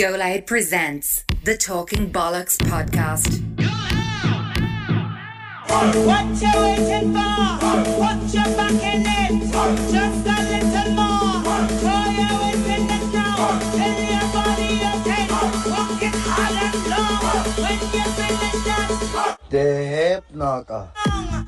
[0.00, 3.42] Go Loud presents the Talking Bollocks podcast.
[6.06, 7.44] What you waiting for?
[8.00, 9.52] Put your back in it.
[9.92, 11.68] Just a little more.
[11.80, 13.60] Throw your weight in it now.
[13.76, 15.24] Tell your body okay.
[15.68, 17.44] Walk it hard and long.
[17.60, 20.88] When you finish that The hip knocker.
[21.04, 21.46] song,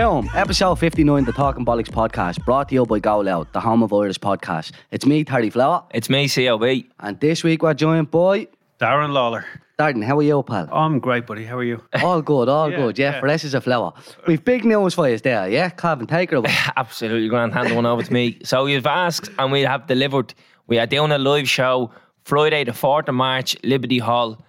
[0.00, 0.24] Come up.
[0.24, 0.30] Boom.
[0.34, 3.92] Episode 59, the Talking Bollocks podcast, brought to you by Go Loud, the home of
[3.92, 4.72] Irish podcast.
[4.90, 6.86] It's me, Terry Flower, It's me, CLB.
[7.00, 8.48] and this week we're joined by
[8.80, 9.44] Darren Lalor.
[9.78, 10.68] Darren, How are you, pal?
[10.72, 11.44] I'm great, buddy.
[11.44, 11.82] How are you?
[12.02, 12.98] All good, all Yeah, good.
[12.98, 13.20] Yeah, yeah.
[13.20, 13.92] fresh as a flower.
[14.26, 15.68] We've big news for you there, yeah?
[15.68, 16.50] Calvin, take it away.
[16.76, 17.52] Absolutely grand.
[17.52, 18.38] Hand the one over to me.
[18.42, 20.32] So you've asked, and we have delivered.
[20.66, 21.90] We are doing a live show
[22.24, 24.42] Friday, the 4th of March, Liberty Hall.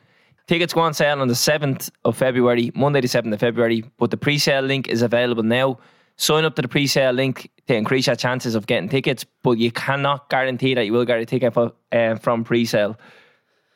[0.51, 3.85] Tickets go on sale on the 7th of February, Monday, the 7th of February.
[3.97, 5.79] But the pre sale link is available now.
[6.17, 9.51] Sign up to the pre sale link to increase your chances of getting tickets, but
[9.51, 12.99] you cannot guarantee that you will get a ticket for, uh, from pre sale.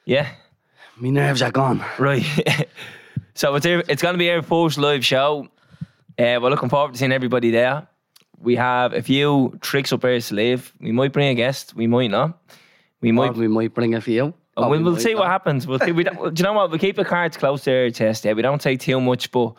[0.03, 0.27] Yeah?
[0.97, 1.81] My nerves are gone.
[1.97, 2.25] Right.
[3.35, 5.47] so it's it's going to be our first live show.
[6.19, 7.87] Uh, we're looking forward to seeing everybody there.
[8.37, 10.73] We have a few tricks up our sleeve.
[10.81, 11.73] We might bring a guest.
[11.73, 12.37] We might not.
[12.99, 13.35] We Or might.
[13.35, 14.63] we might bring a for you.
[14.63, 15.67] Oh, we, we we'll might see what happens.
[15.67, 15.91] We'll see.
[15.91, 16.71] We don't, do you know what?
[16.71, 18.25] We keep the cards close to our chest.
[18.25, 19.53] Yeah, we don't say too much, but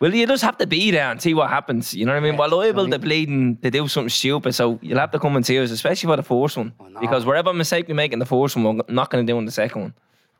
[0.00, 1.92] well, you just have to be there and see what happens.
[1.92, 2.36] You know what I mean?
[2.36, 5.58] We're liable to bleeding to do something stupid, so you'll have to come and see
[5.58, 7.00] us, especially for the first one, oh, know.
[7.00, 9.44] because whatever mistake we make in the first one, we're not going to do in
[9.44, 9.94] the second one.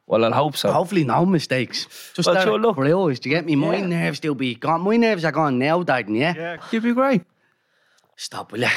[0.07, 0.73] Well, I'll hope so.
[0.73, 1.87] Hopefully, no mistakes.
[2.15, 2.77] Just Well, well, sure, look.
[2.79, 3.55] reals, do you get me?
[3.55, 3.87] My Yeah.
[3.87, 4.81] nerves still be gone.
[4.81, 6.35] My nerves are gone now, Darren, yeah?
[6.35, 7.23] Yeah, you'd be great.
[8.17, 8.69] Stop, will you?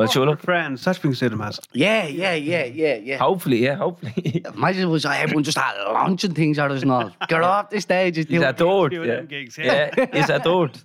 [0.00, 0.40] Well, sure, look.
[0.40, 1.60] Friends, that's being said, as.
[1.74, 3.18] Yeah, yeah, yeah, yeah, yeah.
[3.18, 4.42] Hopefully, yeah, hopefully.
[4.54, 7.12] Imagine it was everyone just started launching things at er us and all.
[7.28, 8.16] Get off the stage.
[8.16, 8.92] It's He's adored.
[8.92, 9.20] doing Yeah.
[9.20, 9.90] gigs, yeah.
[9.98, 10.78] yeah, he's adored.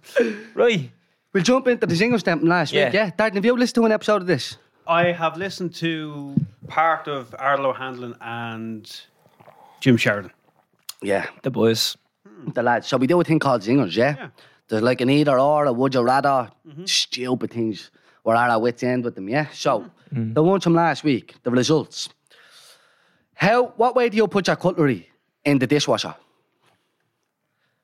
[0.53, 0.91] Right.
[1.31, 2.87] We'll jump into the single stamp last Yeah.
[2.87, 3.11] week, yeah?
[3.11, 4.57] Darren, have you listened to an episode of this?
[4.85, 6.35] I have listened to
[6.67, 8.83] part of Arlo Handlin and
[9.79, 10.31] Jim Sheridan.
[11.01, 11.27] Yeah.
[11.43, 11.95] The boys.
[12.27, 12.51] Hmm.
[12.51, 12.87] The lads.
[12.87, 14.15] So we do a thing called zingers, yeah?
[14.17, 14.29] Yeah.
[14.67, 16.83] There's like an either or, a would you rather, mm-hmm.
[16.83, 17.91] stupid things.
[18.25, 19.47] We're at our wits' end with them, yeah?
[19.53, 20.19] So, mm-hmm.
[20.19, 20.33] Mm-hmm.
[20.33, 22.09] the ones from last week, the results.
[23.35, 25.09] How, what way do you put your cutlery
[25.45, 26.15] in the dishwasher?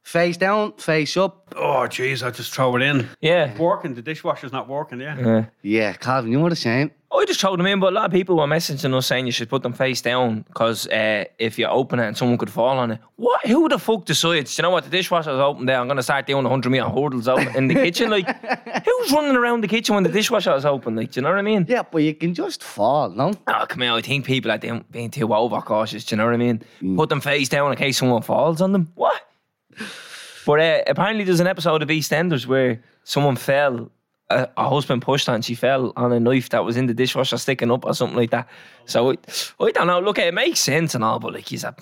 [0.02, 1.54] Face down, face up.
[1.56, 3.08] Oh, jeez, I just throw it in.
[3.22, 3.56] Yeah.
[3.58, 5.18] Working, the dishwasher's not working, yeah.
[5.20, 5.46] Yeah.
[5.62, 6.92] Yeah, Calvin, you're the same.
[7.14, 9.32] I just told them in, but a lot of people were messaging us saying you
[9.32, 12.78] should put them face down because uh, if you open it and someone could fall
[12.78, 13.00] on it.
[13.18, 13.46] What?
[13.46, 14.58] Who the fuck decides?
[14.58, 14.86] You know what?
[14.86, 15.78] The dishwasher's open there.
[15.80, 18.10] I'm going to start doing 100 meter hurdles out in the kitchen.
[18.10, 18.26] Like,
[18.86, 20.96] who's running around the kitchen when the dishwasher is open?
[20.96, 21.66] Like, do you know what I mean?
[21.68, 23.34] Yeah, but you can just fall, no?
[23.48, 23.98] Oh, come on.
[23.98, 26.06] I think people are doing, being too overcautious.
[26.06, 26.64] Do you know what I mean?
[26.96, 28.92] Put them face down in case someone falls on them.
[28.96, 29.22] What?
[30.46, 33.92] But uh, apparently, there's an episode of EastEnders where someone fell.
[34.38, 36.94] A, a husband pushed her and she fell on a knife that was in the
[36.94, 38.48] dishwasher sticking up or something like that.
[38.86, 39.18] So I,
[39.60, 40.00] I don't know.
[40.00, 41.76] Look, it makes sense and all, but like he's a.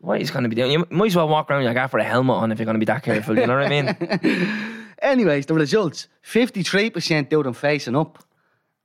[0.00, 0.70] What he's going to be doing?
[0.72, 2.74] You might as well walk around your gaff with a helmet on if you're going
[2.74, 3.38] to be that careful.
[3.38, 4.94] You know what I mean?
[5.02, 8.22] Anyways, the results 53% do them facing up,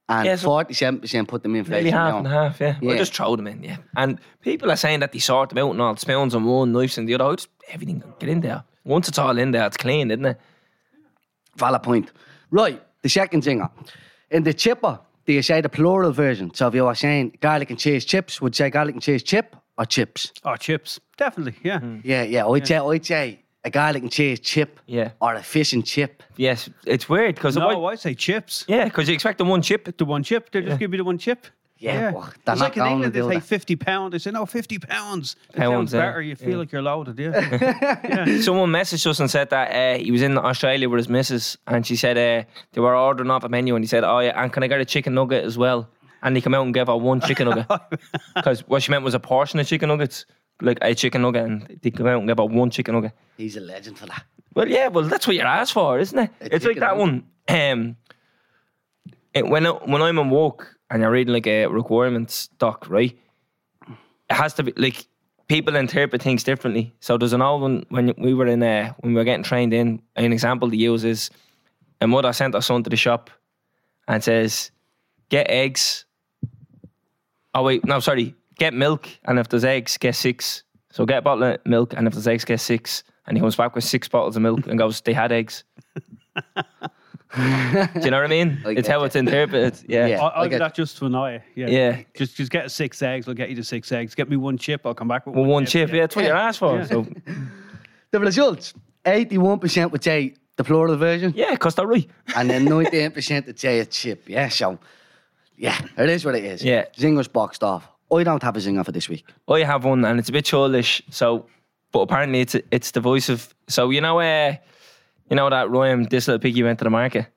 [0.09, 2.26] and Yeah, so- 47% put them in facing half down.
[2.26, 2.78] and half, yeah.
[2.81, 2.97] Yeah.
[2.97, 3.78] Just throw them in, yeah.
[3.96, 6.97] And people are saying that they sort them out and all spoons on one, knives
[6.97, 7.26] in the other.
[7.26, 8.64] I just everything get in there.
[8.84, 10.40] Once it's all in there, it's clean, isn't it?
[11.58, 12.12] Valid point.
[12.52, 13.69] Right, the second singer.
[14.31, 16.53] In the chipper, do you say the plural version?
[16.53, 19.24] So if you were saying garlic and cheese chips, would you say garlic and cheese
[19.24, 20.31] chip or chips?
[20.44, 21.00] Oh, chips.
[21.18, 21.80] Definitely, yeah.
[21.80, 22.00] Hmm.
[22.03, 22.46] Yeah, yeah.
[22.47, 25.12] I'd, Say, I'd say a garlic and cheese chip Yeah.
[25.22, 26.24] or a fish and chip.
[26.38, 28.64] Yes, it's weird because No, I say chips.
[28.68, 29.97] yeah, because you expect the one chip.
[29.97, 31.47] The one chip, they just give you the one chip.
[31.80, 33.44] Yeah, well, they're it's not like in England, they do say that.
[33.44, 34.12] 50 pounds.
[34.12, 35.36] They say, no, 50 pounds.
[35.50, 36.00] It Pounds, sounds yeah.
[36.10, 36.22] better.
[36.22, 38.42] You feel like you're loaded, yeah.
[38.42, 41.86] Someone messaged us and said that uh, he was in Australia with his missus, and
[41.86, 44.52] she said uh, they were ordering off a menu, and he said, "Oh yeah, and
[44.52, 45.88] can I get a chicken nugget as well?"
[46.24, 47.68] And he came out and gave her one chicken nugget
[48.36, 50.26] because what she meant was a portion of chicken nuggets,
[50.62, 53.12] like a chicken nugget, and they came out and gave her one chicken nugget.
[53.38, 54.24] He's a legend for that.
[54.56, 56.32] Well, yeah, well, that's what you're asked for, isn't it?
[56.42, 57.00] it's like that nugget.
[57.00, 57.28] one.
[57.50, 57.96] Um,
[59.34, 63.17] it, when I, when I'm in work and you're reading like a requirements doc, right?
[64.29, 65.06] It has to be like
[65.47, 66.94] people interpret things differently.
[67.00, 69.73] So there's an old one when we were in uh, when we were getting trained
[69.73, 70.02] in.
[70.16, 71.29] An example to use is
[72.02, 73.29] a mother sent her son to the shop
[74.08, 74.72] and says,
[75.29, 76.06] "Get eggs."
[77.53, 78.35] Oh wait, no, sorry.
[78.58, 80.64] Get milk, and if there's eggs, get six.
[80.91, 83.03] So get a bottle of milk, and if there's eggs, get six.
[83.28, 85.64] And he comes back with six bottles of milk and goes, "They had eggs."
[87.35, 87.41] Do
[88.06, 88.59] you know what I mean?
[88.66, 89.06] I it's how you.
[89.06, 89.79] it's interpreted.
[89.88, 90.08] Yeah.
[90.08, 90.22] Yeah.
[90.22, 91.66] I, I'll I do get- that just to annoy you.
[91.66, 91.68] Yeah.
[91.70, 92.03] Yeah.
[92.16, 93.28] Just just get six eggs.
[93.28, 94.16] I'll get you the six eggs.
[94.16, 94.82] Get me one chip.
[94.85, 96.78] I'll come back with Well, one chip, yeah, that's what you're asked for.
[96.78, 96.85] Yeah.
[96.85, 97.06] So,
[98.12, 98.74] The results
[99.06, 102.09] 81% would say the plural version, yeah, because they're right.
[102.35, 104.28] and then 98% would say a chip.
[104.30, 104.80] Yeah, so
[105.58, 106.64] Yeah, it is what it is.
[106.64, 106.85] Yeah.
[106.97, 107.88] Zinger's boxed off.
[108.12, 109.26] I don't have a zinger for this week.
[109.50, 111.02] I have one, and it's a bit childish.
[111.09, 111.46] So,
[111.91, 113.53] but apparently it's it's the voice of.
[113.68, 114.56] So you know, uh,
[115.29, 116.03] you know that rhyme.
[116.06, 117.28] This little piggy went to the market.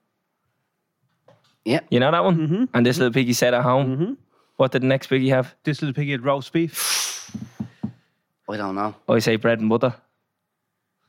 [1.64, 1.80] Yeah.
[1.90, 2.68] You know that one.
[2.72, 4.16] And this little piggy said at home.
[4.56, 5.54] What did the next piggy have?
[5.64, 7.30] This little piggy had roast beef.
[8.48, 8.94] I don't know.
[9.08, 9.94] I say bread and butter.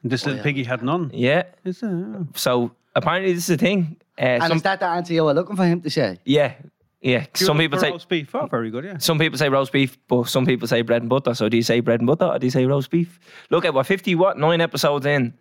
[0.04, 0.44] And this little yeah.
[0.44, 1.12] piggy had none.
[1.14, 1.44] Yeah.
[1.66, 2.26] Is it?
[2.36, 3.98] So apparently this is a thing.
[4.18, 6.20] Uh, And some, is that the answer you were looking for him to say?
[6.26, 6.54] yeah,
[7.02, 7.26] yeah.
[7.40, 8.34] You Some people say roast beef.
[8.36, 8.86] Oh, very good.
[8.86, 8.98] Yeah.
[9.00, 11.34] some people say roast beef, but some people say bread and butter.
[11.34, 13.20] So do you say bread and butter or do you say roast beef?
[13.50, 15.34] Look at what fifty what nine episodes in.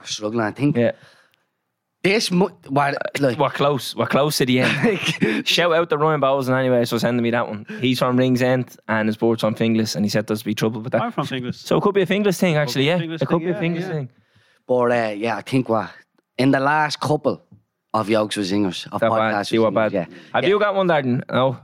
[0.00, 0.76] We're struggling, I think.
[0.76, 0.92] Yeah,
[2.02, 3.94] This, mu- what, like, we're close.
[3.94, 5.46] We're close to the end.
[5.46, 7.66] Shout out to Ryan Bowles and anyway, so sending me that one.
[7.80, 10.92] He's from Ringsend and his board's from Finglas, and he said there's be trouble with
[10.92, 11.02] that.
[11.02, 11.56] I'm from Finglas.
[11.56, 12.86] So it could be a Finglas thing, actually.
[12.86, 13.88] Yeah, it could be a yeah, Finglas yeah.
[13.88, 14.10] thing.
[14.66, 15.90] but uh, yeah, I think what,
[16.38, 17.42] in the last couple
[17.92, 19.34] of Yokes with Zingers, of That bad.
[19.34, 19.92] podcasts You were with bad.
[19.92, 20.06] Yeah.
[20.32, 20.48] Have Yeah.
[20.50, 21.22] you got one, Darren?
[21.30, 21.58] No.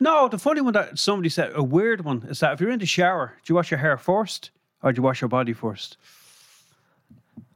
[0.00, 2.78] No, the funny one that somebody said, a weird one, is that if you're in
[2.78, 4.50] the shower, do you wash your hair first
[4.82, 5.96] or do you wash your body first?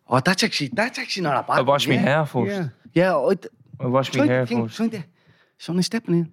[0.08, 2.50] Oh, that's actually, that's actually not a bad I wash one, my hair first.
[2.50, 2.68] Yeah.
[2.94, 3.34] Yeah, I,
[3.80, 4.76] I uh, wash my hair think, first.
[4.76, 5.04] trying to,
[5.58, 6.32] something stepping in.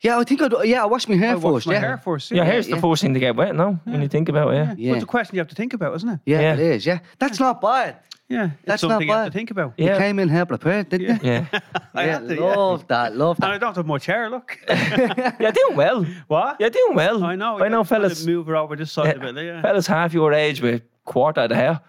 [0.00, 0.60] Yeah, I think I do.
[0.64, 1.66] Yeah, I wash my hair I wash first.
[1.68, 1.80] my yeah.
[1.80, 2.30] hair first.
[2.32, 2.44] Yeah, Yeah.
[2.44, 2.74] hair's yeah.
[2.74, 3.78] the first thing to get wet, no?
[3.84, 4.74] When you think about it, yeah.
[4.76, 4.90] Yeah.
[4.90, 6.20] Well, it's a question you have to think about, isn't it?
[6.26, 6.54] Yeah, Yeah.
[6.54, 6.84] it is.
[6.86, 7.98] Yeah, that's not bad.
[8.28, 8.44] Yeah.
[8.44, 9.74] It's That's something not you have to think about.
[9.76, 9.92] Yeah.
[9.92, 11.30] You came in here prepared, didn't you?
[11.30, 11.46] Yeah.
[11.94, 12.40] I yeah, had to, yeah.
[12.40, 13.14] love that.
[13.14, 14.58] Love And I don't have much hair, look.
[14.68, 16.04] You're doing well.
[16.28, 16.58] what?
[16.58, 17.22] You're doing well.
[17.22, 17.62] I know.
[17.62, 18.26] I know, I'm trying to fellas.
[18.26, 19.44] Move her over this side of it.
[19.44, 19.60] Yeah.
[19.60, 21.80] Fellas half your age with quarter of the hair.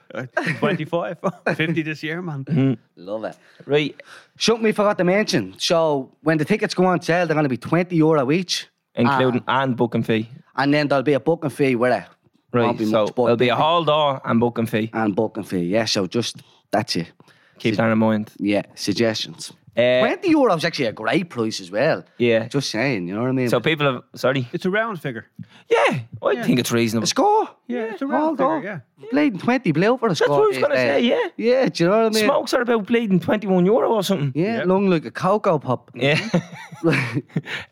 [0.60, 1.18] 25,
[1.56, 2.46] 50 this year, man.
[2.46, 2.78] Mm.
[2.96, 3.38] Love it.
[3.66, 3.96] Right.
[4.38, 5.56] Something we forgot to mention.
[5.58, 9.44] So when the tickets go on sale, they're going to be twenty euro each, Including
[9.48, 10.30] and booking fee.
[10.56, 12.04] and then there'll be a booking fee with it.
[12.52, 12.66] Right.
[12.66, 14.90] Won't be So much, but there'll be a hall door and booking fee.
[14.94, 15.66] and booking fee.
[15.66, 16.38] Yeah, so just
[16.72, 17.12] that's it.
[17.60, 18.32] Keep that in mind.
[18.40, 19.54] Yeah, suggestions.
[19.76, 22.04] Uh, Twenty euro is actually a great price as well.
[22.20, 22.48] Yeah.
[22.48, 23.50] Just saying, you know what I mean?
[23.50, 24.48] So people have sorry.
[24.54, 25.26] It's a round figure.
[25.70, 27.06] Yeah, I think it's reasonable.
[27.06, 27.50] a score.
[27.68, 28.64] Yeah, it's a Hold round figure, on.
[28.64, 29.08] yeah.
[29.12, 30.28] Bleeding twenty blue for a score.
[30.28, 30.90] That's what I was gonna days.
[30.92, 31.28] say, yeah.
[31.62, 32.26] Yeah, do you know what I mean?
[32.26, 34.32] Smokes are about bleeding twenty one euro or something.
[34.36, 34.64] Yeah, Yeah.
[34.66, 35.90] long like a cocoa pop.
[35.96, 36.20] Yeah.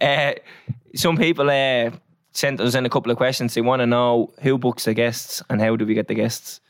[0.01, 0.31] uh,
[0.95, 1.91] some people uh,
[2.31, 3.53] sent us in a couple of questions.
[3.53, 6.61] They want to know who books the guests and how do we get the guests.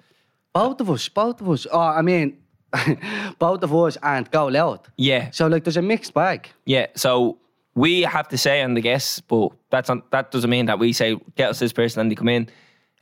[0.54, 1.66] Both of us, both of us.
[1.72, 2.38] Oh, I mean,
[3.40, 4.80] both of us and go loud.
[4.98, 6.50] Yeah, So like, there's a mixed bag.
[6.66, 6.88] yeah.
[6.96, 7.38] So
[7.76, 10.94] we have to say on the guests, but that's not, that doesn't mean that we
[10.94, 12.50] say get us this person and they come in.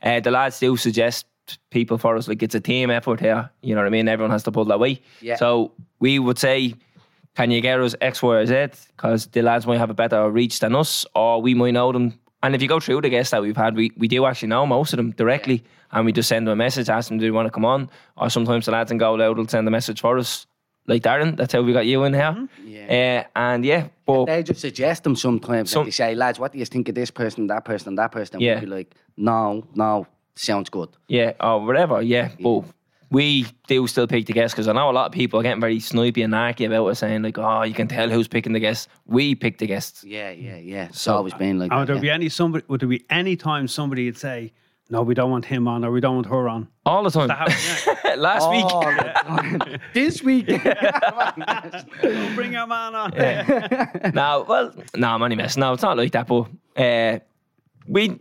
[0.02, 1.26] Uh, the lads do suggest
[1.70, 2.28] people for us.
[2.28, 3.50] Like it's a team effort here.
[3.62, 4.08] You know what I mean?
[4.08, 5.00] Everyone has to pull that way.
[5.20, 5.36] Yeah.
[5.36, 6.74] So we would say,
[7.34, 8.66] can you get us X, Y, or Z?
[8.96, 12.18] Because the lads might have a better reach than us, or we might know them.
[12.42, 14.64] And if you go through the guests that we've had, we, we do actually know
[14.66, 17.34] most of them directly, and we just send them a message, ask them, do you
[17.34, 17.90] want to come on?
[18.16, 20.46] Or sometimes the lads in Go Loud will send a message for us.
[20.86, 22.48] Like Darren, that's how we got you in here.
[22.64, 23.24] Yeah.
[23.26, 25.70] Uh, and yeah, but They just suggest them sometimes.
[25.70, 28.10] Some- like they say, lads, what do you think of this person, that person, that
[28.10, 28.40] person?
[28.40, 28.54] Yeah.
[28.54, 30.88] We'll be like, no, no, sounds good.
[31.08, 32.00] Yeah, or whatever.
[32.00, 32.64] Yeah, but
[33.10, 35.60] we do still pick the guests because I know a lot of people are getting
[35.60, 38.60] very snipey and narky about it, saying like, "Oh, you can tell who's picking the
[38.60, 40.04] guests." We pick the guests.
[40.04, 40.84] Yeah, yeah, yeah.
[40.86, 41.78] It's So- always been like And that.
[41.80, 42.00] would there yeah.
[42.02, 42.64] be any somebody?
[42.68, 44.52] Would there be any time somebody would say,
[44.90, 46.68] "No, we don't want him on," or "We don't want her on"?
[46.86, 47.28] All the time.
[47.28, 48.14] That happens, yeah.
[48.16, 49.80] Last Oh, week, God.
[49.94, 50.46] this week.
[52.02, 53.10] Don't Bring your man on.
[54.14, 55.60] no, well, no, I'm only messing.
[55.60, 56.26] No, it's not like that.
[56.26, 57.18] But uh,
[57.86, 58.18] we,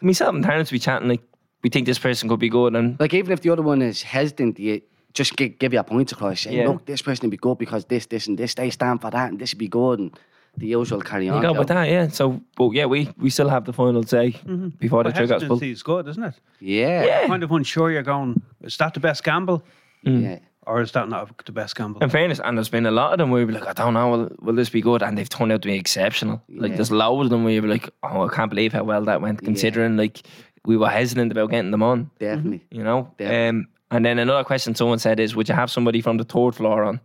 [0.00, 1.22] myself and Terence, be chatting like
[1.64, 4.02] we think this person could be good, and like even if the other one is
[4.02, 4.82] hesitant, you
[5.14, 6.42] just gi- give you a point across.
[6.42, 6.68] Say, Yeah.
[6.68, 8.54] look, this person would be good because this, this, and this.
[8.54, 10.10] They stand for that, and this would be good, and
[10.56, 11.42] the usual carry on.
[11.42, 12.08] you go with that, yeah.
[12.08, 14.68] So, but yeah, we we still have the final say mm-hmm.
[14.78, 15.62] before the But trigger gets pulled.
[15.62, 16.34] hesitancy is good, isn't it?
[16.60, 17.26] Yeah, Yeah.
[17.26, 18.42] Kind of unsure you're going.
[18.60, 19.64] Is that the best gamble,
[20.06, 20.22] mm.
[20.22, 20.38] yeah.
[20.66, 22.02] or is that not the best gamble?
[22.02, 23.94] In fairness, and there's been a lot of them where you'd be like, I don't
[23.94, 25.02] know, will, will this be good?
[25.02, 26.42] And they've turned out to be exceptional.
[26.48, 29.04] Like, there's loads of them where you'd be like, oh, I can't believe how well
[29.06, 30.22] that went, considering like
[30.64, 32.64] we were hesitant about getting them on, definitely.
[32.70, 33.12] you know?
[33.18, 33.48] Yeah.
[33.48, 36.54] Um, and then another question someone said is, would you have somebody from the third
[36.54, 37.00] floor on?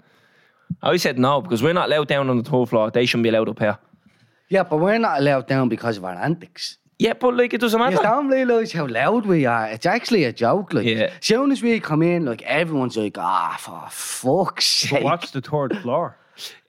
[0.81, 2.89] I always said no, because we're not allowed down on the third floor.
[2.91, 3.77] They shouldn't be allowed up here.
[4.49, 6.77] Yeah, but we're not allowed down because of our antics.
[6.97, 8.01] Yeah, but like, it doesn't You matter.
[8.03, 9.67] don't realise how loud we are.
[9.67, 10.73] It's actually a joke.
[10.73, 11.11] Like, Yeah.
[11.21, 15.03] soon as we come in, like everyone's like, ah, for fuck's But sake.
[15.03, 16.17] what's the third floor?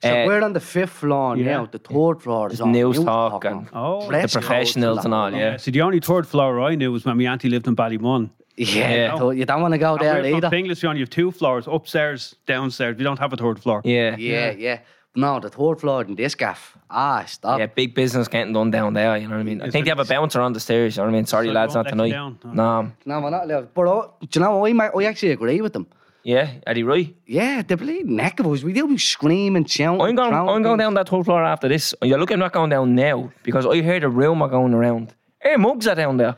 [0.03, 1.53] So Uh, we're on the fifth floor yeah.
[1.57, 1.67] now.
[1.67, 3.53] The third floor is all news Newstalk on.
[3.53, 5.57] and Oh, the Dress professionals codes and all, yeah.
[5.59, 8.31] See, the only third floor I knew was when my auntie lived in Ballymun.
[8.57, 9.19] Yeah, Yeah.
[9.19, 10.51] so you don't want to go And there we're from either.
[10.51, 12.97] Finglas, we only have two floors, upstairs, downstairs.
[12.99, 13.81] We don't have a third floor.
[13.85, 14.17] Yeah.
[14.19, 14.79] Yeah, yeah.
[15.17, 16.77] No, the third floor in this gaff.
[16.89, 17.59] Ah, stop.
[17.59, 19.17] Yeah, big business getting done down there.
[19.17, 19.61] You know what I mean?
[19.63, 20.97] I think they have a bouncer on the stairs.
[20.97, 21.27] You know what I mean?
[21.27, 22.37] Sorry, So lads, don't not let you tonight.
[22.45, 22.83] no.
[22.83, 23.75] No, No, we're not allowed.
[23.75, 25.87] But uh, do you know, I, might, I actually agree with them.
[26.23, 27.15] Yeah, Eddie Roy.
[27.27, 28.63] Yeah, the bleeding neck of us.
[28.63, 30.01] We do be screaming, shouting.
[30.03, 30.35] I'm going.
[30.35, 31.95] I'm going down that third floor after this.
[32.03, 35.15] You're looking not going down now because I heard a rumour going around.
[35.41, 36.37] Hey, mugs are down there.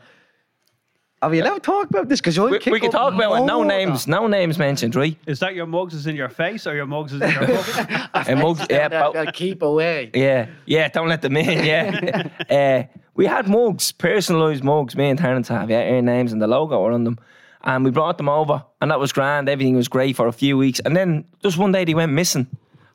[1.21, 2.19] Have you ever talked about this?
[2.19, 3.45] Because We, we can talk about it.
[3.45, 4.07] No names.
[4.07, 5.17] No names mentioned, right?
[5.25, 8.09] Is that your mugs is in your face or your mugs is in your pocket?
[8.29, 8.59] And mugs.
[8.69, 10.11] Yeah, Yeah, but- keep away.
[10.13, 10.89] yeah, yeah.
[10.89, 11.63] Don't let them in.
[11.65, 12.27] Yeah.
[12.89, 14.97] uh, we had mugs, personalised mugs.
[14.97, 17.17] Me and Terence have yeah, our names and the logo were on them.
[17.65, 19.47] And we brought them over, and that was grand.
[19.47, 22.47] Everything was great for a few weeks, and then just one day they went missing,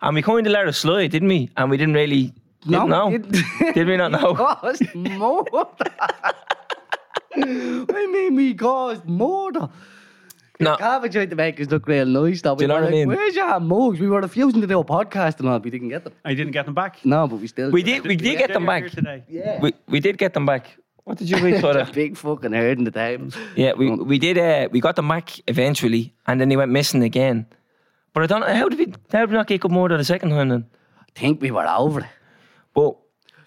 [0.03, 1.49] and we kind of let it slide, didn't we?
[1.57, 2.35] And we didn't really
[2.67, 3.09] didn't know.
[3.09, 3.47] we didn't.
[3.75, 4.35] Did we not know?
[4.45, 5.65] caused murder.
[7.37, 9.69] I mean, we caused murder.
[10.61, 10.77] No.
[10.77, 12.43] Calvin tried to make us look real nice.
[12.43, 12.57] Though.
[12.57, 13.09] Do you know we what were I mean?
[13.09, 14.01] Where's your mugs?
[14.01, 15.61] We were refusing to do a podcast and all.
[15.61, 16.15] We didn't get them.
[16.25, 17.05] I didn't get them back.
[17.05, 17.71] No, but we still.
[17.71, 18.05] We did.
[18.05, 18.91] We did get them back.
[18.91, 19.23] today.
[19.29, 19.61] Yeah.
[19.61, 20.77] We we did get them back.
[21.09, 23.31] What did you read for a big fucking herd in the table.
[23.57, 24.37] Yeah, we we did.
[24.37, 27.47] Uh, we got the back eventually, and then he went missing again.
[28.13, 29.97] But I don't know how did we how did we not get good more than
[29.97, 30.67] the second time then?
[31.01, 32.07] I think we were over it.
[32.75, 32.97] But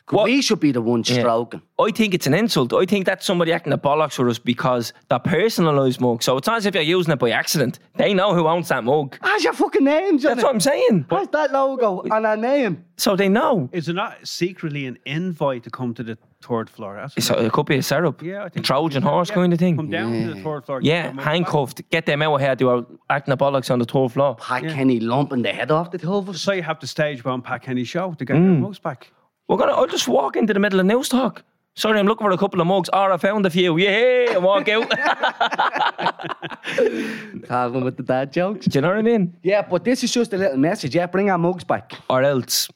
[0.10, 1.20] what, We should be the ones Yeah.
[1.20, 1.62] stroking.
[1.80, 2.74] I think it's an insult.
[2.74, 6.24] I think that's somebody acting the bollocks for us because they're personalised mug.
[6.24, 7.78] So it's not as if you're using it by accident.
[7.96, 9.18] They know who owns that mug.
[9.22, 11.06] How's your fucking name, That's what I'm saying.
[11.10, 12.84] What's that logo and our name?
[12.98, 13.70] So they know.
[13.72, 16.96] Is it not secretly an invite to come to the third floor?
[16.96, 18.22] That's So it could be a setup.
[18.22, 19.76] Yeah, I a think Trojan horse Yeah, kind of thing.
[19.76, 20.80] Come down to the third floor.
[20.82, 21.34] Yeah, your mugs back.
[21.34, 21.90] handcuffed.
[21.90, 22.56] Get them out of here.
[22.56, 24.36] They were acting the bollocks on the third floor.
[24.36, 26.42] Pat Kenny lumping the head off the two of us.
[26.42, 28.44] So you have to stage one Pat Kenny show to get Mm.
[28.46, 29.12] your mugs back.
[29.48, 29.74] We're gonna.
[29.74, 31.40] I'll just walk into the middle of Newstalk.
[31.74, 32.90] Sorry, I'm looking for a couple of mugs.
[32.92, 33.78] Or I found a few.
[33.78, 34.90] Yeah, and walk out.
[37.48, 38.66] Calvin with the dad jokes.
[38.66, 39.36] Do you know what I mean?
[39.44, 40.96] Yeah, but this is just a little message.
[40.96, 41.94] Yeah, bring our mugs back.
[42.10, 42.70] Or else.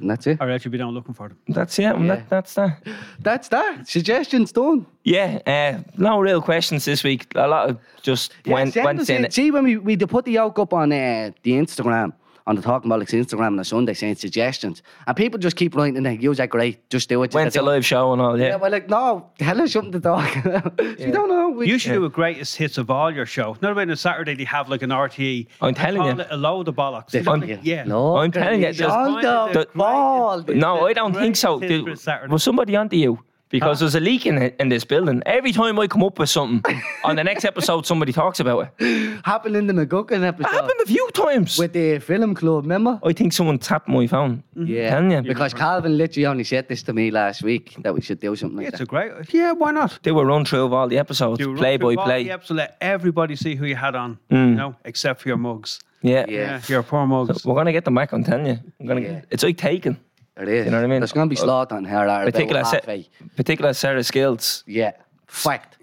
[0.00, 0.38] And that's it.
[0.40, 1.38] Or else you'll be down looking for them.
[1.48, 1.98] That's it.
[2.06, 2.86] That, that's that.
[3.20, 3.88] That's that.
[3.88, 4.86] Suggestions done.
[5.04, 5.38] Yeah.
[5.46, 7.32] Uh, no real questions this week.
[7.34, 9.30] A lot of just Yeah, went send went in in.
[9.30, 12.12] See, when we, we put the yoke up on uh, the Instagram,
[12.48, 15.96] on the Talking Bollocks Instagram on a Sunday saying suggestions, and people just keep writing
[15.98, 17.34] in there, you that great, just do it.
[17.34, 18.38] Went to do it." live show and all.
[18.40, 18.56] Yeah, Yeah.
[18.56, 20.78] we're like, no, tell us something to talk about.
[20.80, 21.50] We don't know.
[21.50, 23.56] We, You should do a greatest hits of all your show.
[23.60, 25.46] Not about on a Saturday they have like an RTE.
[25.60, 26.20] I'm and telling call you.
[26.22, 27.10] it a load of bollocks.
[27.10, 27.60] They- Don't I'm- they?
[27.62, 27.84] yeah.
[27.84, 30.42] No, I'm telling you, he's there's- on the- the ball.
[30.48, 31.58] No, I don't think so.
[31.58, 33.18] greatest hits There- for Was somebody onto you?
[33.50, 33.80] Because ah.
[33.80, 35.22] there's a leak in, it- in this building.
[35.24, 39.20] Every time I come up with something, on the next episode, somebody talks about it.
[39.24, 41.58] Happened in the McGuckin episode It happened a few times.
[41.58, 43.00] with the film club, remember?
[43.02, 44.42] I think someone tapped my phone.
[44.56, 44.66] Mm-hmm.
[44.66, 45.22] Yeah, Telling you.
[45.22, 48.56] because Calvin literally only said this to me last week that we should do something
[48.58, 48.82] like It's that.
[48.82, 49.32] It's a great.
[49.32, 49.98] Yeah, why not?
[50.02, 52.24] They were run through of all the episodes, Do play by run through all play.
[52.24, 54.18] the episodes, let everybody see who you had on.
[54.30, 54.48] Mm.
[54.50, 55.80] You know, except for your mugs.
[56.02, 56.26] Yeah.
[56.28, 56.38] Yeah.
[56.38, 57.44] Yeah, your poor mugs.
[57.44, 58.12] We're gonna get them back.
[58.12, 58.58] I'm telling you.
[58.78, 59.00] I'm gonna.
[59.00, 59.20] Yeah.
[59.30, 59.98] It's like taken.
[60.38, 60.64] It is.
[60.66, 61.00] You know what I mean?
[61.00, 64.62] There's going to be slaughter on her at Particular about set, particular set of skills.
[64.66, 64.92] Yeah,
[65.26, 65.78] fact.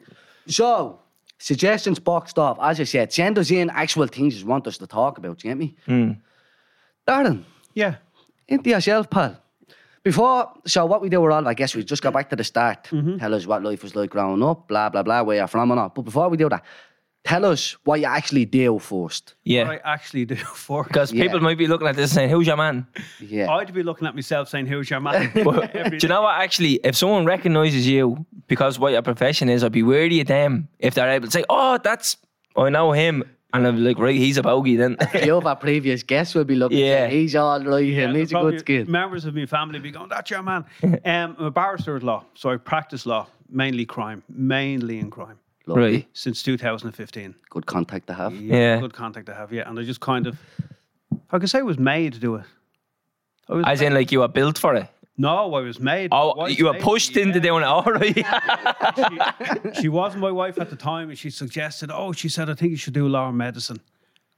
[0.47, 0.99] So,
[1.39, 2.57] suggestions boxed off.
[2.61, 5.49] As I said, send us in actual things you want us to talk about, you
[5.49, 5.75] get me?
[5.85, 6.11] Hmm.
[7.07, 7.43] Darren,
[7.73, 7.95] Yeah.
[8.47, 9.37] into yourself, pal.
[10.03, 12.43] Before, so what we do, we're all, I guess we just go back to the
[12.43, 12.83] start.
[12.85, 13.17] Mm-hmm.
[13.17, 15.79] Tell us what life was like growing up, blah, blah, blah, where you're from and
[15.79, 15.89] all.
[15.89, 16.63] But before we do that,
[17.25, 19.33] tell us what you actually do first.
[19.43, 19.67] Yeah.
[19.67, 21.23] What I actually do for Because Yeah.
[21.23, 22.85] people might be looking at this saying, "Who's your man?"
[23.19, 23.51] Yeah.
[23.51, 26.35] I'd be looking at myself saying, "Who's your man?" But Every do you know what?
[26.41, 30.67] Actually, if someone recognizes you because what your profession is, I'd be wary of them
[30.79, 32.17] if they're able to say, "Oh, that's
[32.55, 36.03] I know him," and I'm like, "Right, he's a bogey." Then Few of our previous
[36.03, 37.05] guests will be looking Yeah.
[37.05, 37.07] yeah.
[37.09, 38.91] he's all right, Yeah, him, he's a probably good skin.
[38.91, 40.99] Members of my family be going, "That's your man." um,
[41.39, 45.83] I'm a barrister at law, so I practice law, mainly crime, mainly in crime, Lovely.
[45.83, 47.35] right, since 2015.
[47.49, 48.33] Good contact to have.
[48.35, 48.79] Yeah.
[48.79, 49.51] good contact to have.
[49.51, 50.39] Yeah, and I just kind of,
[51.31, 52.45] I could say, I was made to do it.
[53.49, 54.87] I was as in like you were built for it.
[55.17, 56.09] no, I was made.
[56.11, 57.43] Oh, My wife you were made pushed me, into yeah.
[57.43, 57.67] doing it.
[57.67, 58.15] All right.
[59.75, 62.53] she, she wasn't my wife at the time, and she suggested, "Oh, she said, I
[62.53, 63.79] think you should do law and medicine."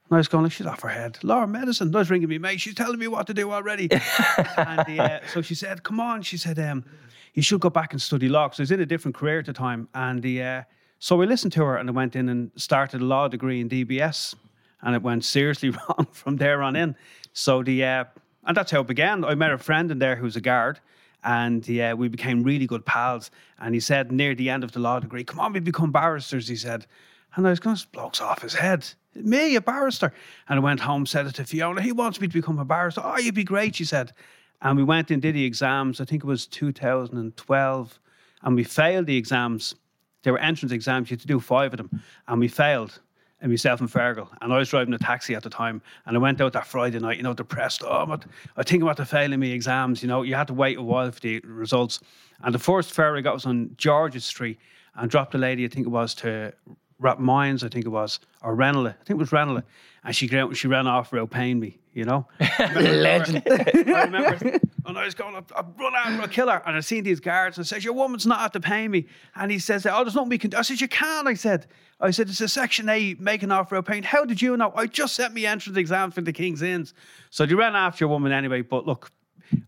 [0.09, 1.17] And I was going, like, she's off her head.
[1.23, 1.93] Law and medicine.
[1.93, 2.61] I was ringing me mate.
[2.61, 3.89] She's telling me what to do already.
[4.57, 6.85] and uh, so she said, "Come on," she said, um,
[7.33, 9.45] "You should go back and study law." Because I was in a different career at
[9.45, 10.63] the time, and the uh,
[10.99, 13.69] so we listened to her and I went in and started a law degree in
[13.69, 14.35] DBS,
[14.81, 16.95] and it went seriously wrong from there on in.
[17.33, 18.05] So the uh,
[18.45, 19.23] and that's how it began.
[19.23, 20.79] I met a friend in there who's a guard,
[21.23, 23.29] and yeah, we became really good pals.
[23.59, 26.47] And he said near the end of the law degree, "Come on, we become barristers."
[26.47, 26.87] He said,
[27.35, 28.87] and I was going, "This bloke's off his head."
[29.23, 30.13] Me, a barrister.
[30.47, 31.81] And I went home, said it to Fiona.
[31.81, 33.01] He wants me to become a barrister.
[33.03, 34.13] Oh, you'd be great, she said.
[34.61, 35.99] And we went and did the exams.
[36.01, 37.99] I think it was 2012.
[38.43, 39.75] And we failed the exams.
[40.23, 41.09] They were entrance exams.
[41.09, 42.01] You had to do five of them.
[42.27, 42.99] And we failed.
[43.39, 44.27] And myself and Fergal.
[44.41, 45.79] And I was driving a taxi at the time.
[46.05, 47.83] And I went out that Friday night, you know, depressed.
[47.85, 48.19] Oh, I'm
[48.55, 50.01] I think about to fail in my exams.
[50.01, 51.99] You know, you had to wait a while for the results.
[52.41, 54.57] And the first fare I got was on George's Street
[54.95, 56.51] and dropped a lady, I think it was, to
[56.99, 58.95] Rathmines, I think it was, or Ranelagh.
[58.99, 59.63] I think it was Ranelagh.
[60.03, 62.27] And she she ran off without paying me, you know?
[62.59, 63.41] Legend.
[63.49, 66.61] I remember, and I was going, I run out, I'll kill her.
[66.65, 69.07] And I seen these guards and I says, Your woman's not at to pay me.
[69.35, 70.57] And he says, Oh, there's nothing we can do.
[70.57, 71.27] I said, You can't.
[71.27, 71.65] I said,
[71.99, 74.03] I said, It's a Section A making off without paying.
[74.03, 74.71] How did you know?
[74.75, 76.93] I just set me entrance exam for the King's Inns.
[77.31, 78.61] So they ran after your woman anyway.
[78.61, 79.11] But look,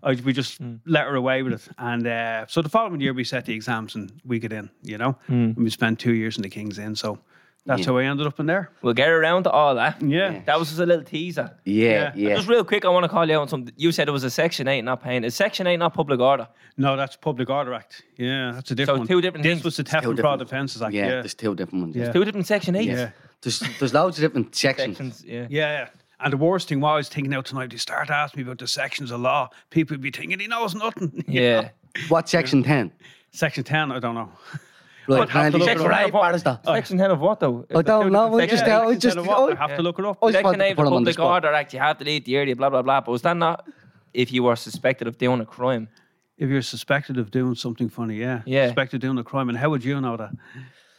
[0.04, 1.68] I, we just let her away with it.
[1.80, 5.00] And uh, so the following year, we set the exams and we get in, you
[5.00, 5.18] know?
[5.56, 6.96] And we spent two years in the King's Inn.
[6.96, 7.18] So
[7.66, 8.72] that's how I ended up in there.
[8.82, 10.02] We'll get around to all that.
[10.02, 10.42] Yeah.
[10.46, 11.56] That was just a little teaser.
[11.66, 12.12] Yeah, Yeah.
[12.30, 12.36] yeah.
[12.36, 13.74] Just real quick, I want to call you out on something.
[13.78, 15.24] You said it was a Section 8 not paying.
[15.24, 16.48] Is Section 8 not public order?
[16.78, 18.04] No, that's Public Order Act.
[18.18, 19.08] Yeah, that's a different one.
[19.08, 19.64] two different This things.
[19.66, 20.50] was the Two Theft and different Fraud ones.
[20.50, 20.94] Offences Act.
[20.94, 21.10] Yeah, Yeah.
[21.22, 21.96] there's two different ones.
[21.96, 22.12] Yeah.
[22.12, 22.86] Two different Section 8s.
[22.86, 23.10] Yeah.
[23.42, 24.98] There's, there's loads of different sections.
[24.98, 25.48] Sections, yeah.
[25.50, 25.90] Yeah.
[26.22, 28.58] And the worst thing was, I was thinking out tonight, they start asking me about
[28.60, 29.50] the sections of law.
[29.70, 31.24] People would be thinking he knows nothing.
[31.28, 31.62] you Yeah.
[31.62, 31.70] know.
[32.10, 32.92] What section 10?
[33.32, 34.30] Section 10, I don't know.
[35.10, 36.14] Right, I'd have to Randy, look it up.
[36.14, 36.42] what is?
[36.42, 37.66] Section 10 of what, though?
[37.76, 38.28] I don't know.
[38.28, 38.72] We Section just, eight.
[38.72, 39.40] I Section just, 10 of what?
[39.40, 40.18] oh, I have to look it up.
[40.22, 41.46] I just Section 8 of put the him on the Public spot.
[41.46, 43.02] Order Act, you have to leave the area, blah, blah, blah.
[43.02, 43.68] But was that not
[44.14, 45.90] if you were suspected of doing a crime?
[46.38, 48.44] If you're suspected of doing something funny, yeah.
[48.46, 48.68] Yeah.
[48.68, 49.50] Suspected of doing a crime.
[49.50, 50.32] And how would you know that?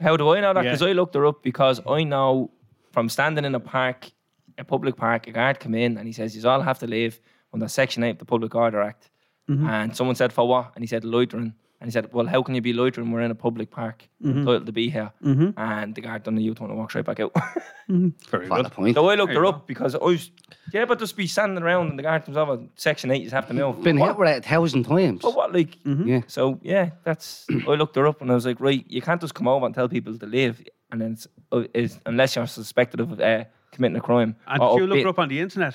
[0.00, 0.64] How do I know that?
[0.64, 0.71] Yeah.
[0.71, 2.50] Because I looked her up because I know
[2.93, 4.11] from standing in a park,
[4.59, 7.21] a public park, a guard come in and he says, you all have to leave
[7.52, 9.11] under Section 8 of the Public Order Act.
[9.49, 9.67] Mm-hmm.
[9.67, 10.73] And someone said, for what?
[10.75, 11.55] And he said, loitering.
[11.81, 13.11] And he said, well, how can you be loitering?
[13.11, 14.07] We're in a public park.
[14.23, 14.41] Mm-hmm.
[14.41, 15.11] Entitled to be here.
[15.23, 17.33] And the guard done the youth one and walked right back out.
[17.89, 18.73] Very Valid good.
[18.73, 18.95] point.
[18.97, 20.31] so I looked There her you up because I was,
[20.75, 23.35] yeah, but just be standing around and the guard comes over, Section 8, you just
[23.35, 23.83] have to move.
[23.83, 24.09] Been what?
[24.09, 25.23] hit with it a thousand times.
[25.23, 26.21] But what, like, Yeah.
[26.27, 27.47] so yeah, that's.
[27.51, 29.75] I looked her up and I was like, right, you can't just come over and
[29.75, 33.97] tell people to leave, and then it's, uh, it's unless you're suspected of uh, committing
[33.97, 34.37] a crime.
[34.47, 35.75] And or did you look upbit- it up on the internet?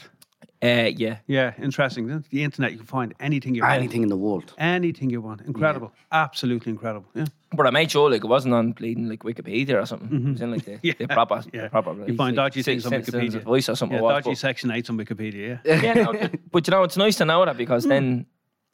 [0.66, 2.08] Uh, yeah, Yeah, interesting.
[2.30, 3.74] The internet, you can find anything you want.
[3.74, 4.54] Anything in the world.
[4.58, 5.42] Anything you want.
[5.42, 5.92] Incredible.
[6.12, 7.08] Absolutely incredible.
[7.14, 7.26] Yeah.
[7.60, 10.10] but I made sure like it wasn't on bleeding like Wikipedia or something.
[10.28, 10.94] It was in like the, Yeah.
[11.00, 11.64] the proper, Yeah.
[11.64, 11.92] the proper.
[12.08, 13.36] You find like, dodgy ci- things on Wikipedia.
[13.36, 13.96] Advice or something.
[13.98, 15.82] Yeah, it was, dodgy but- section 8 on Wikipedia, yeah.
[15.86, 18.26] yeah, no, th- but you know, it's nice to know that because then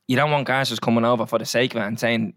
[0.07, 2.33] you don't want guys just coming over for the sake of it and saying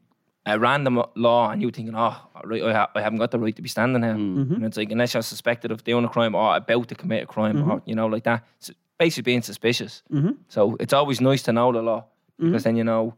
[0.47, 3.54] a random law and you thinking, oh, right, I, ha- I haven't got the right
[3.57, 4.13] to be standing here.
[4.13, 4.43] Mm-hmm.
[4.43, 4.54] Mm-hmm.
[4.54, 7.26] And it's like, unless you're suspected of doing a crime or about to commit a
[7.26, 7.89] crime or, mm-hmm.
[7.89, 10.02] you know, like that, it's basically being suspicious.
[10.49, 12.04] So it's always nice to know the law
[12.39, 13.15] because then you know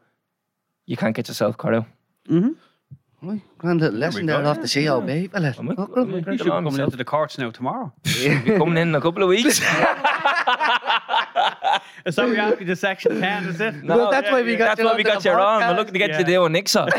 [0.86, 1.86] you can't get yourself caught out.
[3.22, 4.48] Right, grand little lesson there go.
[4.50, 5.54] off the COB, fella.
[5.58, 6.12] I'm like- Oh, I'm grand.
[6.12, 7.92] like- You should be coming into the courts now tomorrow.
[8.04, 9.58] Be coming in in a couple of weeks.
[12.06, 13.82] Is that we asked you to section 10, is it?
[13.82, 15.60] No, Well, that's why we got That's you why we got you on.
[15.60, 16.18] We're looking to get Yeah.
[16.20, 16.86] you there on Nixon.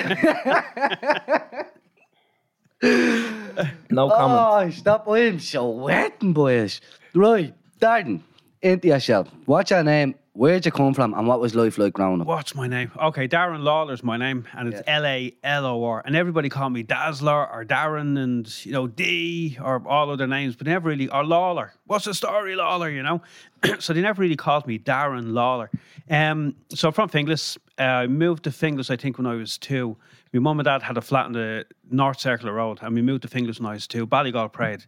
[3.89, 4.39] no comment.
[4.39, 6.81] Oh, stop I'm so wetting, boys.
[7.15, 8.19] Right, Darren,
[8.61, 9.29] into yourself.
[9.45, 10.15] What's your name?
[10.37, 11.15] Where'd you come from?
[11.15, 12.27] And what was life like growing up?
[12.27, 12.91] What's my name?
[12.95, 16.03] Okay, Darren Lalor's my name, and it's L A L O R.
[16.05, 20.55] And everybody called me Dazzler or Darren and, you know, D or all other names,
[20.55, 21.71] but never really, or Lalor.
[21.87, 23.23] What's the story, Lalor, you know?
[23.79, 25.69] so they never really called me Darren Lalor.
[26.07, 27.57] Um, so from Finglas.
[27.79, 29.97] Uh, I moved to Finglas, I think, when I was two.
[30.33, 33.23] My mum and dad had a flat in the North Circular Road, and we moved
[33.23, 34.85] to Finglas when I was two, Ballygall Parade.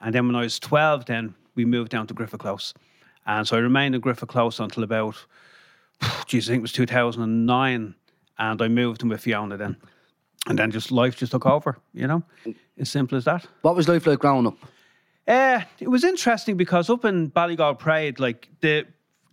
[0.00, 2.72] And then when I was 12, then we moved down to Griffith Close.
[3.26, 5.16] And so I remained in Griffith Close until about
[6.26, 7.94] geez, I think it was 2009,
[8.38, 9.76] and I moved in with Fiona then.
[10.48, 12.24] And then just life just took over, you know?
[12.76, 13.46] As simple as that.
[13.60, 14.58] What was life like growing up?
[15.28, 18.84] Uh, it was interesting because up in Ballygall Parade, like the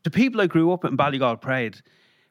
[0.03, 1.81] the people I grew up in Ballygall Parade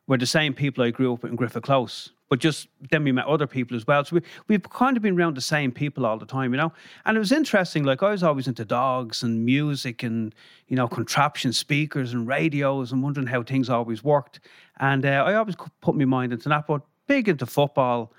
[0.07, 2.13] were the same people I grew up in Griffith Close.
[2.29, 4.05] But just then we met other people as well.
[4.05, 6.73] So we, we've kind of been around the same people all the time, you know?
[7.07, 7.85] And it was interesting.
[7.85, 10.35] Like I was always into dogs and music and,
[10.69, 14.41] you know, contraption speakers and radios and wondering how things always worked.
[14.81, 18.13] And uh, I always put my mind into that, but big into football.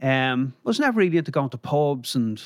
[0.00, 2.40] Um, was never really into going to pubs and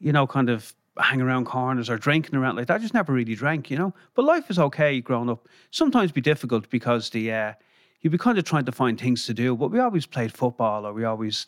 [0.00, 2.74] you know, kind of hang around corners or drinking around like that.
[2.74, 3.94] I just never really drank, you know.
[4.14, 5.46] But life was okay growing up.
[5.70, 7.52] Sometimes be difficult because the uh,
[8.00, 9.56] you'd be kind of trying to find things to do.
[9.56, 11.46] But we always played football, or we always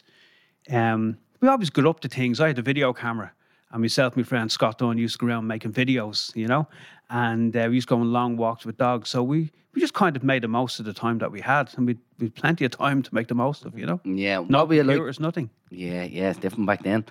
[0.71, 2.41] um, we always got up to things.
[2.41, 3.33] I had a video camera,
[3.71, 6.69] and myself, my friend Scott Dunn used to go around making videos, you know.
[7.11, 9.09] And uh, we used to go on long walks with dogs.
[9.09, 11.71] So we we just kind of made the most of the time that we had,
[11.77, 14.01] and we we had plenty of time to make the most of, you know.
[14.05, 15.21] Yeah, what were you like?
[15.21, 15.51] nothing.
[15.71, 17.05] Yeah, yeah, it's different back then.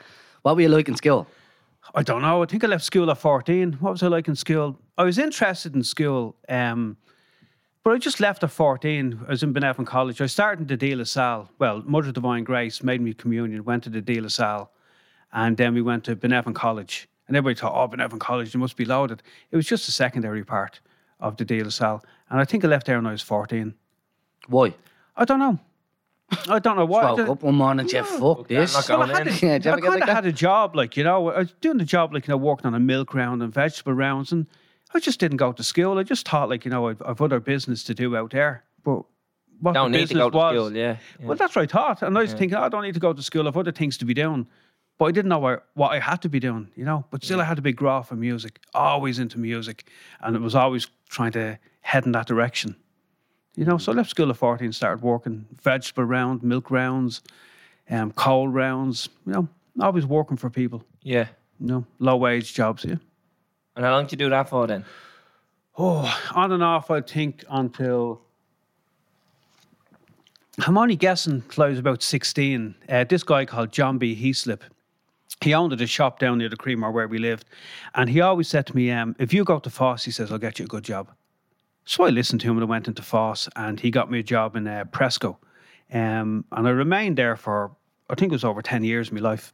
[0.44, 1.28] What were you like in school?
[1.96, 2.44] I don't know.
[2.44, 3.74] I think I left school at 14.
[3.74, 4.80] What was I like in school?
[4.98, 6.98] I was interested in school, um,
[7.84, 9.22] but I just left at 14.
[9.28, 10.22] I was in Beneavin College.
[10.22, 11.50] I started in the De La Salle.
[11.60, 14.70] Well, Mother of Divine Grace made me communion, went to the De La Salle,
[15.34, 17.08] and then we went to Beneavin College.
[17.28, 19.24] And everybody thought, oh, Beneavin College, they must be loaded.
[19.52, 20.80] It was just the secondary part
[21.20, 22.04] of the De La Salle.
[22.30, 23.74] And I think I left there when I was 14.
[24.48, 24.74] Why?
[25.16, 25.60] I don't know.
[26.50, 27.18] I don't know what.
[27.18, 28.74] Woke up one morning, Jeff, fuck this.
[28.74, 29.34] not Well, I had in.
[29.34, 31.78] to- Yeah, I ever kind of had a job, like you know, I was doing
[31.78, 34.48] the job, like you know, working on a milk round and vegetable rounds, and
[34.94, 35.98] I just didn't go to school.
[35.98, 39.04] I just thought, like you know, I've, I've other business to do out there, but
[39.60, 40.98] what Don't the need to business go to was, school, yeah.
[41.20, 41.28] yeah.
[41.28, 43.14] Well, that's what I thought, and I was thinking, "Oh, I don't need to go
[43.14, 43.48] to school.
[43.48, 44.48] I've other things to be doing.
[44.98, 47.06] But I didn't know what, what I had to be doing, you know.
[47.10, 50.54] But still, I had a big graph for music, always into music, and it was
[50.54, 52.76] always trying to head in that direction.
[53.56, 57.22] You know, so I left school at 14, started working vegetable round, milk rounds,
[57.90, 59.48] um, coal rounds, you know,
[59.80, 61.28] always working for people, yeah.
[61.60, 62.96] you know, low wage jobs, yeah.
[63.76, 64.86] And how long did you do that for then?
[65.78, 68.22] Oh, on and off, I think, until.
[70.66, 72.76] I'm only guessing till I was about 16.
[72.90, 74.16] Uh, this guy called John B.
[74.16, 74.62] Heaslip,
[75.42, 77.46] he owned a shop down near the Creamer where we lived.
[77.96, 80.38] And he always said to me, um, if you go to FÁS, he says, I'll
[80.38, 81.10] get you a good job.
[81.86, 84.24] So I listened to him and I went into FÁS and he got me a
[84.24, 85.38] job in uh, Presco.
[85.92, 87.72] Um, and I remained there for,
[88.10, 89.54] I think it was over 10 years of my life.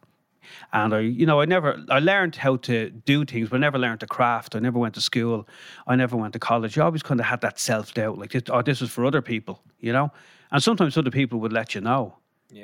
[0.73, 3.77] And I, you know, I never, I learned how to do things, but I never
[3.77, 4.55] learned to craft.
[4.55, 5.47] I never went to school.
[5.87, 6.77] I never went to college.
[6.77, 9.21] I always kind of had that self doubt, like, this, oh, this is for other
[9.21, 10.11] people, you know?
[10.51, 12.17] And sometimes other people would let you know,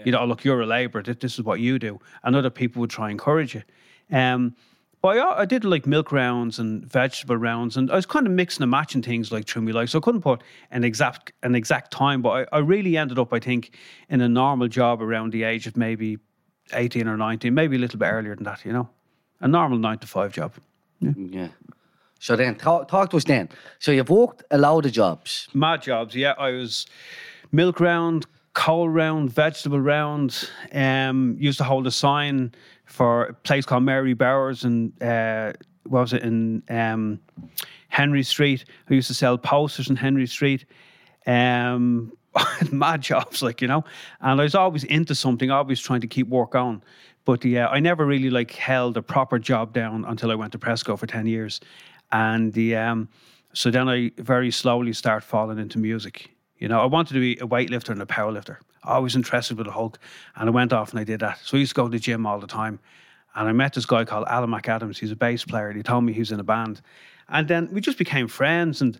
[0.06, 2.00] you know, oh, look, you're a labourer, this, this is what you do.
[2.24, 3.64] And other people would try and encourage you.
[4.12, 4.56] Um,
[5.04, 8.32] but I, I did like milk rounds and vegetable rounds, and I was kind of
[8.32, 9.90] mixing and matching things like through my life.
[9.90, 13.34] So I couldn't put an exact an exact time, but I, I really ended up,
[13.34, 16.20] I think, in a normal job around the age of maybe
[16.72, 18.90] 18 or 19, maybe a little bit earlier than that, you know?
[19.42, 20.54] A normal nine to five job.
[21.02, 21.50] Yeah.
[22.20, 23.50] So then, talk, talk to us then.
[23.80, 25.50] So you've worked a lot of jobs.
[25.54, 26.34] Mad jobs, yeah.
[26.38, 26.86] I was
[27.52, 30.50] milk round, coal round, vegetable round.
[30.74, 32.54] Um, used to hold a sign
[32.86, 35.52] for a place called Mary Bowers and uh,
[35.84, 37.20] what was it in um,
[37.90, 38.66] Henry Street.
[38.90, 40.66] I used to sell posters in Henry Street.
[41.28, 42.14] Um,
[42.72, 43.84] mad jobs, like you know.
[44.22, 46.84] And I was always into something, always trying to keep work on.
[47.26, 50.60] But yeah, I never really like held a proper job down until I went to
[50.60, 51.62] Presco for ten years,
[52.12, 53.10] and the um,
[53.54, 56.32] so then I very slowly start falling into music.
[56.58, 58.58] You know, I wanted to be a weightlifter and a powerlifter.
[58.84, 60.00] I was interested with the Hulk,
[60.36, 61.40] and I went off and I did that.
[61.44, 62.80] So I used to go to the gym all the time,
[63.36, 64.98] and I met this guy called Alan McAdams.
[64.98, 66.82] He's a bass player, and he told me he was in a band,
[67.30, 69.00] and then we just became friends and.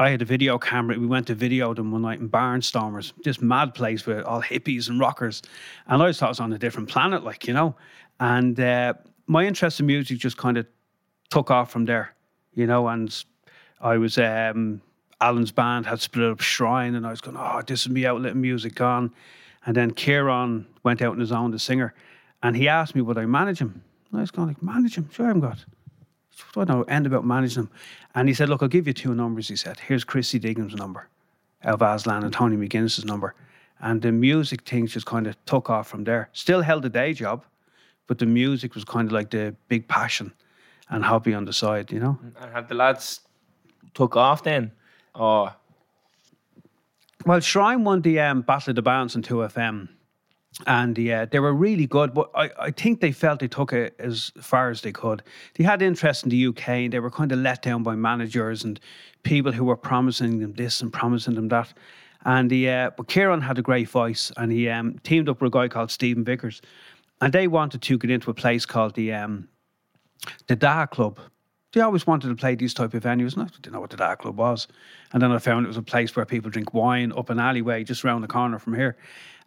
[0.00, 0.98] I had a video camera.
[0.98, 4.88] We went to video them one night in Barnstormers, this mad place with all hippies
[4.88, 5.42] and rockers.
[5.88, 7.76] And I just thought I was on a different planet, like, you know.
[8.18, 8.94] And uh,
[9.26, 10.66] my interest in music just kind of
[11.28, 12.14] took off from there,
[12.54, 12.88] you know.
[12.88, 13.14] And
[13.82, 14.80] I was, um,
[15.20, 18.32] Alan's band had split up Shrine, and I was going, oh, this is me outlet
[18.32, 19.12] in music on.
[19.66, 21.92] And then Kieran went out on his own, the singer,
[22.42, 23.82] and he asked me would I manage him.
[24.10, 25.10] And I was going, like, manage him?
[25.12, 25.62] Sure, I'm God.
[26.56, 27.70] I don't know, end about managing them.
[28.14, 29.48] And he said, Look, I'll give you two numbers.
[29.48, 31.08] He said, Here's Christy Dignam's number,
[31.62, 33.34] of Aslan and Tony McGuinness's number.
[33.80, 36.28] And the music things just kind of took off from there.
[36.32, 37.44] Still held a day job,
[38.06, 40.32] but the music was kind of like the big passion
[40.90, 42.18] and hobby on the side, you know?
[42.40, 43.20] And have the lads
[43.94, 44.72] took off then?
[45.14, 45.52] Oh,
[47.24, 49.88] Well, Shrine won the um, Battle of the Bands on 2FM.
[50.66, 53.94] And yeah, they were really good, but I, I think they felt they took it
[53.98, 55.22] as far as they could.
[55.54, 58.64] They had interest in the UK and they were kind of let down by managers
[58.64, 58.78] and
[59.22, 61.72] people who were promising them this and promising them that.
[62.24, 65.54] And the, uh, but Kieran had a great voice and he um, teamed up with
[65.54, 66.60] a guy called Stephen Vickers.
[67.22, 69.48] And they wanted to get into a place called the um,
[70.46, 71.18] the Da Club.
[71.72, 73.96] They always wanted to play these type of venues, and I didn't know what the
[73.96, 74.66] Da Club was.
[75.12, 77.84] And then I found it was a place where people drink wine up an alleyway
[77.84, 78.96] just around the corner from here.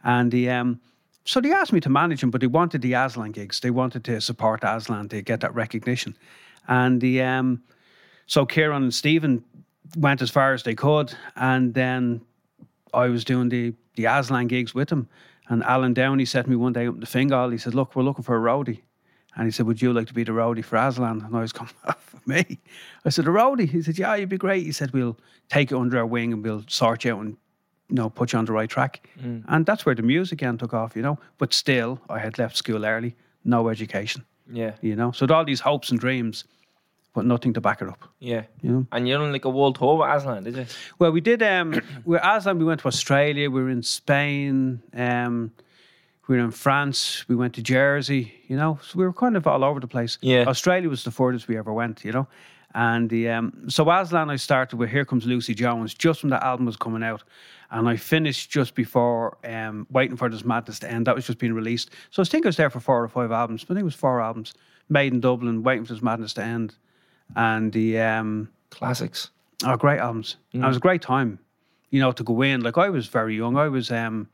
[0.04, 0.80] And the um,
[1.26, 3.60] so they asked me to manage them, but they wanted the Aslan gigs.
[3.60, 6.18] They wanted to support Aslan to get that recognition.
[6.68, 7.64] And the um,
[8.28, 9.44] so Kieran and Stephen
[9.98, 12.22] went as far as they could, and then
[12.94, 15.08] I was doing the the Aslan gigs with them.
[15.50, 17.96] And Alan Downey said to me one day up in the Fingal, he said, Look,
[17.96, 18.82] we're looking for a roadie.
[19.36, 21.22] And he said, Would you like to be the roadie for Aslan?
[21.22, 22.60] And I was going, For me?
[23.06, 23.70] I said, A roadie?
[23.70, 24.66] He said, Yeah, you'd be great.
[24.66, 25.18] He said, We'll
[25.50, 27.38] take it under our wing and we'll sort you out and
[27.94, 29.08] you know, put you on the right track.
[29.22, 31.20] And that's where the music end took off, you know.
[31.38, 35.12] But still, I had left school early, no education, yeah, you know.
[35.12, 36.46] So all these hopes and dreams,
[37.14, 38.04] but nothing to back it up.
[38.20, 38.46] yeah.
[38.64, 38.88] You know?
[38.92, 40.66] And you done like a world tour with Aslan, did you?
[40.98, 41.44] Well, we did.
[41.44, 42.58] Um, we Aslan.
[42.58, 43.52] We went to Australia.
[43.52, 44.82] We were in Spain.
[44.96, 45.52] Um,
[46.28, 47.26] we were in France.
[47.28, 48.34] We went to Jersey.
[48.48, 50.18] You know, so we were kind of all over the place.
[50.22, 50.46] Yeah.
[50.48, 52.04] Australia was the furthest we ever went.
[52.04, 52.28] You know,
[52.74, 56.44] and the um, so Aslan I started with Here Comes Lucy Jones just when the
[56.44, 57.24] album was coming out,
[57.74, 61.08] and I finished just before um, Waiting for This Madness to End.
[61.08, 61.90] That was just being released.
[62.12, 63.64] So I think I was there for four or five albums.
[63.64, 64.54] But I think it was four albums
[64.90, 65.64] made in Dublin.
[65.64, 66.76] Waiting for This Madness to End,
[67.36, 69.32] and the um, Classics.
[69.66, 70.38] Oh, great albums.
[70.54, 71.40] And It was a great time,
[71.90, 72.62] you know, to go in.
[72.62, 73.58] Like I was very young.
[73.58, 74.30] I was um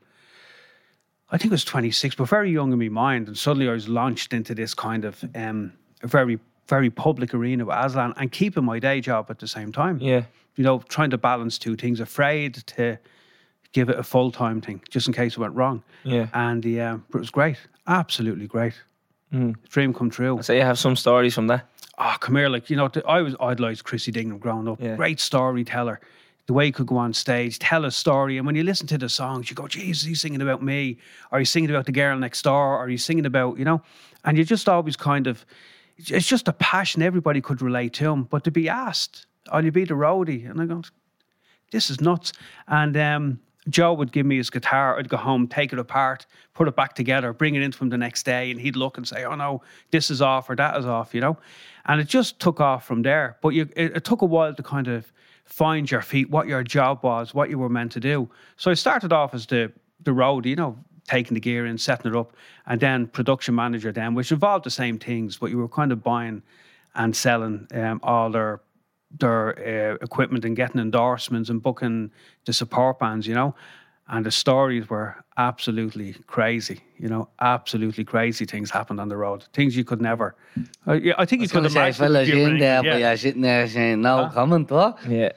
[1.32, 3.28] I think I was 26, but very young in my mind.
[3.28, 5.72] And suddenly I was launched into this kind of um,
[6.02, 9.98] very, very public arena with Aslan and keeping my day job at the same time.
[10.00, 10.24] Yeah.
[10.56, 12.98] You know, trying to balance two things, afraid to
[13.72, 15.82] give it a full time thing just in case it went wrong.
[16.04, 16.28] Yeah.
[16.34, 17.58] And the but it was great.
[17.86, 18.74] Absolutely great.
[19.68, 20.40] Dream come true.
[20.42, 21.66] So you have some stories from that.
[21.98, 22.48] Oh, come here.
[22.48, 24.80] Like, you know, I was idolised Christy Dignam growing up.
[24.80, 24.96] Yeah.
[24.96, 26.00] Great storyteller.
[26.46, 28.38] The way he could go on stage, tell a story.
[28.38, 30.98] And when you listen to the songs, you go, Jesus, he's singing about me.
[31.30, 32.82] Or he's singing about the girl next door.
[32.82, 33.82] Or he's singing about, you know,
[34.24, 35.46] and you just always kind of,
[35.96, 38.24] it's just a passion everybody could relate to him.
[38.24, 40.50] But to be asked, will you be the roadie?
[40.50, 40.82] And I go,
[41.70, 42.32] this is nuts.
[42.66, 44.98] And um, Joe would give me his guitar.
[44.98, 47.98] I'd go home, take it apart, put it back together, bring it into him the
[47.98, 50.86] next day, and he'd look and say, "Oh no, this is off or that is
[50.86, 51.36] off," you know.
[51.86, 53.36] And it just took off from there.
[53.42, 55.12] But you, it, it took a while to kind of
[55.44, 58.30] find your feet, what your job was, what you were meant to do.
[58.56, 62.12] So I started off as the the road, you know, taking the gear in, setting
[62.12, 62.34] it up,
[62.66, 66.02] and then production manager then, which involved the same things, but you were kind of
[66.02, 66.42] buying
[66.94, 68.60] and selling um, all their
[69.18, 72.10] their uh, equipment and getting endorsements and booking
[72.46, 73.54] the support bands, you know.
[74.12, 79.44] And the stories were absolutely crazy, you know, absolutely crazy things happened on the road.
[79.52, 80.34] Things you could never.
[80.86, 82.04] I, yeah, I think you I was could going to say, imagine.
[82.06, 84.98] fellas, you in there, England, but you're sitting there saying, no comment, what?
[85.08, 85.30] Yeah.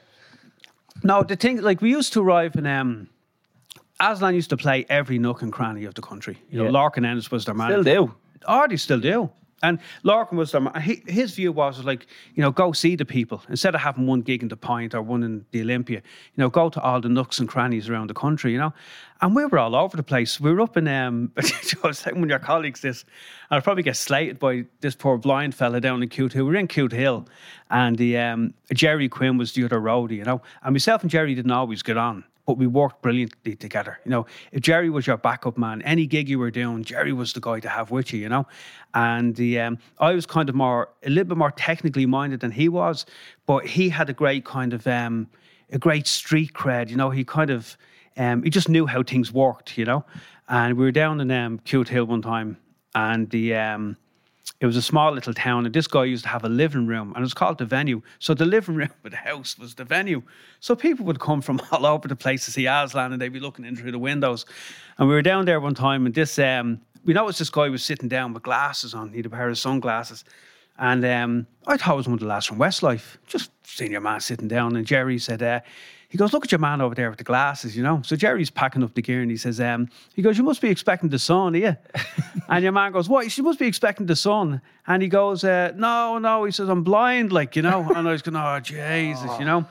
[1.04, 2.66] No, the thing, like we used to arrive in.
[2.66, 3.08] Um,
[4.00, 6.36] Aslan used to play every nook and cranny of the country.
[6.50, 6.70] You know, Yeah.
[6.72, 7.82] Larkin Ennis was their manager.
[7.82, 8.14] Still do.
[8.48, 9.30] Oh, they still do.
[9.62, 10.60] And Larkin was there.
[10.60, 10.74] man.
[11.06, 14.42] His view was like, you know, go see the people instead of having one gig
[14.42, 15.98] in the Point or one in the Olympia.
[15.98, 18.52] You know, go to all the nooks and crannies around the country.
[18.52, 18.74] You know,
[19.20, 20.38] and we were all over the place.
[20.38, 20.88] We were up in.
[20.88, 23.04] Um, I was saying one of your colleagues this,
[23.50, 26.34] and I'd probably get slated by this poor blind fella down in Cootehill.
[26.36, 27.26] We were in Cootehill,
[27.70, 30.16] and the um, Jerry Quinn was the other roadie.
[30.16, 33.98] You know, and myself and Jerry didn't always get on but we worked brilliantly together.
[34.04, 37.32] You know, if Jerry was your backup man, any gig you were doing, Jerry was
[37.32, 38.20] the guy to have with you.
[38.20, 38.46] You know,
[38.92, 42.50] and the um, I was kind of more a little bit more technically minded than
[42.50, 43.06] he was,
[43.46, 45.28] but he had a great kind of um,
[45.72, 46.90] a great street cred.
[46.90, 47.76] You know, he kind of
[48.16, 49.78] um, he just knew how things worked.
[49.78, 50.04] You know,
[50.48, 52.58] and we were down in um, Cootehill one time,
[52.94, 53.96] and the um,
[54.60, 57.08] it was a small little town, and this guy used to have a living room,
[57.08, 58.02] and it was called the venue.
[58.18, 60.22] So the living room of the house was the venue.
[60.60, 63.40] So people would come from all over the place to see Aslan, and they'd be
[63.40, 64.46] looking in through the windows.
[64.98, 67.84] And we were down there one time, and this um, we noticed this guy was
[67.84, 69.10] sitting down with glasses on.
[69.10, 70.24] He had a pair of sunglasses,
[70.78, 73.16] and um, I thought it was one of the lads from Westlife.
[73.26, 75.42] Just seeing your man sitting down, and Jerry said.
[75.42, 75.60] Uh,
[76.14, 78.00] he goes, look at your man over there with the glasses, you know.
[78.04, 80.68] So Jerry's packing up the gear and he says, um, he goes, you must be
[80.68, 81.76] expecting the sun, are you?
[82.48, 83.36] and your man goes, what?
[83.36, 84.60] You must be expecting the sun.
[84.86, 86.44] And he goes, uh, no, no.
[86.44, 87.90] He says, I'm blind, like, you know.
[87.96, 89.66] And I was going, oh, Jesus, you know.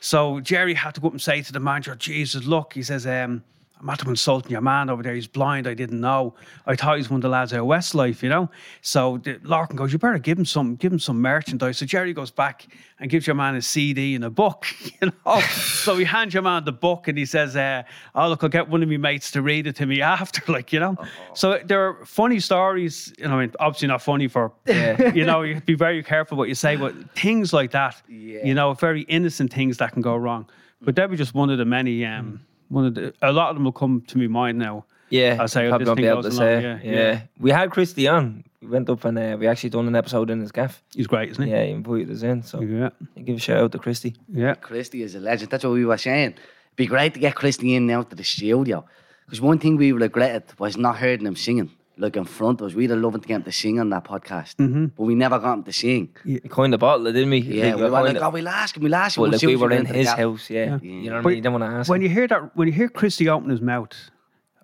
[0.00, 3.06] So Jerry had to go up and say to the manager, Jesus, look, he says,
[3.06, 3.44] um,
[3.82, 5.14] I'm after consulting your man over there.
[5.14, 5.66] He's blind.
[5.66, 6.34] I didn't know.
[6.66, 8.48] I thought he was one of the lads out of Westlife, you know.
[8.80, 11.78] So the, Larkin goes, you better give him some, give him some merchandise.
[11.78, 12.68] So Jerry goes back
[13.00, 14.66] and gives your man a CD and a book,
[15.02, 15.40] you know.
[15.40, 17.82] so he hands your man the book and he says, uh,
[18.14, 20.72] "Oh look, I'll get one of my mates to read it to me after, like
[20.72, 20.96] you know."
[21.34, 23.12] So there are funny stories.
[23.18, 26.48] You know, I mean, obviously not funny for, you know, you be very careful what
[26.48, 30.48] you say, but things like that, you know, very innocent things that can go wrong.
[30.80, 32.06] But that was just one of the many.
[32.06, 34.84] Um, one of the, a lot of them will come to my mind now.
[35.10, 36.62] Yeah, I'll say, oh, probably this not thing be able goes to along, say.
[36.62, 37.20] yeah, Yeah, yeah.
[37.38, 38.44] we had Christy on.
[38.62, 40.82] We went up and uh, we actually done an episode in his gaff.
[40.94, 41.50] He's great, isn't he?
[41.50, 42.42] Yeah, he invited us in.
[42.42, 42.90] So Yeah.
[43.22, 44.16] give a shout out to Christy.
[44.32, 44.54] Yeah.
[44.54, 45.50] Christy is a legend.
[45.50, 46.30] That's what we were saying.
[46.30, 46.40] It'd
[46.76, 48.84] be great to get Christy in now to the studio.
[49.26, 52.74] Because one thing we regretted was not hearing him singing, like in front of us.
[52.74, 54.56] We'd have loved to get him to sing on that podcast.
[54.56, 54.86] Mm-hmm.
[54.96, 56.14] But we never got him to sing.
[56.24, 57.38] We kind of bottled it, didn't we?
[57.38, 59.22] Yeah, we were like, oh, we'll ask him, we'll ask him.
[59.22, 60.78] well, we'll like we were in his house, yeah.
[60.82, 60.90] Yeah.
[60.90, 61.36] You know what I mean?
[61.36, 62.08] You don't want to ask when him.
[62.08, 63.92] you hear that, when you hear Christy open his mouth,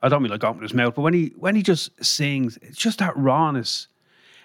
[0.03, 2.77] I don't mean like open his mouth, but when he when he just sings, it's
[2.77, 3.89] just that rawness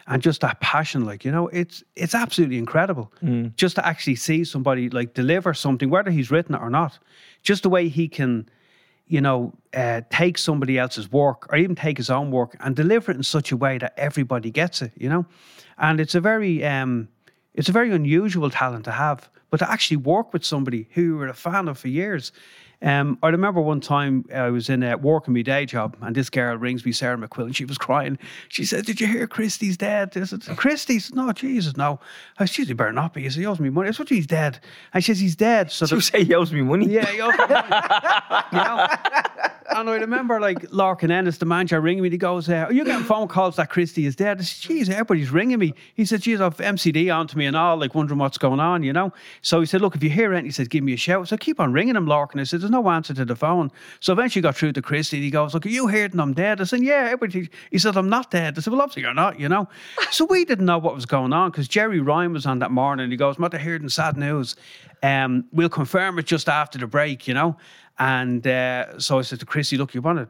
[0.08, 1.06] and just that passion.
[1.06, 3.12] Like you know, it's it's absolutely incredible.
[3.22, 3.56] Mm.
[3.56, 7.00] Just to actually see somebody like deliver something, whether he's written it or not,
[7.44, 8.50] just the way he can,
[9.14, 13.12] you know, uh, take somebody else's work or even take his own work and deliver
[13.12, 14.92] it in such a way that everybody gets it.
[14.96, 15.26] You know,
[15.78, 17.08] and it's a very um,
[17.54, 21.16] it's a very unusual talent to have, but to actually work with somebody who you
[21.16, 22.32] were a fan of for years.
[22.84, 26.30] Um, I remember one time I was in uh, working my day job, and this
[26.30, 28.20] girl rings me, Sarah McQuill, and she was crying.
[28.50, 31.14] She said, "Did you hear Christy's dead?" I said, "Christy's?
[31.16, 32.00] No, Jesus, no."
[32.40, 34.28] I said, "He better not be." He said, "He owes me money." I said, "He's
[34.28, 34.60] dead."
[34.94, 36.88] And she says, "He's dead." So You say he owes me money.
[36.88, 37.66] yeah, he owes me money.
[38.52, 38.88] you know.
[39.70, 42.10] And I remember like Larkin Ennis, the manager, ringing me.
[42.10, 44.90] He goes, uh, "Are you getting phone calls that Christy is dead?" I said, "Geez,
[44.90, 48.38] everybody's ringing me." He said, "Geez, I've MCD onto me and all, like wondering what's
[48.38, 50.84] going on, you know." So he said, "Look, if you hear anything, he said, give
[50.84, 52.40] me a shout." So I keep on ringing him, Larkin.
[52.40, 55.18] I said, "There's no answer to the phone." So eventually got through to Christy.
[55.18, 57.50] And he goes, "Look, are you hearing I'm dead?" I said, "Yeah." Everybody.
[57.72, 59.68] He said, "I'm not dead." I said, "Well, obviously you're not, you know."
[60.12, 63.10] So we didn't know what was going on because Gerry Ryan was on that morning.
[63.12, 64.56] He goes, "What I heard in sad news."
[65.04, 67.58] Um, we'll confirm it just after the break, you know.
[68.00, 70.28] And uh, so I said to Christy, look, you want to,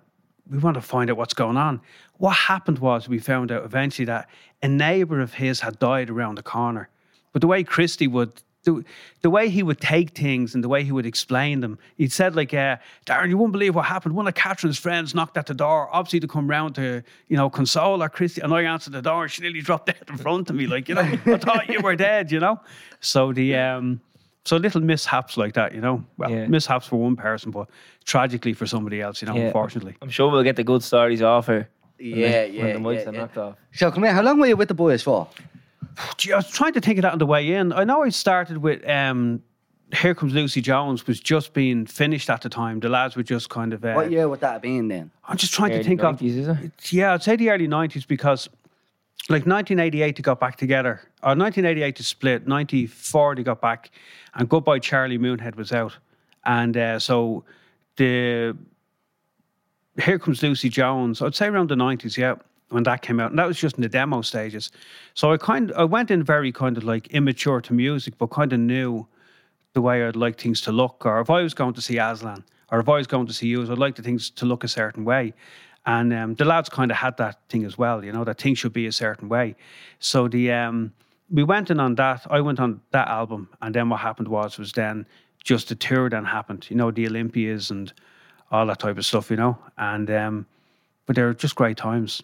[0.49, 1.82] we want to find out what's going on.
[2.17, 4.30] What happened was we found out eventually that
[4.62, 6.89] a neighbour of his had died around the corner.
[7.32, 8.84] But the way Christy would, the,
[9.21, 12.36] the way he would take things and the way he would explain them, he'd said
[12.36, 14.15] like, uh, Darren, you wouldn't believe what happened.
[14.15, 17.49] One of Catherine's friends knocked at the door, obviously to come round to, you know,
[17.49, 18.41] console her, Christy.
[18.41, 20.67] And I answered the door and she nearly dropped dead in front of me.
[20.67, 22.60] Like, you know, I thought you were dead, you know?
[22.99, 24.02] So the, um,
[24.46, 26.04] so little mishaps like that, you know.
[26.18, 26.48] Well, Yeah.
[26.48, 27.70] mishaps for one person, but
[28.06, 29.36] tragically for somebody else, you know.
[29.36, 29.46] Yeah.
[29.48, 31.68] Unfortunately, I'm sure we'll get the good stories off her.
[32.00, 33.20] Yeah, the- yeah, When the mics yeah, are yeah.
[33.22, 33.56] knocked off.
[33.74, 34.14] So come here.
[34.14, 35.28] How long were you with the boys for?
[36.18, 37.72] Gee, I was trying to think of that on the way in.
[37.72, 39.42] I know I started with um,
[39.94, 42.80] "Here Comes Lucy Jones" was just being finished at the time.
[42.80, 43.86] The lads were just kind of.
[43.86, 45.12] Uh, What year would that have been then?
[45.28, 46.18] I'm just trying to Early think of.
[46.20, 46.92] 90s, is it?
[46.92, 48.50] Yeah, I'd say the early 90s because
[49.30, 51.00] like 1988 they got back together.
[51.22, 52.48] Or 1988 to split.
[52.48, 53.92] 94 they got back,
[54.36, 55.98] and Goodbye Charlie Moonhead was out,
[56.46, 57.43] and uh, so
[57.98, 58.58] the
[60.02, 61.22] Here Comes Lucy Jones.
[61.22, 62.36] I'd say around the 90s, yeah,
[62.69, 64.72] when that came out, and that was just in the demo stages.
[65.13, 68.52] So I kind I went in very kind of like immature to music, but kind
[68.54, 69.08] of knew
[69.74, 72.43] the way I'd like things to look, or if I was going to see Aslan,
[72.72, 74.67] or if I was going to see you, I'd like the things to look a
[74.67, 75.34] certain way.
[75.86, 78.58] And um, the lads kind of had that thing as well, you know, that things
[78.58, 79.56] should be a certain way.
[80.00, 80.93] So the um,
[81.34, 82.26] we went in on that.
[82.30, 85.06] I went on that album, and then what happened was was then
[85.43, 87.91] just the tour then happened, you know, the Olympias and
[88.52, 89.58] all that type of stuff, you know.
[89.78, 90.46] And um,
[91.06, 92.22] but they're just great times,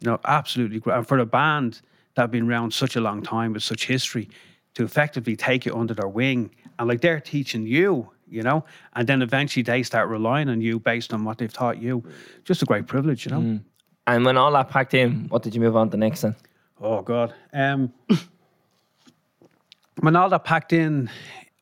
[0.00, 0.96] you know, absolutely great.
[0.98, 1.80] And for a band
[2.14, 4.28] that have been around such a long time with such history,
[4.74, 9.06] to effectively take it under their wing and like they're teaching you, you know, and
[9.08, 12.04] then eventually they start relying on you based on what they've taught you.
[12.44, 13.38] Just a great privilege, you know.
[14.06, 16.34] And when all that packed in, what did you move on to next then?
[16.80, 17.32] Oh God.
[17.52, 17.92] Um,
[20.00, 21.10] when all that packed in,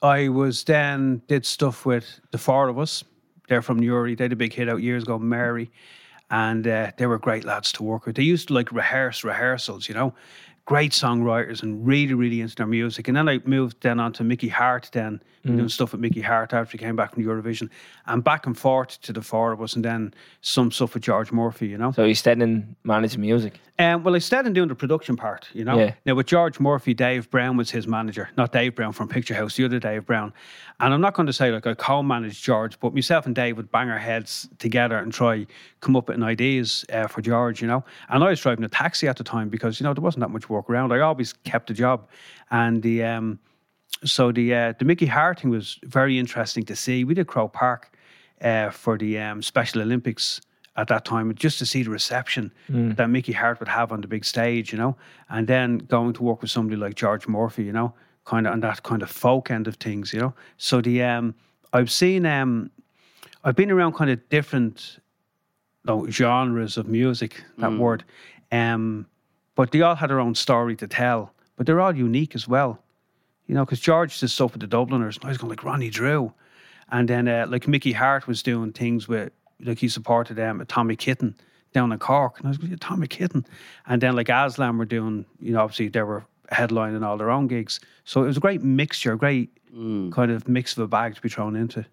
[0.02, 3.04] I was then did stuff with the four of us.
[3.48, 4.14] They're from Newry.
[4.14, 5.70] They had a big hit out years ago, Mary,
[6.30, 8.16] and uh, they were great lads to work with.
[8.16, 10.14] They used to like rehearse rehearsals, you know.
[10.64, 13.08] Great songwriters and really, really into their music.
[13.08, 14.90] And then I moved then on to Mickey Harte.
[14.92, 17.68] Then we doing stuff with Mickey Harte after he came back from Eurovision,
[18.06, 21.32] and back and forth to the four of us, and then some stuff with George
[21.32, 21.90] Murphy, you know.
[21.90, 23.58] So you stayed in managing music.
[23.78, 25.78] Um, well, I stayed in doing the production part, you know.
[25.78, 25.94] Yeah.
[26.06, 29.56] Now with George Murphy, Dave Brown was his manager, not Dave Brown from Picture House,
[29.56, 30.32] the other Dave Brown.
[30.78, 33.72] And I'm not going to say like I co-managed George, but myself and Dave would
[33.72, 35.46] bang our heads together and try
[35.80, 37.82] come up with ideas uh, for George, you know.
[38.10, 40.30] And I was driving a taxi at the time because you know there wasn't that
[40.30, 40.92] much work around.
[40.92, 42.08] I always kept a job,
[42.50, 43.38] and the um,
[44.04, 47.04] so the uh, the Mickey Harte thing was very interesting to see.
[47.04, 47.96] We did Croke Park
[48.40, 50.40] uh, for the um, Special Olympics
[50.76, 52.50] at that time, just to see the reception
[52.94, 54.96] that Mickey Harte would have on the big stage, you know,
[55.28, 57.92] and then going to work with somebody like George Murphy, you know,
[58.24, 60.34] kind of on that kind of folk end of things, you know.
[60.56, 61.34] So the um,
[61.72, 62.70] I've seen um,
[63.44, 64.98] I've been around kind of different
[65.84, 68.04] no, genres of music, that word.
[68.50, 69.06] Um,
[69.54, 72.78] but they all had their own story to tell, but they're all unique as well.
[73.46, 75.90] You know, because George did stuff with the Dubliners, and I was going like Ronnie
[75.90, 76.32] Drew.
[76.90, 80.66] And then, uh, like, Mickey Harte was doing things with, like, he supported them um,
[80.66, 81.34] Tommy Kitten
[81.72, 82.38] down in Cork.
[82.38, 83.46] And I was going, Tommy Kitten.
[83.86, 87.46] And then, like, Aslan were doing, you know, obviously they were headlining all their own
[87.46, 87.80] gigs.
[88.04, 89.50] So it was a great mixture, a great
[90.10, 91.86] kind of mix of a bag to be thrown into.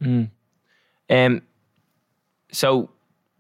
[1.10, 1.42] Um,
[2.52, 2.90] so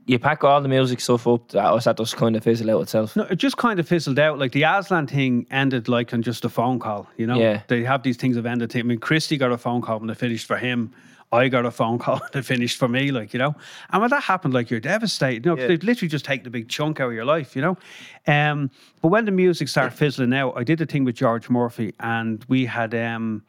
[0.10, 2.82] you pack all the music stuff up, that, or that just kind of fizzle out
[2.82, 3.16] itself?
[3.16, 4.40] No, it just kind of fizzled out.
[4.40, 7.40] Like the Aslan thing ended like on just a phone call, you know?
[7.40, 7.62] Yeah.
[7.68, 8.76] They have these things of ended.
[8.76, 10.92] I mean, Christy got a phone call when they finished for him.
[11.32, 13.56] I got a phone call and they finished for me, like, you know?
[13.92, 15.46] And when that happened, like, you're devastated.
[15.46, 17.62] You know, 'cause they've literally just taken a big chunk out of your life, you
[17.62, 17.78] know?
[18.26, 21.94] Um, but when the music started fizzling out, I did a thing with George Murphy
[22.00, 23.44] and we had, um,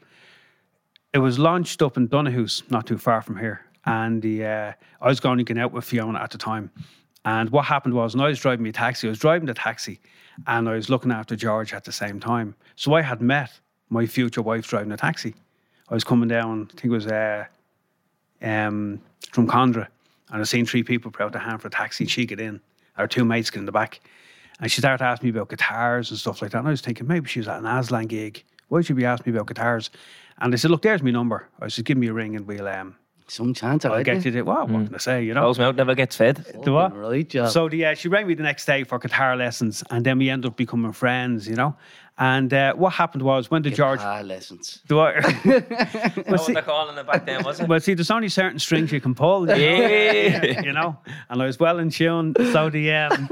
[1.15, 3.63] it was launched up in Donahoo's, not too far from here.
[3.87, 6.71] And the uh, I was going to out with Fiona at the time.
[7.25, 10.01] And what happened was, when I was driving my taxi, I was driving the taxi
[10.47, 12.55] and I was looking after George at the same time.
[12.77, 13.51] So I had met
[13.91, 15.35] my future wife driving the taxi.
[15.89, 17.45] I was coming down, I think it was uh,
[18.43, 19.01] um,
[19.33, 19.89] from Condra,
[20.31, 22.41] and I seen three people put out their hand for a taxi and she get
[22.41, 22.61] in.
[22.97, 24.01] Our two mates get in the back.
[24.61, 26.59] And she started asking me about guitars and stuff like that.
[26.59, 28.45] And I was thinking, maybe she was at an Aslan gig.
[28.69, 29.91] Why should she be asking me about guitars?
[30.39, 31.49] And they said, look, there's my number.
[31.61, 32.95] I said, give me a ring and we'll um,
[33.31, 35.43] Some chance I'll I'll get you the, well, what can I say, you know?
[35.43, 36.45] Close mouth never gets fed.
[36.65, 36.97] Do what?
[36.97, 37.51] Right, job.
[37.51, 40.29] So the, uh, she rang me the next day for guitar lessons, and then we
[40.31, 41.77] ended up becoming friends, you know.
[42.19, 44.81] And uh, what happened was when the George, Ah, lessons.
[44.89, 47.69] do I, What was they calling it back then, was it?
[47.69, 49.55] well, see, there's only certain strings you can pull, you know?
[49.57, 50.61] Yeah.
[50.63, 50.99] you know.
[51.31, 52.35] And I was well in tune.
[52.53, 53.29] So the, um,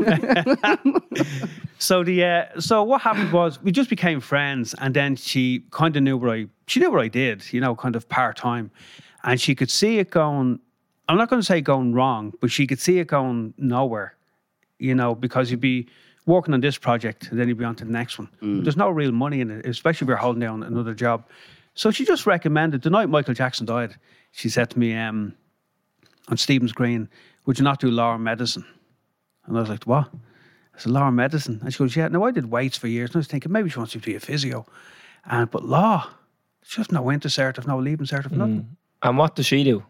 [1.78, 5.96] so the, uh, so what happened was we just became friends, and then she kind
[5.96, 8.70] of knew what I, she knew what I did, you know, kind of part time,
[9.25, 10.61] and she could see it going.
[11.09, 14.14] I'm not going to say going wrong, but she could see it going nowhere,
[14.79, 15.89] you know, because you'd be
[16.27, 18.29] working on this project and then you'd be on to the next one.
[18.62, 21.27] There's no real money in it, especially if you're holding down another job.
[21.73, 23.97] So she just recommended the night Michael Jackson died.
[24.33, 25.35] She said to me um,
[26.29, 27.09] on Stephen's Green,
[27.47, 28.66] "Would you not do law and medicine?"
[29.47, 30.11] And I was like, "What?"
[30.75, 33.11] I said, "Law and medicine." And she goes, "Yeah." Now I did weights for years,
[33.11, 34.66] and I was thinking maybe she wants you to be a physio,
[35.25, 36.07] and but law,
[36.62, 38.77] she has no intercertive, no leaving certif, nothing.
[39.03, 39.84] And what does she do?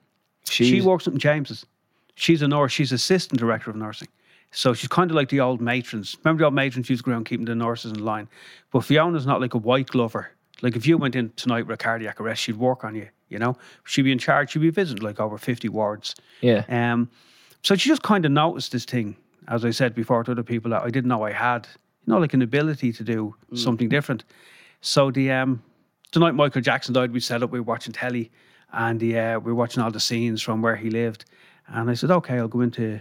[0.44, 1.66] She works at James's.
[2.14, 2.72] She's a nurse.
[2.72, 4.08] She's assistant director of nursing.
[4.50, 6.16] So she's kind of like the old matrons.
[6.24, 8.28] Remember the old matrons used to go around keeping the nurses in line.
[8.72, 10.30] But Fiona's not like a white glover.
[10.62, 13.08] Like if you went in tonight with a cardiac arrest, she'd work on you.
[13.28, 14.52] You know, she'd be in charge.
[14.52, 16.14] She'd be visiting like over fifty wards.
[16.40, 16.64] Yeah.
[16.68, 17.10] Um,
[17.62, 19.16] so she just kind of noticed this thing,
[19.48, 21.68] as I said before to other people that I didn't know I had.
[22.06, 24.24] You know, like an ability to do something different.
[24.80, 25.62] So the um,
[26.12, 27.50] the night Michael Jackson died, we set up.
[27.50, 28.30] We were watching telly,
[28.72, 31.24] and the, uh, we were watching all the scenes from where he lived.
[31.66, 33.00] And I said, okay, I'll go into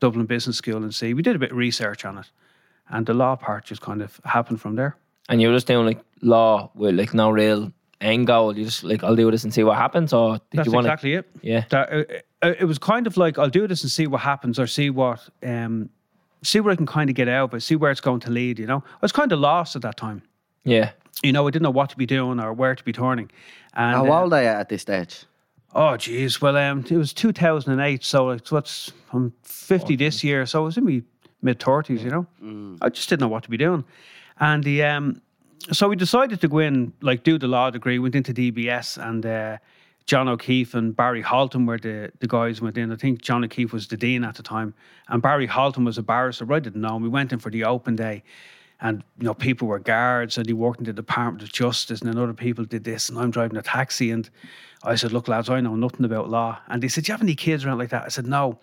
[0.00, 1.14] Dublin Business School and see.
[1.14, 2.30] We did a bit of research on it,
[2.88, 4.96] and the law part just kind of happened from there.
[5.28, 8.56] And you were just doing like law with like no real end goal.
[8.56, 10.86] You just like I'll do this and see what happens, or did That's you want
[10.86, 11.30] exactly it.
[11.40, 11.64] Yeah.
[11.70, 12.04] That, uh,
[12.42, 14.90] uh, it was kind of like I'll do this and see what happens, or see
[14.90, 15.88] what, um,
[16.42, 18.30] see where I can kind of get out of it, see where it's going to
[18.30, 18.58] lead.
[18.58, 20.22] You know, I was kind of lost at that time.
[20.64, 20.90] Yeah.
[21.22, 23.30] You know, I didn't know what to be doing or where to be turning.
[23.74, 25.24] And How uh, old are you at this stage?
[25.74, 26.40] Oh, geez.
[26.40, 30.76] Well, um, it was 2008, so it's what's I'm 50 this year, so I was
[30.76, 31.02] in my
[31.42, 32.00] mid 30s.
[32.00, 33.84] You know, I just didn't know what to be doing,
[34.38, 35.20] and the um,
[35.72, 37.98] so we decided to go in, like, do the law degree.
[37.98, 39.58] Went into DBS, and uh,
[40.06, 42.92] John O'Keefe and Barry Halton were the the guys went in.
[42.92, 44.74] I think John O'Keefe was the dean at the time,
[45.08, 46.50] and Barry Halton was a barrister.
[46.52, 46.96] I didn't know.
[46.96, 47.02] him.
[47.02, 48.22] We went in for the open day.
[48.84, 52.08] And you know, people were guards, and he worked in the Department of Justice, and
[52.12, 54.28] then other people did this, and I'm driving a taxi, and
[54.82, 57.22] I said, "Look, lads, I know nothing about law." And they said, "Do you have
[57.22, 58.60] any kids around like that?" I said, "No."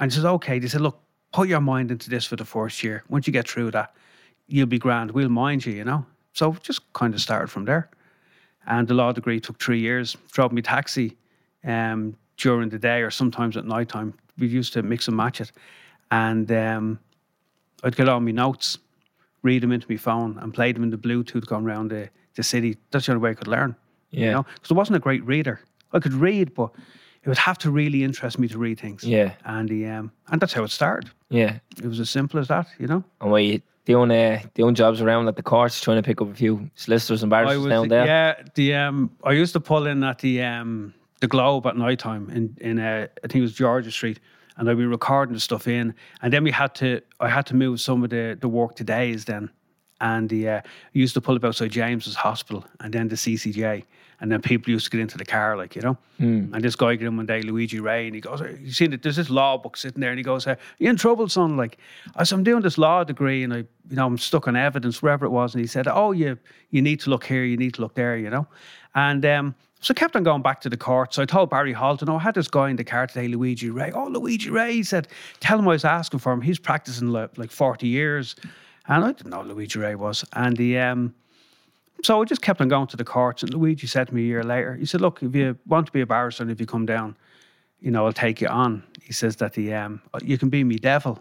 [0.00, 1.00] And he said, "Okay." They said, "Look,
[1.32, 3.04] put your mind into this for the first year.
[3.08, 3.94] Once you get through that,
[4.48, 5.12] you'll be grand.
[5.12, 7.90] We'll mind you, you know." So just kind of started from there.
[8.66, 10.16] And the law degree took three years.
[10.32, 11.16] Drove me taxi
[11.64, 14.14] um, during the day or sometimes at night time.
[14.36, 15.52] We used to mix and match it,
[16.10, 16.98] and um,
[17.84, 18.78] I'd get all my notes,
[19.42, 22.42] read them into my phone, and play them in the Bluetooth going around the, the
[22.42, 22.76] city.
[22.90, 23.74] That's the only way I could learn.
[24.10, 24.32] You Yeah.
[24.32, 25.60] know, because I wasn't a great reader.
[25.92, 26.70] I could read, but
[27.22, 29.04] it would have to really interest me to read things.
[29.04, 29.32] Yeah.
[29.44, 31.10] And the um, and that's how it started.
[31.28, 31.58] Yeah.
[31.78, 33.04] It was as simple as that, you know.
[33.20, 36.30] And were you doing uh, doing jobs around at the courts, trying to pick up
[36.30, 38.06] a few solicitors and barristers down there?
[38.06, 38.42] yeah.
[38.54, 42.30] The um, I used to pull in at the um, the Globe at night time
[42.30, 44.18] in in uh, I think it was George's Street,
[44.56, 47.56] and I'd be recording the stuff in, and then we had to I had to
[47.56, 49.50] move some of the the work to days then,
[50.00, 50.60] and the uh,
[50.92, 53.84] used to pull up outside James's Hospital and then the CCJ.
[54.22, 55.96] And then people used to get into the car, like, you know.
[56.52, 59.02] And this guy got in one day, Luigi Ray, and he goes, You seen it?
[59.02, 60.10] There's this law book sitting there.
[60.10, 61.56] And he goes, "Are You in trouble, son?
[61.56, 61.78] Like,
[62.16, 65.00] I said, I'm doing this law degree and I, you know, I'm stuck on evidence,
[65.00, 65.54] wherever it was.
[65.54, 66.36] And he said, Oh, you,
[66.68, 68.46] you need to look here, you need to look there, you know.
[68.94, 71.14] And um, so I kept on going back to the court.
[71.14, 73.70] So I told Barry Halton, Oh, I had this guy in the car today, Luigi
[73.70, 73.90] Ray.
[73.92, 74.74] Oh, Luigi Ray.
[74.74, 75.08] He said,
[75.40, 76.42] Tell him I was asking for him.
[76.42, 78.36] He's practicing like, like 40 years.
[78.86, 80.24] And I didn't know Luigi Ray was.
[80.34, 81.14] And the, um,
[82.02, 83.42] so I just kept on going to the courts.
[83.42, 85.92] And Luigi said to me a year later, he said, Look, if you want to
[85.92, 87.16] be a barrister and if you come down,
[87.80, 88.82] you know, I'll take you on.
[89.02, 91.18] He says that the um, you can be me devil.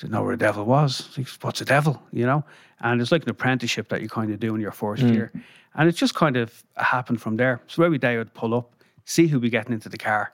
[0.00, 1.02] Didn't know where the devil was.
[1.02, 2.02] Think, What's a devil?
[2.10, 2.44] You know?
[2.80, 5.12] And it's like an apprenticeship that you kind of do in your first mm.
[5.12, 5.32] year.
[5.74, 7.60] And it just kind of happened from there.
[7.66, 8.72] So every day I'd pull up,
[9.04, 10.32] see who'd be getting into the car,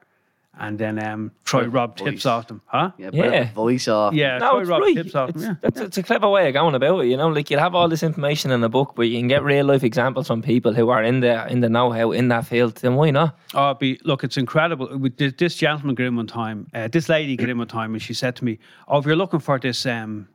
[0.59, 2.26] and then um, try rob tips voice.
[2.26, 2.62] off them.
[2.66, 2.90] Huh?
[2.98, 3.52] Yeah, Yeah.
[3.52, 4.14] voice off.
[4.14, 4.94] Yeah, No, try it's rob right.
[4.96, 5.42] tips off It's.
[5.42, 5.54] Yeah.
[5.61, 7.09] that's, it's a clever way of going about it.
[7.09, 9.42] You know, like you'll have all this information in a book, but you can get
[9.44, 12.46] real life examples from people who are in the in the know how in that
[12.46, 12.76] field.
[12.76, 13.38] Then why not?
[13.54, 14.88] Oh, be look, it's incredible.
[15.16, 16.66] This gentleman got in one time.
[16.74, 19.16] Uh, this lady got in one time, and she said to me, "Oh, if you're
[19.16, 20.28] looking for this um,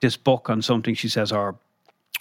[0.00, 1.54] this book on something," she says, or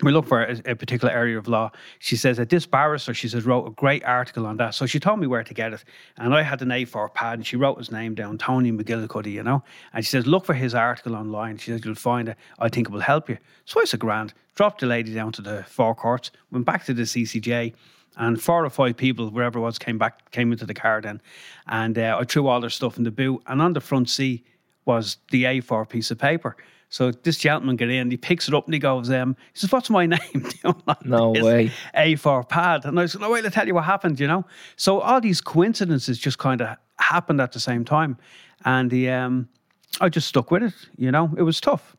[0.01, 1.71] we look for a, a particular area of law.
[1.99, 4.73] She says that this barrister, she says, wrote a great article on that.
[4.73, 5.83] So she told me where to get it,
[6.17, 9.43] and I had an A4 pad, and she wrote his name down, Tony McGillicuddy, you
[9.43, 9.63] know.
[9.93, 11.57] And she says, look for his article online.
[11.57, 12.37] She says you'll find it.
[12.57, 13.37] I think it will help you.
[13.65, 14.33] So I said, grand.
[14.55, 17.73] Dropped the lady down to the four courts, went back to the CCJ.
[18.17, 21.21] and four or five people, wherever it was, came back, came into the car then,
[21.67, 24.45] and uh, I threw all their stuff in the boot, and on the front seat
[24.85, 26.55] was the A4 piece of paper.
[26.93, 29.71] So this gentleman get in, he picks it up and he goes, um, he says,
[29.71, 31.71] "What's my name?" You know, on No this way.
[31.97, 34.99] A4 pad, and I said, "No, wait, I'll tell you what happened." You know, so
[34.99, 38.17] all these coincidences just kind of happened at the same time,
[38.63, 39.49] and the um,
[40.01, 40.73] I just stuck with it.
[40.95, 41.95] You know, it was tough,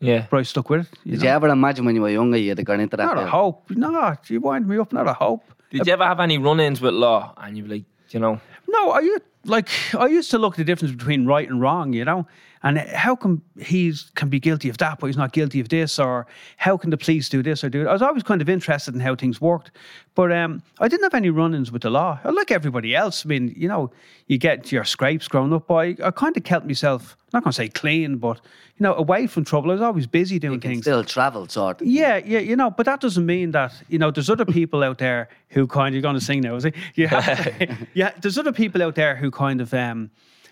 [0.00, 0.24] Yeah.
[0.30, 0.98] but I stuck with it.
[1.04, 1.24] You Did know?
[1.26, 3.04] you ever imagine when you were younger you'd have gone into that?
[3.04, 3.68] Not a hope.
[3.70, 4.94] No, you wind me up.
[4.94, 5.44] Not a hope.
[5.70, 7.34] Did you ever have any run-ins with law?
[7.36, 7.84] And you'd be like,
[8.14, 11.46] you know, No, I u- like I used to look at the difference between right
[11.50, 12.26] and wrong, you know,
[12.62, 15.98] and how come he can be guilty of that, but he's not guilty of this,
[15.98, 17.86] or how can the police do this or do it?
[17.86, 19.70] I was always kind of interested in how things worked,
[20.14, 22.18] but um, I didn't have any run-ins with the law.
[22.24, 23.24] Like everybody else.
[23.24, 23.90] I mean, you know,
[24.26, 27.52] you get your scrapes growing up, but I, I kind of kept myself not going
[27.52, 28.40] to say clean, but
[28.78, 29.70] you know, away from trouble.
[29.70, 30.82] I was always busy doing You can things.
[30.84, 31.86] still travel, sort of.
[31.86, 34.10] Yeah, yeah, you know, but that doesn't mean that you know.
[34.10, 35.88] There's other people out there who kind.
[35.88, 36.74] Of, you're going to sing now, is it?
[36.94, 38.12] Yeah, yeah.
[38.20, 39.72] There's other people out there who kind of.
[39.74, 40.10] um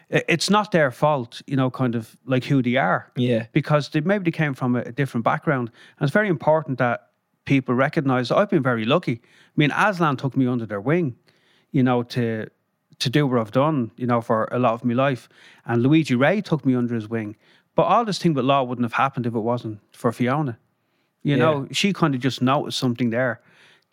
[0.08, 3.10] It's not their fault, you know, kind of like who they are.
[3.16, 3.46] Yeah.
[3.52, 7.08] Because they, maybe they came from a, different background, and it's very important that
[7.44, 8.30] people recognise.
[8.30, 9.20] I've been very lucky.
[9.24, 11.16] I mean, Aslan took me under their wing,
[11.72, 12.48] you know, to
[12.98, 15.28] to do what I've done, you know, for a lot of my life,
[15.66, 17.36] and Luigi Ray took me under his wing.
[17.74, 20.58] But all this thing with law wouldn't have happened if it wasn't for Fiona.
[21.22, 23.40] You know, she kind of just noticed something there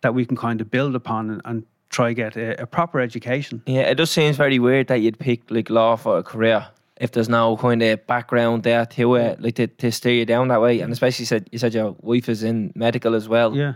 [0.02, 3.62] that we can kind of build upon and, and try get a, a proper education.
[3.66, 6.66] yeah, it just seems very weird that you'd pick like law for a career
[6.96, 10.24] if there's no kind of background there to uh, it, like to, to steer you
[10.24, 10.80] down that way.
[10.80, 13.56] And especially you said you said your wife is in medical as well.
[13.56, 13.74] Yeah.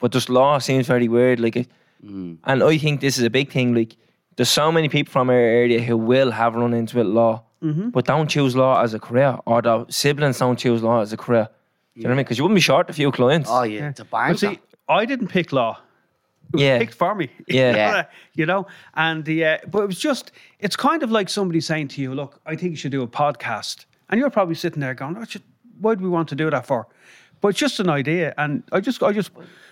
[0.00, 1.40] But just law seems very weird.
[1.40, 1.68] Like, it,
[2.04, 2.36] mm.
[2.44, 3.74] and I think this is a big thing.
[3.74, 3.96] Like,
[4.36, 7.90] there's so many people from our area who will have run into with law, mm-hmm.
[7.90, 11.16] but don't choose law as a career, or their siblings don't choose law as a
[11.16, 11.48] career.
[11.94, 12.24] Do you know what I mean?
[12.24, 13.48] Because you wouldn't be short a few clients.
[13.50, 14.32] Oh yeah, it's a banker.
[14.32, 14.58] But see,
[14.88, 15.78] I didn't pick law.
[16.52, 16.78] It was Yeah.
[16.78, 17.28] picked for me.
[17.48, 17.76] Yeah.
[17.76, 18.04] Yeah.
[18.34, 21.88] you know, and the uh, but it was just it's kind of like somebody saying
[21.88, 24.94] to you, "Look, I think you should do a podcast," and you're probably sitting there
[24.94, 25.42] going, "What should,
[25.80, 26.86] why do we want to do that for?"
[27.40, 29.30] But it's just an idea, and I just, I just,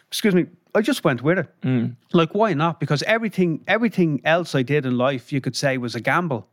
[0.08, 0.44] excuse me,
[0.74, 1.48] I just went with it.
[2.12, 2.78] Like, why not?
[2.80, 6.46] Because everything, everything else I did in life, you could say was a gamble.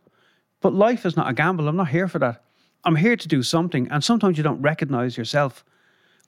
[0.61, 1.67] But life is not a gamble.
[1.67, 2.43] I'm not here for that.
[2.85, 5.65] I'm here to do something, and sometimes you don't recognize yourself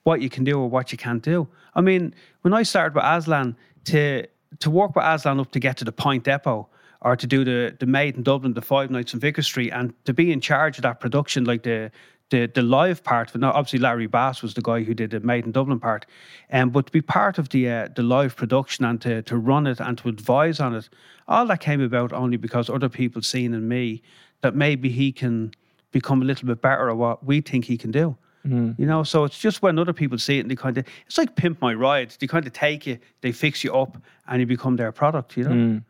[0.04, 1.48] what you can do or what you can't do.
[1.74, 4.26] I mean, when I started with Aslan to
[4.60, 6.68] to work with Aslan up to get to the Point Depot
[7.00, 9.94] or to do the the Made in Dublin, the Five Nights in Vicar Street, and
[10.04, 11.90] to be in charge of that production, like the
[12.30, 13.30] the the live part.
[13.30, 13.38] of it.
[13.38, 16.06] Now, obviously, Larry Bass was the guy who did the Made in Dublin part,
[16.50, 19.66] um, but to be part of the uh, the live production and to to run
[19.66, 20.88] it and to advise on it,
[21.28, 24.02] all that came about only because other people seen in me
[24.40, 25.52] that maybe he can
[25.92, 28.16] become a little bit better at what we think he can do.
[28.44, 31.16] You know, so it's just when other people see it and they kind of, it's
[31.16, 32.14] like pimp my ride.
[32.18, 35.36] They kind of take you, they fix you up, and you become their product.
[35.36, 35.80] You know.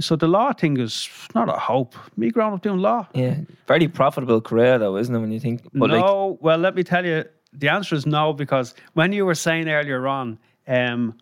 [0.00, 1.96] So the law thing is not a hope.
[2.16, 3.08] Me growing up doing law.
[3.14, 5.18] Yeah, very profitable career though, isn't it?
[5.18, 8.32] When you think, but like, no, well, let me tell you, the answer is no
[8.32, 11.18] because when you were saying earlier on, um,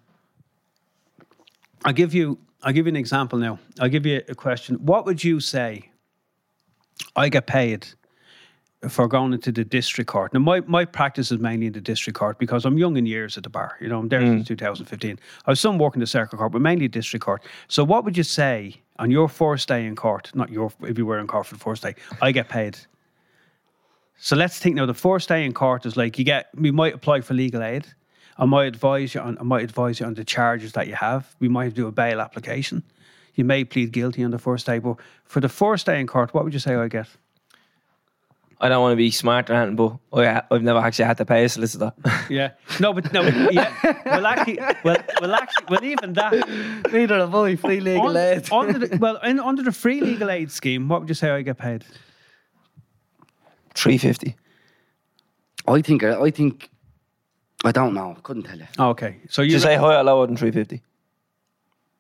[1.85, 3.61] I'll give you, I'll give you an example now.
[3.81, 4.77] I'll give you a question.
[4.77, 5.91] What would you say?
[7.15, 7.87] I get paid
[8.89, 10.35] for going into the district court.
[10.35, 13.37] Now, my, my practice is mainly in the district court because I'm young in years
[13.37, 13.77] at the bar.
[13.81, 14.37] You know, I'm there mm.
[14.37, 15.19] since 2015.
[15.47, 17.43] I was some working the circuit court, but mainly district court.
[17.69, 20.31] So, what would you say on your first day in court?
[20.35, 22.79] Not your, if you were in court for the first day, I get paid.
[24.19, 24.87] So let's think now.
[24.87, 26.49] The first day in court is like you get.
[26.55, 27.87] We might apply for legal aid.
[28.39, 29.37] I might advise you on.
[29.39, 31.35] I might advise you on the charges that you have.
[31.39, 32.83] We might do a bail application.
[33.35, 36.33] You may plead guilty on the first day, but for the first day in court,
[36.33, 37.09] what would you say I get?
[38.59, 41.27] I don't want to be smart or anything, but I, I've never actually had to
[41.27, 41.93] pay a solicitor.
[42.31, 42.53] Yeah.
[42.81, 43.23] No, but no.
[43.23, 43.73] but Yeah.
[44.07, 46.33] Well, actually, well, well, actually, well, even that.
[46.93, 47.57] Neither have I.
[47.57, 48.49] Free legal Un- aid.
[48.53, 51.43] under the, well, in, under the free legal aid scheme, what would you say I
[51.43, 51.85] get paid?
[53.75, 54.37] Three fifty.
[55.69, 56.03] I think.
[56.03, 56.71] Uh, I think.
[57.65, 58.17] I don't know.
[58.23, 58.67] Couldn't tell you.
[58.79, 60.83] Oh, okay, so you Did you say higher or lower than three fifty?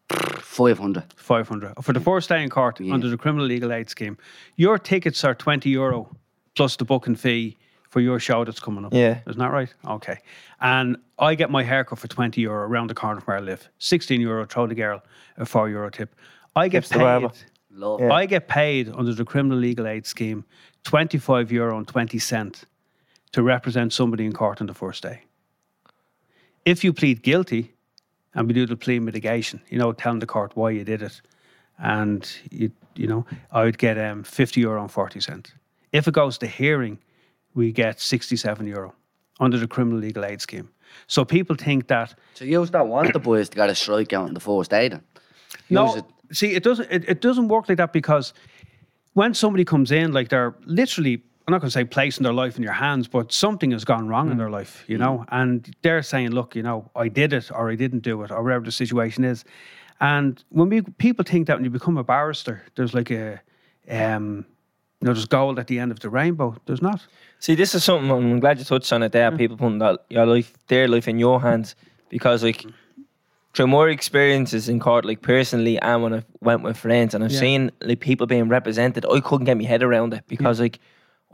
[0.08, 1.12] Five hundred.
[1.16, 4.16] 500 for the first day in court under the criminal legal aid scheme.
[4.56, 6.16] Your tickets are 20 euro
[6.56, 7.56] plus the booking fee
[7.90, 8.92] for your show that's coming up.
[8.92, 9.20] Yeah.
[9.28, 9.72] Isn't that right?
[9.86, 10.18] Okay.
[10.60, 13.68] And I get my haircut for 20 euro around the corner from where I live.
[13.78, 15.02] 16 euro, throw the girl
[15.36, 16.14] a 4 euro tip.
[16.56, 17.30] I get Tips paid.
[17.70, 18.00] Love.
[18.00, 18.12] Yeah.
[18.12, 20.44] I get paid under the criminal legal aid scheme
[20.84, 22.64] 25 euro and 20 cent
[23.32, 25.22] to represent somebody in court on the first day.
[26.64, 27.74] If you plead guilty
[28.34, 31.20] and we do the plea mitigation, you know, telling the court why you did it,
[31.78, 35.52] and you, you know, I would get um, 50 euro and 40 cent.
[35.96, 36.98] If it goes to hearing,
[37.54, 38.94] we get 67 euro
[39.40, 40.68] under the criminal legal aid scheme.
[41.06, 44.28] So people think that So you don't want the boys to get a strike out
[44.28, 45.02] in the first day eh, then?
[45.70, 46.90] no, it- see, it doesn't.
[46.90, 48.34] It, it doesn't work like that because
[49.14, 51.14] when somebody comes in, like they're literally,
[51.46, 54.08] I'm not going to say placing their life in your hands, but something has gone
[54.08, 54.38] wrong in mm.
[54.38, 55.26] their life, you know, mm.
[55.30, 58.42] and they're saying, look, you know, I did it or I didn't do it or
[58.42, 59.44] whatever the situation is.
[60.00, 63.40] And when we people think that when you become a barrister, there's like a,
[63.88, 64.44] um,
[65.00, 66.56] you know, there's gold at the end of the rainbow.
[66.66, 67.06] There's not.
[67.38, 69.30] See, this is something I'm glad you touched on it there.
[69.30, 71.74] People putting that your life, their life in your hands,
[72.08, 72.64] because like
[73.54, 77.32] through more experiences in court, like personally, and when I went with friends, and I've
[77.32, 77.40] Yeah.
[77.40, 80.78] seen like people being represented, I couldn't get my head around it because like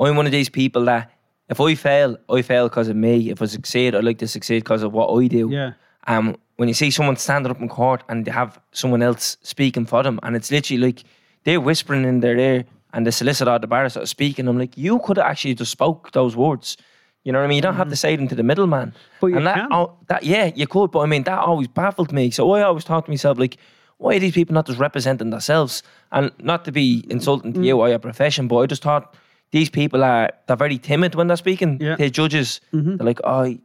[0.01, 1.11] I'm one of these people that
[1.49, 3.31] if I fail, I fail because of me.
[3.31, 5.49] If I succeed, I like to succeed because of what I do.
[5.51, 5.73] Yeah.
[6.07, 9.87] Um, when you see someone standing up in court and they have someone else speaking
[9.87, 11.05] for them, and it's literally like
[11.45, 14.49] they're whispering in their ear, and the solicitor or the barrister is speaking.
[14.49, 16.77] I'm like, you could have actually just spoke those words.
[17.25, 17.57] You know what I mean?
[17.57, 18.89] You don't have to say them to the middleman.
[18.89, 18.99] Mm-hmm.
[19.21, 19.69] But you and that, can.
[19.73, 20.91] oh, that, yeah, you could.
[20.91, 22.31] But I mean, that always baffled me.
[22.31, 23.57] So I always thought to myself, like,
[23.99, 25.83] why are these people not just representing themselves?
[26.11, 27.65] And not to be insulting to Mm.
[27.65, 29.15] you or your profession, but I just thought
[29.53, 31.95] these people are they're very timid when they're speaking Yeah.
[31.97, 32.61] to judges.
[32.73, 33.57] They're like, oh,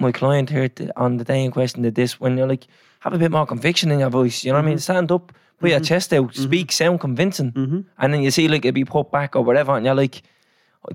[0.00, 2.18] my client here on the day in question did this.
[2.20, 2.66] When you're like,
[3.00, 4.42] have a bit more conviction in your voice.
[4.44, 4.78] You know what I mean?
[4.78, 5.84] Stand up, put your mm-hmm.
[5.84, 6.42] chest out, mm-hmm.
[6.42, 7.52] speak, sound convincing.
[7.52, 7.80] Mm-hmm.
[7.98, 10.22] And then you see like it be put back or whatever, and you're like,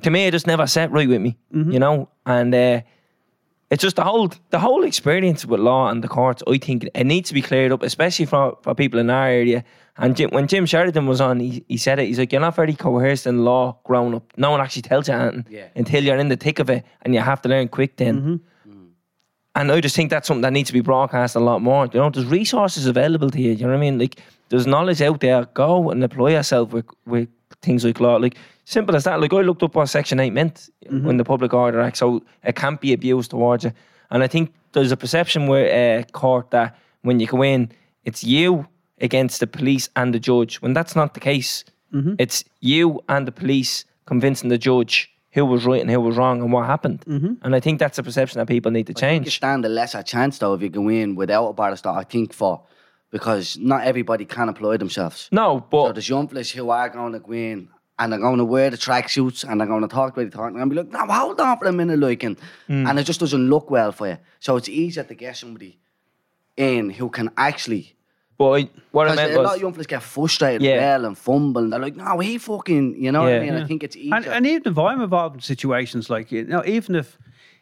[0.01, 1.38] to me, it just never sat right with me.
[1.51, 2.53] You know, and.
[2.53, 2.82] uh
[3.72, 6.43] it's just the whole the whole experience with law and the courts.
[6.45, 9.64] I think it needs to be cleared up, especially for, for people in our area.
[9.97, 12.07] And Jim, when Jim Sheridan was on, he, he said it.
[12.07, 14.26] He's like, "You're not very coerced in law growing up.
[14.36, 15.68] No one actually tells you anything Yeah.
[15.74, 18.41] until you're in the thick of it, and you have to learn quick then."
[19.55, 21.86] And I just think that's something that needs to be broadcast a lot more.
[21.93, 23.51] You know, there's resources available to you.
[23.51, 23.99] You know what I mean?
[23.99, 24.20] Like
[24.52, 25.45] there's knowledge out there.
[25.54, 27.30] Go and apply yourself with with
[27.62, 28.18] things like law.
[28.18, 29.20] Like simple as that.
[29.20, 31.10] Like I looked up what Section Eight meant mm-hmm.
[31.10, 33.72] in the Public Order Act, so it can't be abused towards you.
[34.12, 37.72] And I think there's a perception where uh, court that when you go in,
[38.04, 38.68] it's you
[38.99, 40.62] against the police and the judge.
[40.62, 42.16] When that's not the case, mm-hmm.
[42.20, 46.41] it's you and the police convincing the judge who was right and who was wrong
[46.41, 47.06] and what happened.
[47.08, 47.34] Mm-hmm.
[47.41, 49.36] And I think that's a perception that people need to You change.
[49.36, 52.62] stand a lesser chance though if you go in without a barrister, I think, for
[53.12, 55.30] because not everybody can employ themselves.
[55.32, 58.20] No, but So but there's young fellas who are going to go in and they're
[58.20, 60.76] going to wear the tracksuits and they're going to talk about the talk and be
[60.78, 62.38] like, no, hold on for a minute, like, and,
[62.68, 62.88] Hmm.
[62.88, 64.18] and it just doesn't look well for you.
[64.39, 65.78] So it's easier to get somebody
[66.57, 67.95] in who can actually.
[68.38, 70.78] but I, what I Because meant a lot of young fellas get frustrated Yeah.
[70.80, 73.53] well and fumble and they're like, no, he fucking, you know what I mean?
[73.53, 73.64] Yeah.
[73.64, 74.16] I think it's easier.
[74.16, 77.18] And, and even if I'm involved in situations like you know, even if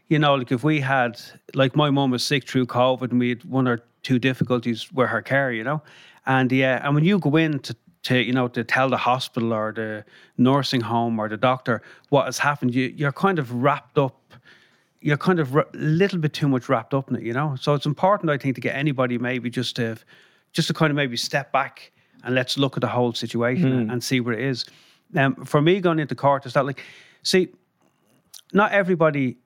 [0.10, 1.22] you know, like if we had
[1.54, 5.10] like my mum was sick through COVID and we had one or two difficulties with
[5.10, 5.82] her care, you know,
[6.26, 9.54] and yeah, and when you go in to to you know to tell the hospital
[9.54, 10.04] or the
[10.38, 14.16] nursing home or the doctor what has happened, you you're kind of wrapped up.
[15.02, 17.56] You're kind of a little bit too much wrapped up in it, you know.
[17.56, 19.96] So it's important, I think, to get anybody maybe just to
[20.52, 21.92] just to kind of maybe step back
[22.24, 24.66] and let's look at the whole situation and, and see where it is.
[25.16, 26.84] Um, for me, going into court is that like,
[27.24, 27.50] see,
[28.52, 29.38] not everybody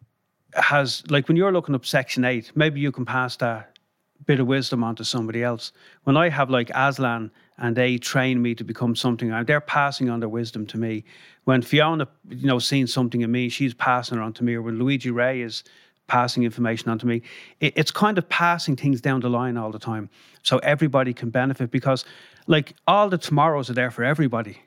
[0.55, 3.77] has like when you're looking up Section Eight, maybe you can pass that
[4.25, 5.71] bit of wisdom onto somebody else.
[6.03, 10.09] When I have like Aslan and they train me to become something, uh, they're passing
[10.09, 11.03] on their wisdom to me.
[11.43, 14.55] When Fiona, you know, seeing something in me, she's passing it on to me.
[14.55, 15.63] Or when Luigi Ray is
[16.07, 17.21] passing information on to me,
[17.59, 20.09] it, it's kind of passing things down the line all the time,
[20.41, 22.05] so everybody can benefit because,
[22.47, 24.57] like, all the tomorrows are there for everybody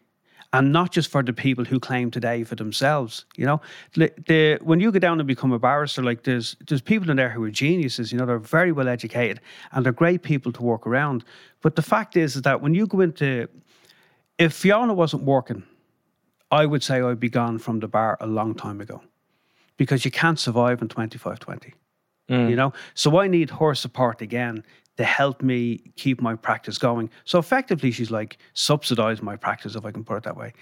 [0.53, 3.24] and not just for the people who claim today for themselves.
[3.36, 3.61] You know,
[3.94, 7.16] the, the when you go down and become a barrister, like there's there's people in
[7.16, 8.12] there who are geniuses.
[8.12, 9.40] You know, they're very well educated
[9.72, 11.24] and they're great people to work around.
[11.62, 13.49] But the fact is, is that when you go into,
[14.38, 15.62] if Fiona wasn't working,
[16.51, 19.03] I would say I'd be gone from the bar a long time ago,
[19.76, 21.74] because you can't survive in twenty five twenty.
[22.28, 24.64] You know, so I need her support again
[24.97, 27.11] to help me keep my practice going.
[27.24, 30.53] So effectively, she's like subsidize my practice, if I can put it that way.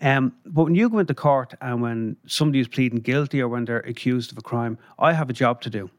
[0.00, 3.64] Um, but when you go into court and when somebody is pleading guilty or when
[3.64, 5.90] they're accused of a crime, I have a job to do.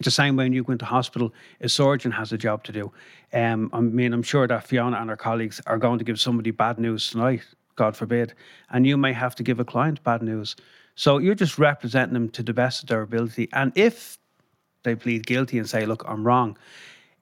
[0.00, 2.92] The same way when you go into hospital, a surgeon has a job to do.
[3.32, 6.50] Um, I mean, I'm sure that Fiona and her colleagues are going to give somebody
[6.50, 7.42] bad news tonight,
[7.76, 8.34] God forbid,
[8.70, 10.56] and you may have to give a client bad news.
[10.96, 13.48] So you're just representing them to the best of their ability.
[13.52, 14.18] And if
[14.84, 16.56] they plead guilty and say, "Look, I'm wrong,"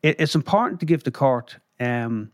[0.03, 2.30] it, it's important to give the court um,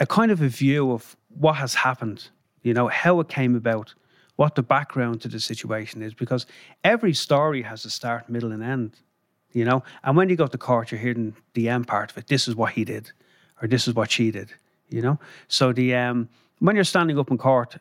[0.00, 2.28] a kind of a view of what has happened.
[2.62, 3.94] You know how it came about,
[4.36, 6.46] what the background to the situation is, because
[6.84, 8.96] every story has a start, middle, and end.
[9.52, 12.26] You know, and when you go to court, you're hearing the end part of it.
[12.28, 13.12] This is what he did,
[13.60, 14.50] or this is what she did.
[14.88, 17.76] You know, so the um, when you're standing up in court,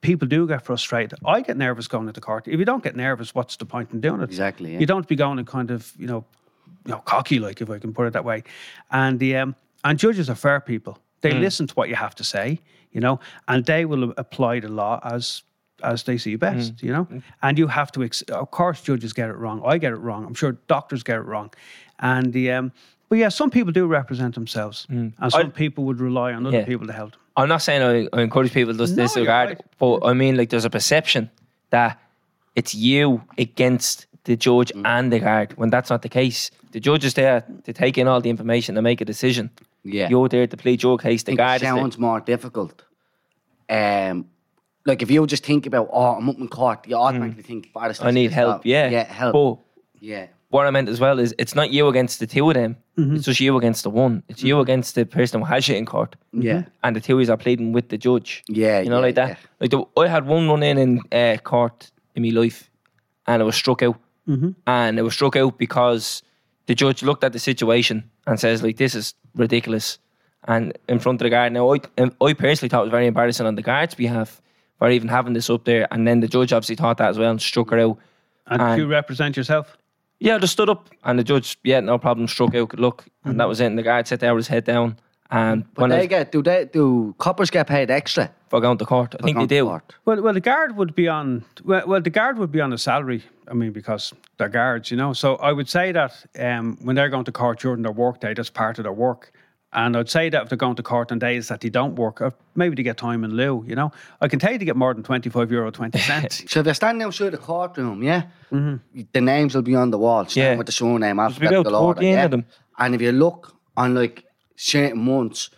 [0.00, 1.18] people do get frustrated.
[1.24, 2.46] I get nervous going into court.
[2.46, 4.24] If you don't get nervous, what's the point in doing it?
[4.24, 4.80] Exactly, yeah.
[4.80, 6.24] You don't be going and kind of, you know,
[6.84, 8.42] you know, cocky, like if I can put it that way.
[8.90, 9.54] And the um,
[9.84, 10.98] and judges are fair people.
[11.20, 12.60] They listen to what you have to say,
[12.92, 13.18] you know,
[13.48, 15.42] and they will apply the law as
[15.82, 17.06] as they see best, you know.
[17.42, 19.62] And you have to, ex- of course, judges get it wrong.
[19.64, 20.26] I get it wrong.
[20.26, 21.50] I'm sure doctors get it wrong.
[21.98, 22.72] And the um,
[23.08, 26.64] but yeah, some people do represent themselves, and some people would rely on other Yeah.
[26.66, 27.20] people to help them.
[27.36, 29.60] I'm not saying I, I encourage people to No, disregard, right.
[29.78, 31.30] but I mean, like, there's a perception
[31.70, 31.98] that
[32.54, 34.86] it's you against the judge Mm.
[34.86, 36.50] and the guard when that's not the case.
[36.72, 39.50] The judge is there to take in all the information and make a decision.
[39.84, 40.08] Yeah.
[40.10, 41.22] You're there to plead your case.
[41.24, 41.76] The I guard it is there.
[41.76, 42.82] sounds more difficult.
[43.68, 44.26] Um,
[44.86, 48.04] like if you just think about, oh, I'm up in court, you automatically think, barristers,
[48.04, 48.08] Mm.
[48.08, 48.62] I need help.
[48.62, 48.68] that.
[48.68, 48.88] Yeah.
[48.90, 49.32] yeah, help.
[49.32, 49.58] But
[50.00, 52.76] yeah, what I meant as well is it's not you against the two of them.
[52.98, 53.16] Mm-hmm.
[53.16, 54.22] It's just you against the one.
[54.28, 56.16] It's you against the person who has you in court.
[56.32, 58.42] yeah, And the two is are pleading with the judge.
[58.48, 58.80] yeah.
[58.80, 59.28] You know, yeah, like that.
[59.28, 59.36] yeah.
[59.60, 62.70] Like the, I had one run in in uh, court in my life,
[63.26, 63.96] and it was struck out.
[64.28, 64.50] Mm-hmm.
[64.66, 66.22] And it was struck out because
[66.66, 69.98] the judge looked at the situation and says, like, this is ridiculous.
[70.46, 71.52] And in front of the guard.
[71.52, 71.80] Now, I,
[72.20, 74.42] I personally thought it was very embarrassing on the guard's behalf
[74.78, 75.88] for even having this up there.
[75.90, 77.98] And then the judge obviously thought that as well and struck her out.
[78.46, 79.76] And, And- you represent yourself.
[80.20, 83.04] Yeah, I just stood up and the judge, yeah, no problem, struck out, good luck.
[83.24, 83.66] And that was it.
[83.66, 84.96] And the guard sat there with his head down.
[85.30, 88.30] And But when they was get do they do coppers get paid extra?
[88.48, 89.64] for going to court, I think they do.
[89.64, 89.94] court?
[90.04, 91.44] Well, well, the guard would be on.
[91.64, 93.22] Well, well, the guard would be on a salary.
[93.50, 95.12] I mean, because they're guards, you know.
[95.14, 98.32] So I would say that um, when they're going to court during their work day,
[98.34, 99.32] that's part of their work.
[99.72, 102.20] And I'd say that if they're going to court on days that they don't work,
[102.20, 103.64] uh, maybe they get time in lieu.
[103.66, 106.44] You know, I can tell you to get more than twenty five euro twenty cents.
[106.48, 110.26] So if you're standing outside the courtroom, yeah, the names will be on the wall,
[110.26, 110.52] starting Mm-hmm.
[110.52, 110.58] Yeah.
[110.58, 112.28] with the surname, be about alphabetical order, yeah.
[112.28, 112.44] them.
[112.78, 114.22] And if you look on like
[114.56, 115.50] certain months,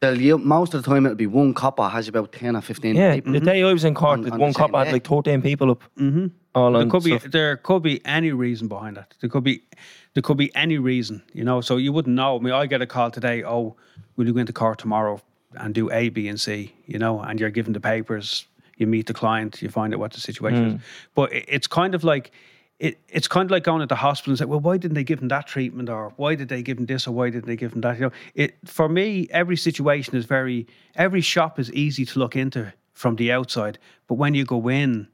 [0.00, 2.96] they'll you, most of the time it'll be one copper has about ten or fifteen
[2.96, 3.32] Yeah, people.
[3.32, 5.42] the day I was in court, On- with on one the same had like 13
[5.42, 5.82] people up.
[5.98, 6.26] Mm-hmm.
[6.54, 7.30] All there on could be stuff.
[7.30, 9.14] there could be any reason behind that.
[9.20, 9.62] There could be
[10.14, 11.60] there could be any reason, you know.
[11.60, 12.36] So you wouldn't know.
[12.36, 13.44] I mean, I get a call today.
[13.44, 13.76] Oh,
[14.16, 15.20] will you go into court tomorrow
[15.54, 16.74] and do A, B, and C?
[16.86, 18.46] You know, and you're given the papers.
[18.76, 19.60] You meet the client.
[19.60, 20.80] You find out what the situation is.
[21.14, 22.30] But it, it's kind of like.
[22.78, 25.04] It, it's kind of like going to the hospital and say, well, why didn't they
[25.04, 27.56] give him that treatment, or why did they give him this, or why didn't they
[27.56, 27.96] give him that?
[27.96, 32.36] You know, it for me, every situation is very, every shop is easy to look
[32.36, 35.08] into from the outside, but when you go in,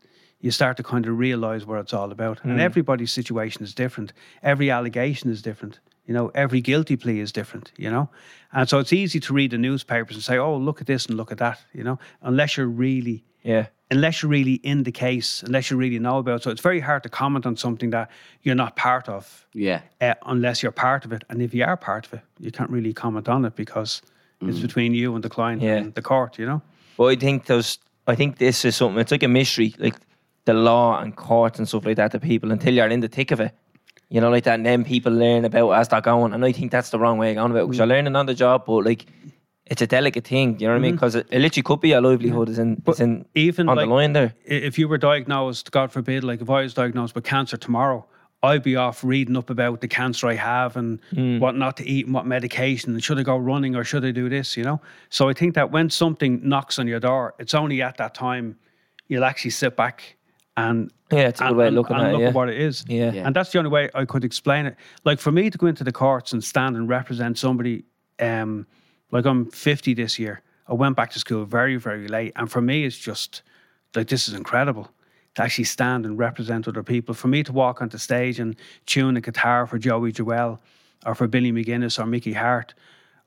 [0.44, 2.44] you start to kind of realize what it's all about.
[2.44, 2.60] And hmm.
[2.60, 4.12] everybody's situation is different.
[4.42, 5.80] Every allegation is different.
[6.04, 8.10] You know, every guilty plea is different, you know?
[8.52, 11.16] And so it's easy to read the newspapers and say, oh, look at this and
[11.16, 13.66] look at that, you know, unless you're really, Yeah.
[13.90, 16.42] unless you're really in the case, unless you really know about it.
[16.42, 18.10] So it's very hard to comment on something that
[18.42, 19.82] you're not part of Yeah.
[20.00, 21.22] uh, unless you're part of it.
[21.28, 24.02] And if you are part of it, you can't really comment on it because
[24.40, 25.76] it's between you and the client Yeah.
[25.76, 26.62] and the court, you know?
[26.96, 29.96] But I think there's, I think this is something, it's like a mystery, like
[30.46, 33.30] the law and courts and stuff like that to people until you're in the thick
[33.30, 33.52] of it.
[34.10, 36.32] You know, like that, and then people learn about as they're going.
[36.34, 38.26] And I think that's the wrong way of going about it because you're learning on
[38.26, 39.06] the job, but like,
[39.66, 40.94] it's a delicate thing, you know what I mean?
[40.94, 43.86] Because it, it literally could be your livelihood is in, is in even on like,
[43.86, 44.34] the line there.
[44.44, 48.06] if you were diagnosed, God forbid, like if I was diagnosed with cancer tomorrow,
[48.42, 51.00] I'd be off reading up about the cancer I have and
[51.40, 54.10] what not to eat and what medication and should I go running or should I
[54.10, 54.82] do this, you know?
[55.08, 58.58] So I think that when something knocks on your door, it's only at that time
[59.08, 60.16] you'll actually sit back
[60.58, 62.28] and Yeah, it's a good and, way of and- looking and at it, look yeah.
[62.28, 62.84] at what it is.
[62.86, 63.12] Yeah.
[63.12, 63.26] Yeah.
[63.26, 64.76] And that's the only way I could explain it.
[65.04, 67.84] Like for me to go into the courts and stand and represent somebody,
[68.20, 68.66] um,
[69.10, 70.42] like I'm 50 this year.
[70.66, 72.32] I went back to school very, very late.
[72.36, 73.42] And for me, it's just
[73.94, 74.90] like this is incredible
[75.34, 77.14] to actually stand and represent other people.
[77.14, 80.60] For me to walk onto stage and tune a guitar for Joey Jewell
[81.04, 82.74] or for Billy McGuinness or Mickey Harte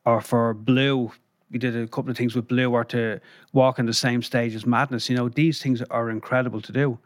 [0.06, 1.12] or for Blue.
[1.52, 3.20] We did a couple of things with Blue or to
[3.54, 5.10] walk on the same stage as Madness.
[5.10, 7.00] You know, these things are incredible to do.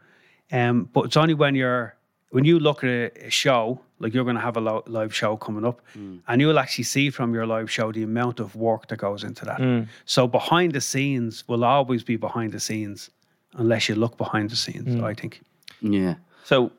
[0.50, 1.96] Um, but it's only when you're
[2.32, 5.14] when you look at a, a show, like you're going to have a lo- live
[5.14, 6.18] show coming up, mm.
[6.26, 9.44] and you'll actually see from your live show the amount of work that goes into
[9.44, 9.60] that.
[9.60, 9.86] Mm.
[10.06, 13.10] So behind the scenes will always be behind the scenes,
[13.54, 14.96] unless you look behind the scenes.
[14.96, 15.04] Mm.
[15.04, 15.42] I think.
[15.82, 16.14] Yeah.
[16.44, 16.72] So,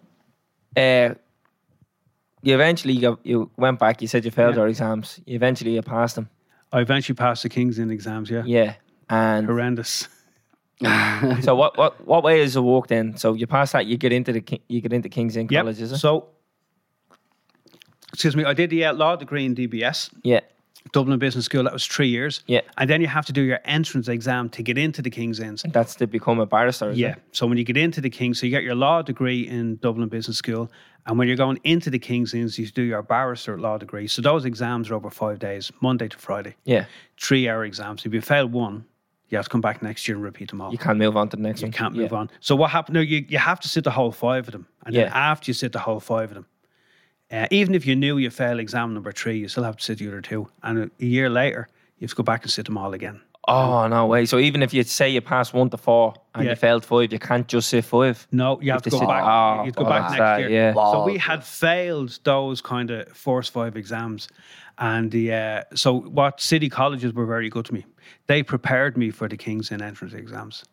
[0.76, 1.14] uh,
[2.42, 4.02] you eventually got, you went back.
[4.02, 4.62] You said you failed Yeah.
[4.62, 5.20] your exams.
[5.26, 6.30] You eventually you passed them.
[6.72, 8.30] I eventually passed the King's Inn exams.
[8.30, 8.74] Yeah, Yeah.
[9.10, 10.08] And horrendous.
[11.42, 13.16] so what, what what way is it work then?
[13.18, 15.62] So you pass that, you get into the you get into King's Inn Yep.
[15.64, 15.98] College, is it?
[15.98, 16.28] So,
[18.12, 20.10] excuse me, I did the uh, law degree in DBS.
[20.24, 20.42] yeah.
[20.92, 21.64] Dublin Business School.
[21.64, 22.44] That was three years.
[22.46, 22.60] Yeah.
[22.78, 25.64] And then you have to do your entrance exam to get into the King's Inns.
[25.70, 26.90] That's to become a barrister.
[26.90, 27.12] Is Yeah.
[27.14, 27.20] It?
[27.32, 30.10] So when you get into the King's, so you get your law degree in Dublin
[30.10, 30.70] Business School.
[31.06, 34.08] And when you're going into the King's Inns, you do your barrister law degree.
[34.08, 36.56] So those exams are over five days, Monday to Friday.
[36.66, 36.86] Yeah.
[37.18, 38.06] Three hour exams.
[38.06, 38.84] If you fail one,
[39.34, 40.72] you have to come back next year and repeat them all.
[40.72, 41.74] You can't move on to the next You one.
[41.74, 42.04] can't Yeah.
[42.04, 42.30] move on.
[42.40, 42.94] So what happened?
[42.94, 45.54] No, you, you have to sit the whole five of them, and then after you
[45.56, 46.46] sit the whole five of them,
[47.32, 49.98] Uh, even if you knew you failed exam number three, you still have to sit
[49.98, 50.48] the other two.
[50.62, 51.68] And a, a year later,
[51.98, 53.18] you have to go back and sit them all again.
[53.48, 54.26] Oh no way!
[54.26, 56.52] So even if you say you passed one to four and Yeah.
[56.52, 58.16] you failed five, you can't just say five.
[58.32, 59.24] No, you have to to go sit- back.
[59.26, 60.50] Oh, you have to go oh, back next that, year.
[60.50, 60.74] yeah.
[60.92, 64.30] So we had failed those kind of force five exams,
[64.78, 67.84] and the uh, so what city colleges were very good to me.
[68.28, 70.64] They prepared me for the King's Inn entrance exams.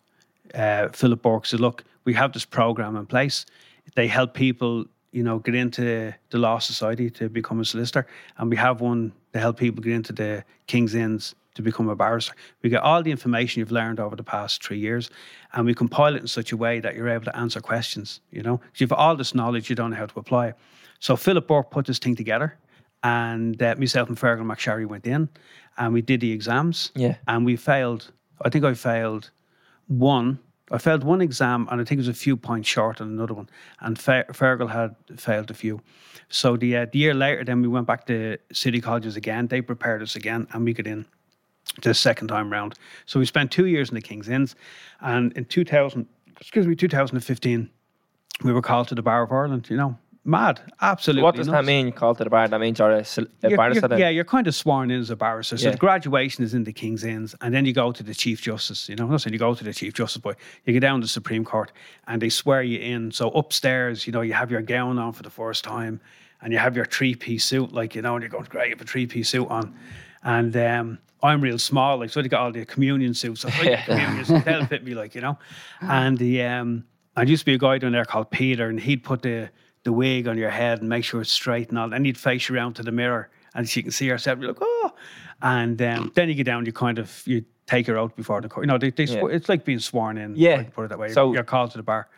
[0.55, 3.47] Uh, Philip Bork said, "Look, we have this program in place.
[3.95, 8.07] They help people, you know, get into the law society to become a solicitor,
[8.39, 11.97] and we have one to help people get into the King's Inns." To become a
[11.97, 15.11] barrister, we get all the information you've learned over the past three years,
[15.53, 18.21] and we compile it in such a way that you're able to answer questions.
[18.31, 20.55] You know, you've all this knowledge, you don't know how to apply it.
[21.01, 22.57] So Philip Bork put this thing together,
[23.03, 25.29] and uh, myself and Fergal McSherry went in,
[25.79, 26.93] and we did the exams.
[26.95, 27.17] Yeah.
[27.27, 28.13] and we failed.
[28.45, 29.31] I think I failed
[29.89, 30.39] one.
[30.73, 33.35] I failed one exam, and I think it was a few points short on another
[33.35, 33.49] one.
[33.81, 35.81] And Fer- Fergal had failed a few.
[36.29, 39.49] So the, uh, the year later, then we went back to city colleges again.
[39.49, 41.07] They prepared us again, and we got in
[41.83, 42.79] the second time round.
[43.07, 44.55] So we spent two years in the King's Inns,
[45.01, 46.07] and in 2000,
[46.41, 47.69] excuse me, 2015,
[48.45, 49.69] we were called to the Bar of Ireland.
[49.69, 49.99] You know,
[50.31, 51.23] mad, absolutely.
[51.23, 51.93] What does that mean?
[51.93, 52.49] Call to the bar.
[52.49, 53.05] That means you're a, a
[53.43, 53.87] You're- barrister.
[53.89, 55.57] you're- yeah, you're kind of sworn in as a barrister.
[55.59, 55.73] So Yeah.
[55.73, 58.89] the graduation is in the King's Inns, and then you go to the Chief Justice.
[58.89, 61.01] You know, I'm not saying you go to the Chief Justice, but you get down
[61.01, 61.73] to the Supreme Court,
[62.07, 63.11] and they swear you in.
[63.13, 66.01] So upstairs, you know, you have your gown on for the first time,
[66.43, 68.75] and you have your three piece suit, like you know, and you're going, great, you
[68.77, 69.75] have a three piece suit on,
[70.23, 73.45] and um, I'm real small, like so they got all the communion suits.
[73.45, 75.39] I like communion suits, they'll fit me, like you know,
[75.83, 76.85] and the um,
[77.17, 79.51] I used to be a guy down there called Peter, and he'd put the
[79.85, 81.93] the wig on your head and make sure it's straight and all.
[81.93, 84.39] And he'd face you around to the mirror, and she can see herself.
[84.39, 84.93] You're like, oh,
[85.43, 86.67] and um, then you get down.
[86.67, 88.65] You kind of you take her out before the court.
[88.65, 90.35] You know, they, they sw- it's like being sworn in.
[90.37, 90.55] Yeah.
[90.55, 91.13] if I can put it that way.
[91.13, 92.09] So- you're called to the bar.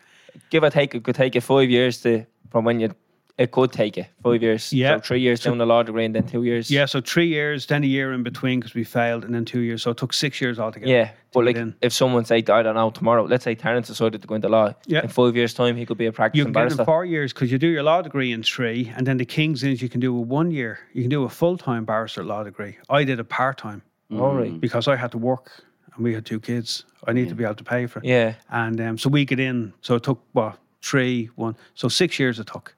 [0.49, 2.93] Give or take, it could take you five years to from when you.
[3.35, 4.71] It could take you five years.
[4.71, 4.97] Yeah.
[4.97, 6.69] So three years down the law degree and then two years.
[6.69, 9.61] Yeah, so three years, then a year in between because we failed, and then two
[9.61, 9.81] years.
[9.81, 10.91] So it took six years altogether.
[10.91, 14.27] Yeah, but like if someone say I don't know tomorrow, let's say Terence decided to
[14.27, 14.73] go into law.
[14.85, 15.01] Yeah.
[15.01, 16.37] In five years' time, he could be a practice.
[16.37, 16.81] You practicing can get barrister.
[16.83, 19.63] in four years because you do your law degree in three, and then the King's
[19.63, 20.77] Inns you can do a one year.
[20.93, 22.77] You can do a full time barrister law degree.
[22.87, 23.81] I did a part time
[24.11, 24.61] All right.
[24.61, 25.63] because I had to work
[25.95, 26.85] and we had two kids.
[27.07, 28.05] I need to be able to pay for it.
[28.05, 28.35] Yeah.
[28.49, 29.73] And um, so we get in.
[29.81, 31.55] So it took what three, one.
[31.73, 32.75] So six years it took.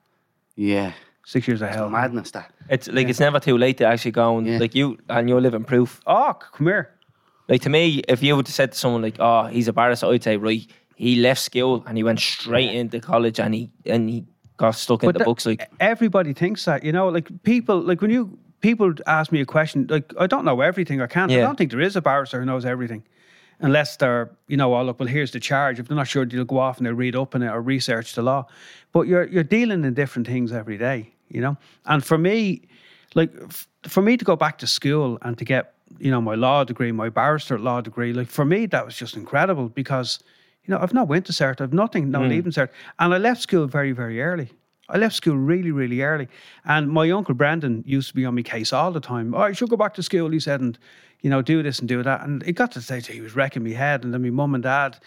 [0.56, 0.92] Yeah.
[1.24, 1.90] Six years of hell.
[1.90, 2.52] Madness that.
[2.68, 4.58] It's like it's never too late to actually go and Yeah.
[4.58, 6.00] like you and you're living proof.
[6.06, 6.90] Oh, come here.
[7.48, 10.06] Like to me, if you would have said to someone like, "Oh, he's a barrister,"
[10.06, 14.08] I'd say, "Right, he left school and he went straight into college and he and
[14.10, 14.24] he
[14.56, 18.00] got stuck in the that- books." Like, everybody thinks that, you know, like people, like
[18.00, 21.00] when you people ask me a question, like I don't know everything.
[21.02, 21.30] I can't.
[21.30, 21.42] I Yeah.
[21.42, 23.02] don't think there is a barrister who knows everything,
[23.60, 25.78] unless they're, you know, oh look, well here's the charge.
[25.78, 28.14] If they're not sure, they'll go off and they'll read up on it or research
[28.14, 28.46] the law.
[28.92, 31.56] But you're you're dealing in different things every day, you know.
[31.84, 32.62] And for me,
[33.14, 36.34] like f- for me to go back to school and to get, you know, my
[36.34, 40.20] law degree, my barrister law degree, like for me that was just incredible because.
[40.68, 41.60] You know, I've not went to cert.
[41.60, 42.28] I've nothing, no mm.
[42.28, 44.50] leaving cert, and I left school very, very early.
[44.88, 46.28] I left school really, really early.
[46.64, 49.34] And my uncle Brandon used to be on my case all the time.
[49.34, 50.78] Oh, I should go back to school, he said, and,
[51.22, 52.22] you know, do this and do that.
[52.22, 54.04] And it got to the stage he was wrecking me head.
[54.04, 54.98] And then my mum and dad,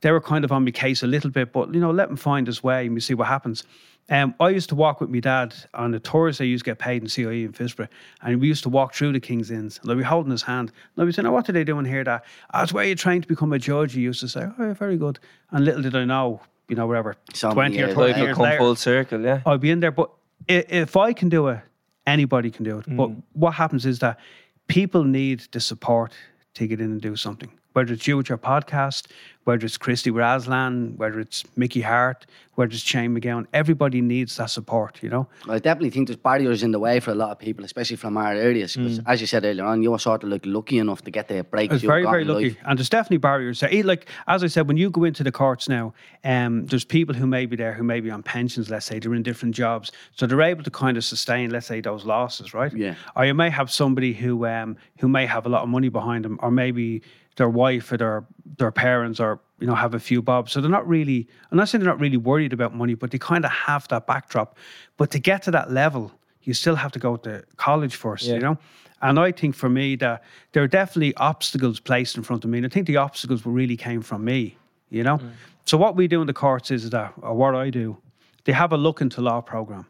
[0.00, 2.16] they were kind of on my case a little bit, but, you know, let him
[2.16, 3.64] find his way and we see what happens.
[4.08, 6.78] Um, I used to walk with my dad on the tours I used to get
[6.78, 7.88] paid in CIE in Phibsborough.
[8.22, 9.80] And we used to walk through the King's Inns.
[9.82, 10.70] And I'd be holding his hand.
[10.94, 12.04] And I'd be saying, oh, what are they doing here?
[12.04, 13.94] That, that's where you're trying to become a judge.
[13.94, 15.18] He used to say, oh, yeah, very good.
[15.50, 18.06] And little did I know, you know, whatever, So many 20 or years 30 later.
[18.12, 18.58] life will years come later.
[18.58, 19.20] full circle.
[19.22, 19.40] Yeah.
[19.44, 19.90] I'll be in there.
[19.90, 20.10] But
[20.46, 21.60] if I can do it,
[22.06, 22.84] anybody can do it.
[22.88, 24.20] But what happens is that
[24.66, 26.12] people need the support
[26.54, 27.50] to get in and do something.
[27.76, 29.08] Whether it's you with your podcast,
[29.44, 32.24] whether it's Christy Raslan, whether it's Mickey Harte,
[32.54, 35.28] whether it's Shane MacGowan, everybody needs that support, you know?
[35.46, 38.16] I definitely think there's barriers in the way for a lot of people, especially from
[38.16, 38.76] our areas.
[38.76, 41.28] Because as you said earlier on, you were sort of like lucky enough to get
[41.28, 41.70] the break.
[41.70, 42.48] I was very, very lucky.
[42.48, 42.56] life.
[42.64, 43.68] And there's definitely barriers there.
[43.70, 45.92] Eh, Like, as I said, when you go into the courts now,
[46.24, 49.12] um, there's people who may be there who may be on pensions, let's say, they're
[49.12, 49.92] in different jobs.
[50.12, 52.72] So they're able to kind of sustain, let's say, those losses, right?
[52.72, 52.94] Yeah.
[53.14, 56.24] Or you may have somebody who um, who may have a lot of money behind
[56.24, 57.02] them, or maybe
[57.36, 58.24] their wife or their,
[58.58, 60.52] their parents or you know have a few bobs.
[60.52, 63.18] So they're not really, I'm not saying they're not really worried about money, but they
[63.18, 64.56] kind of have that backdrop.
[64.96, 66.12] But to get to that level,
[66.42, 68.34] you still have to go to college first, Yeah.
[68.34, 68.58] you know?
[69.02, 70.22] And I think for me that
[70.52, 72.58] there are definitely obstacles placed in front of me.
[72.58, 74.56] And I think the obstacles really came from me,
[74.90, 75.18] you know?
[75.18, 75.30] Mm.
[75.66, 77.98] So what we do in the courts is that, or what I do,
[78.44, 79.86] they have a look into law program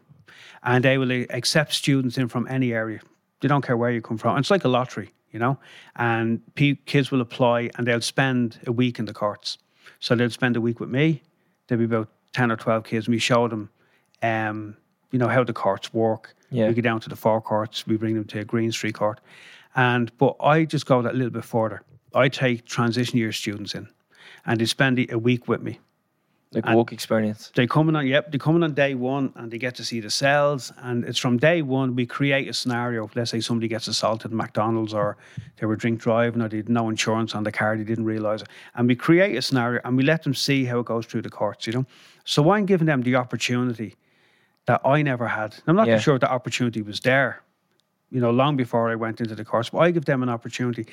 [0.63, 2.99] and they will accept students in from any area.
[3.39, 4.37] They don't care where you come from.
[4.37, 5.57] It's like a lottery, you know?
[5.95, 9.57] And pe- kids will apply and they'll spend a week in the courts.
[9.99, 11.21] So they'll spend a week with me.
[11.67, 13.69] There'll be about 10 or 12 kids and we show them
[14.21, 14.77] um,
[15.11, 16.35] you know, how the courts work.
[16.51, 16.67] Yeah.
[16.67, 19.19] We go down to the four courts, we bring them to a Green Street court.
[19.75, 21.81] And but I just go that little bit further.
[22.13, 23.87] I take transition year students in
[24.45, 25.79] and they spend a week with me.
[26.53, 27.51] Like work experience.
[27.55, 29.83] They come in on yep, they come in on day one and they get to
[29.83, 30.71] see the cells.
[30.77, 33.09] And it's from day one we create a scenario.
[33.15, 35.17] Let's say somebody gets assaulted at McDonald's or
[35.59, 38.43] they were drink driving or they had no insurance on the car, they didn't realise
[38.43, 38.47] it.
[38.75, 41.29] And we create a scenario and we let them see how it goes through the
[41.29, 41.85] courts, you know.
[42.23, 43.95] So I'm giving them the opportunity
[44.67, 45.55] that I never had.
[45.67, 45.99] I'm not Yeah.
[45.99, 47.41] sure if the opportunity was there,
[48.09, 49.69] you know, long before I went into the course.
[49.69, 50.85] But I give them an opportunity.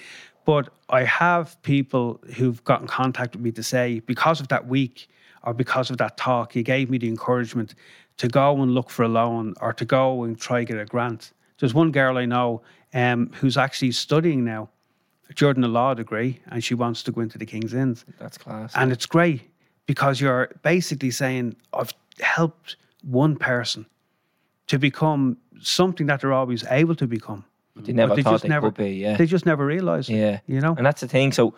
[0.45, 4.67] But I have people who've got in contact with me to say, because of that
[4.67, 5.09] week
[5.45, 7.75] or because of that talk, he gave me the encouragement
[8.17, 11.33] to go and look for a loan or to go and try get a grant.
[11.59, 14.71] There's one girl I know um, who's actually studying now,
[15.37, 18.05] during a law degree, and she wants to go into the King's Inns.
[18.19, 18.73] That's class.
[18.75, 19.43] And it's great
[19.87, 23.87] because you're basically saying, I've helped one person
[24.69, 27.45] to become something that they're always able to become.
[27.77, 28.93] they never But thought they could be.
[28.93, 29.17] Yeah.
[29.17, 30.11] They just never realised.
[30.11, 30.41] it, Yeah.
[30.47, 30.75] You know?
[30.77, 31.33] And that's the thing.
[31.33, 31.55] So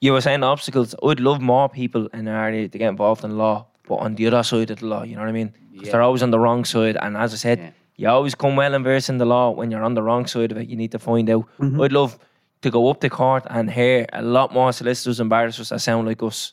[0.00, 0.94] you were saying obstacles.
[1.02, 4.26] I'd love more people in our area to get involved in law, but on the
[4.26, 5.52] other side of the law, you know what I mean?
[5.72, 6.96] Because they're always on the wrong side.
[7.00, 7.70] And as I said, Yeah.
[7.96, 9.50] you always come well and versed in the law.
[9.50, 11.44] When you're on the wrong side of it, you need to find out.
[11.58, 11.80] Mm-hmm.
[11.80, 12.18] I'd love
[12.62, 16.06] to go up to court and hear a lot more solicitors and barristers that sound
[16.06, 16.52] like us,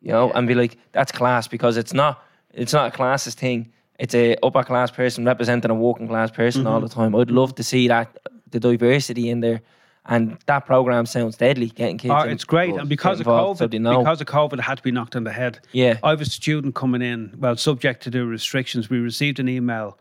[0.00, 2.22] you know, and be like, that's class because it's not.
[2.52, 3.72] It's not a classist thing.
[3.98, 6.88] It's a upper class person representing a working class person all mm-hmm.
[6.88, 7.14] the time.
[7.14, 8.16] I'd love to see that
[8.50, 9.60] the diversity in there,
[10.08, 11.66] and that program sounds deadly.
[11.66, 14.76] Getting kids, Oh, it's great, and because of COVID, so because of COVID, it had
[14.78, 15.60] to be knocked on the head.
[15.72, 15.98] Yeah.
[16.02, 17.34] I have a student coming in.
[17.38, 19.98] Well, subject to the restrictions, we received an email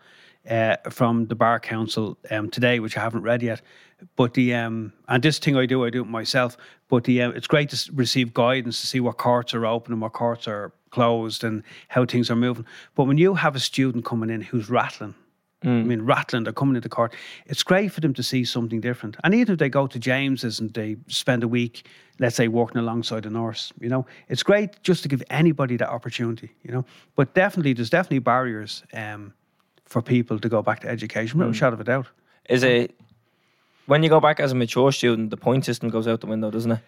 [0.49, 3.61] uh, from the bar council um, today, which I haven't read yet.
[4.15, 6.57] But the um, and this thing I do, I do it myself.
[6.89, 10.01] But the um, it's great to receive guidance to see what courts are open and
[10.01, 12.65] what courts are closed and how things are moving.
[12.95, 15.15] But when you have a student coming in who's rattling,
[15.63, 17.13] I mean, rattling, they're coming into the court.
[17.47, 19.17] It's great for them to see something different.
[19.23, 21.87] And even if they go to James's and they spend a week,
[22.19, 25.89] let's say, working alongside a nurse, you know, it's great just to give anybody that
[25.89, 26.85] opportunity, you know.
[27.15, 29.33] But definitely, there's definitely barriers um,
[29.85, 32.07] for people to go back to education, without a shadow of a doubt.
[32.47, 32.95] is it
[33.85, 36.51] when you go back as a mature student, the point system goes out the window,
[36.51, 36.79] doesn't it?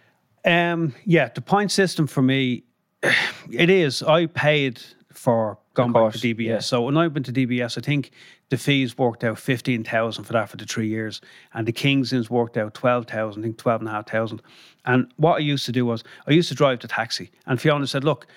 [0.46, 2.64] Um, yeah, the point system for me,
[3.52, 4.04] it is.
[4.04, 4.82] I paid
[5.18, 6.46] for going back to DBS.
[6.46, 6.60] yeah.
[6.60, 8.12] So when I went to DBS, I think
[8.50, 11.22] the fees worked out fifteen thousand for that for the three years,
[11.54, 13.42] and the King's Inns worked out twelve thousand.
[13.42, 14.42] I think twelve and a half thousand.
[14.86, 17.88] And what I used to do was I used to drive the taxi, and Fiona
[17.88, 18.28] said, "Look,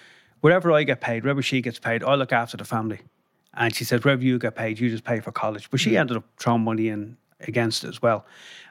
[0.40, 3.00] wherever I get paid, wherever she gets paid, I look after the family."
[3.54, 5.70] And she said, wherever you get paid, you just pay for college.
[5.70, 5.96] But she hmm.
[5.96, 8.24] ended up throwing money in against it as well.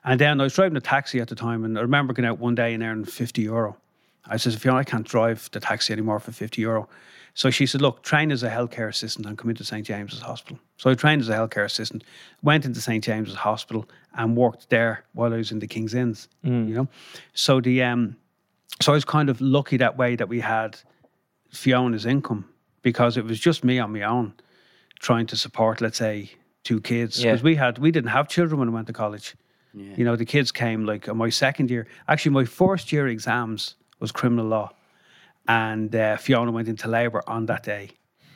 [0.05, 2.39] And then I was driving a taxi at the time, and I remember going out
[2.39, 3.75] one day and earning 50 euro.
[4.25, 6.87] I said, Fiona, I can't drive the taxi anymore for 50 euro.
[7.39, 9.87] So she said, look, train as a healthcare assistant and come into St.
[9.87, 10.59] James's Hospital.
[10.75, 12.03] So I trained as a healthcare assistant,
[12.43, 13.01] went into St.
[13.01, 13.87] James's Hospital
[14.17, 16.27] and worked there while I was in the King's Inns,
[16.67, 16.89] you know.
[17.33, 18.17] So the um,
[18.81, 20.77] so I was kind of lucky that way that we had
[21.53, 22.43] Fiona's income
[22.81, 24.33] because it was just me on my own
[24.99, 26.29] trying to support, let's say,
[26.65, 27.23] two kids.
[27.23, 27.31] Yeah.
[27.31, 29.37] Because we had we didn't have children when I went to college.
[29.73, 31.87] You know, the kids came like on my second year.
[32.09, 34.71] Actually, my first year exams was criminal law,
[35.49, 37.89] and uh, Fiona went into labour on that day.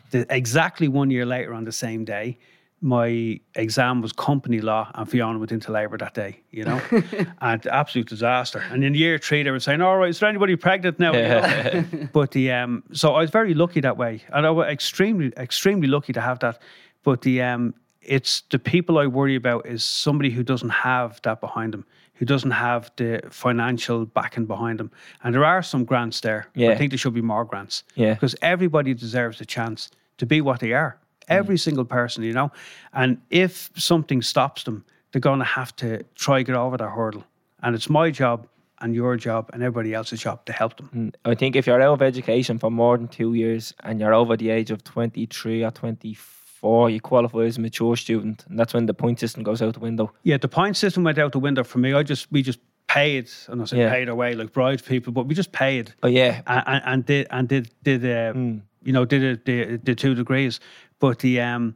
[0.10, 2.40] The, exactly one year later, on the same day,
[2.82, 6.42] my exam was company law, and Fiona went into labour that day.
[6.52, 6.82] You know,
[7.42, 8.64] and absolute disaster.
[8.72, 11.22] And in year three, they were saying, "All right, is there anybody pregnant now?" You
[11.22, 11.86] know?
[12.14, 15.88] but the um, so I was very lucky that way, and I was extremely, extremely
[15.88, 16.62] lucky to have that.
[17.04, 21.40] But the um, it's the people I worry about is somebody who doesn't have that
[21.42, 21.86] behind them,
[22.16, 24.92] who doesn't have the financial backing behind them.
[25.24, 26.48] And there are some grants there.
[26.56, 26.70] Yeah.
[26.70, 27.84] I think there should be more grants.
[27.96, 28.14] Yeah.
[28.14, 30.98] because everybody deserves a chance to be what they are.
[31.28, 31.60] Every mm.
[31.60, 32.52] single person, you know.
[32.94, 36.90] And if something stops them, they're going to have to try to get over that
[36.90, 37.24] hurdle.
[37.62, 38.48] And it's my job
[38.82, 40.90] and your job and everybody else's job to help them.
[40.94, 41.32] Mm.
[41.32, 44.36] I think if you're out of education for more than two years and you're over
[44.36, 46.43] the age of 23 or 24,
[46.90, 48.46] you qualify as a mature student.
[48.50, 50.12] And that's when the point system goes out the window.
[50.24, 51.94] Yeah, the point system went out the window for me.
[51.94, 53.90] I just we just paid, and I said Yeah.
[53.90, 57.48] paid away like bride people, but we just paid But yeah, and, and, did and
[57.48, 58.58] did did uh, Hmm.
[58.84, 60.60] you know did it the the two degrees,
[61.00, 61.76] but the um,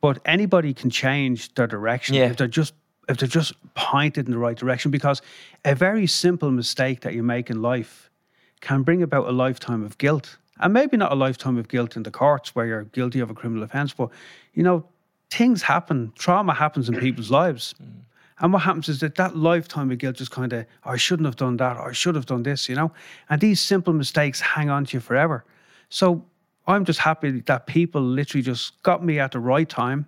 [0.00, 2.30] but anybody can change their direction Yeah.
[2.30, 2.74] if they're just
[3.08, 4.90] if they're just pointed in the right direction.
[4.90, 5.22] Because
[5.64, 8.10] a very simple mistake that you make in life
[8.60, 12.02] can bring about a lifetime of guilt, and maybe not a lifetime of guilt in
[12.02, 14.10] the courts where you're guilty of a criminal offence, but
[14.54, 14.84] you know
[15.30, 17.74] things happen, trauma happens in people's lives.
[17.82, 18.02] Mm.
[18.40, 21.36] And what happens is that that lifetime of guilt just kind of, I shouldn't have
[21.36, 22.92] done that, or I should have done this, you know?
[23.28, 25.44] And these simple mistakes hang on to you forever.
[25.88, 26.24] So
[26.66, 30.06] I'm just happy that people literally just got me at the right time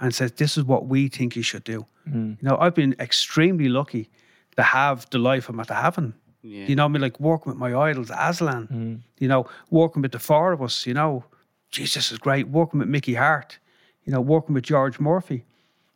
[0.00, 1.84] and said, this is what we think you should do.
[2.08, 2.40] Mm.
[2.40, 4.10] You know, I've been extremely lucky
[4.56, 6.14] to have the life I'm at the having.
[6.46, 6.66] Yeah.
[6.66, 10.18] You know, I mean, like working with my idols, Aslan, you know, working with the
[10.18, 11.24] four of us, you know,
[11.70, 12.48] Jesus is great.
[12.48, 13.58] Working with Mickey Harte,
[14.04, 15.44] you know, working with George Murphy,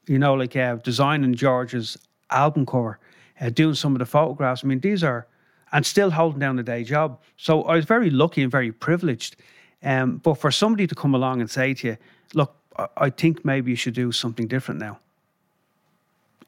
[0.07, 1.97] you know, like uh, designing George's
[2.31, 2.99] album cover,
[3.41, 4.65] uh, doing some of the photographs.
[4.65, 5.27] I mean, these are,
[5.73, 7.21] and still holding down a day job.
[7.37, 9.37] So I was very lucky and very privileged.
[9.83, 11.97] Um, but for somebody to come along and say to you,
[12.35, 14.99] look, I, I think maybe you should do something different now.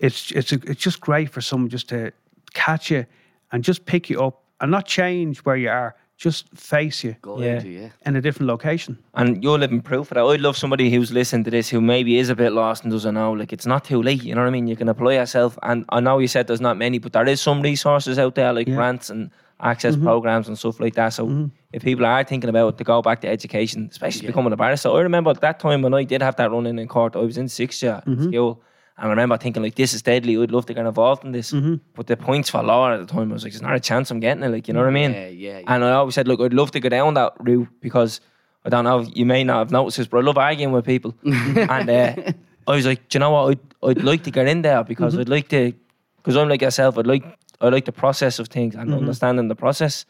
[0.01, 2.13] It's it's a, it's just great for someone just to
[2.53, 3.07] catch you
[3.53, 7.41] and just pick you up and not change where you are, just face you Go
[7.41, 7.57] Yeah.
[7.57, 7.89] into yeah.
[8.07, 8.97] in a different location.
[9.15, 10.25] And you're living proof of that.
[10.25, 13.15] I'd love somebody who's listening to this who maybe is a bit lost and doesn't
[13.15, 13.33] know.
[13.33, 14.23] Like it's not too late.
[14.23, 14.69] You know what I mean?
[14.69, 15.59] You can apply yourself.
[15.63, 18.53] And I know you said there's not many, but there is some resources out there
[18.53, 18.77] like Yeah.
[18.77, 19.31] grants and
[19.61, 20.05] access mm-hmm.
[20.05, 21.11] programs and stuff like that.
[21.11, 21.47] So mm-hmm.
[21.73, 25.01] if people are thinking about to go back to education, especially becoming a barrister, I
[25.01, 27.37] remember at that time when I did have that run in in court, I was
[27.37, 28.29] in sixth year at mm-hmm.
[28.29, 28.63] school.
[28.99, 30.41] And I remember thinking like, this is deadly.
[30.41, 31.53] I'd love to get involved in this.
[31.53, 31.77] Mm-hmm.
[31.95, 34.11] But the points for law at the time, I was like, there's not a chance
[34.11, 34.49] I'm getting it.
[34.49, 35.13] Like, you know what I mean?
[35.13, 35.65] Yeah, yeah, yeah.
[35.67, 38.21] And I always said, look, I'd love to go down that route because
[38.65, 41.15] I don't know, you may not have noticed this, but I love arguing with people.
[41.25, 42.33] and uh,
[42.67, 43.59] I was like, do you know what?
[43.83, 45.23] I'd, I'd like to get in there because mm-hmm.
[45.23, 45.73] I'd like to,
[46.19, 47.25] because I'm like yourself, I'd like,
[47.61, 48.99] I like the process of things and mm-hmm.
[48.99, 50.05] understanding the process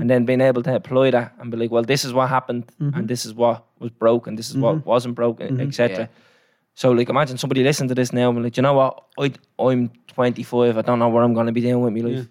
[0.00, 2.70] and then being able to apply that and be like, well, this is what happened
[2.78, 5.96] and this is what was broken, this is what wasn't broken, etc.
[5.96, 6.06] Yeah.
[6.78, 9.02] So, like, imagine somebody listening to this now and like, you know what?
[9.18, 10.78] I, I'm 25.
[10.78, 12.28] I don't know what I'm going to be doing with my life.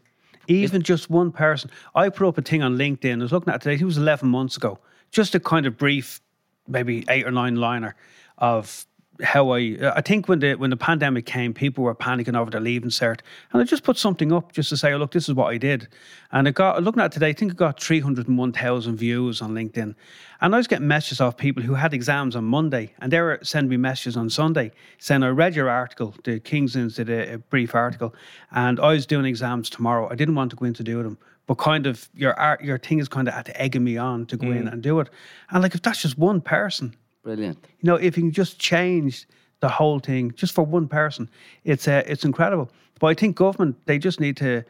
[0.47, 1.69] Even just one person.
[1.93, 3.19] I put up a thing on LinkedIn.
[3.19, 3.81] I was looking at it today.
[3.81, 4.79] It was 11 months ago.
[5.11, 6.21] Just a kind of brief,
[6.65, 7.97] maybe eight or nine liner
[8.37, 8.86] of
[9.23, 9.77] how I.
[9.95, 13.19] I think when the when the pandemic came, people were panicking over their leaving cert,
[13.51, 15.57] and I just put something up just to say, oh, "Look, this is what I
[15.57, 15.87] did,"
[16.31, 16.83] and it got.
[16.83, 19.95] Looking at it today, I think it got 301,000 views on LinkedIn,
[20.41, 23.39] and I was getting messages off people who had exams on Monday, and they were
[23.43, 26.15] sending me messages on Sunday saying, "I read your article.
[26.23, 28.13] The King's Inns did a, a brief article,
[28.51, 30.09] and I was doing exams tomorrow.
[30.11, 32.77] I didn't want to go in to do them." But kind of your art, your
[32.77, 34.73] thing is kind of at the egging me on to go in mm.
[34.73, 35.09] and do it,
[35.49, 36.93] and like if that's just one person,
[37.27, 37.57] Brilliant.
[37.81, 39.27] you know, if you can just change
[39.59, 41.29] the whole thing just for one person,
[41.63, 42.67] it's uh, it's incredible.
[42.99, 44.63] But I think government they just need to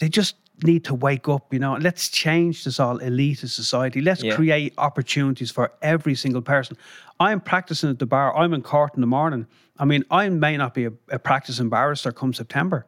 [0.00, 1.52] they just need to wake up.
[1.54, 4.00] You know, let's change this all elitist society.
[4.00, 4.34] Let's Yeah.
[4.36, 6.76] create opportunities for every single person.
[7.20, 8.36] I'm practicing at the bar.
[8.36, 9.46] I'm in court in the morning.
[9.78, 12.86] I mean, I may not be a, a practicing barrister come September.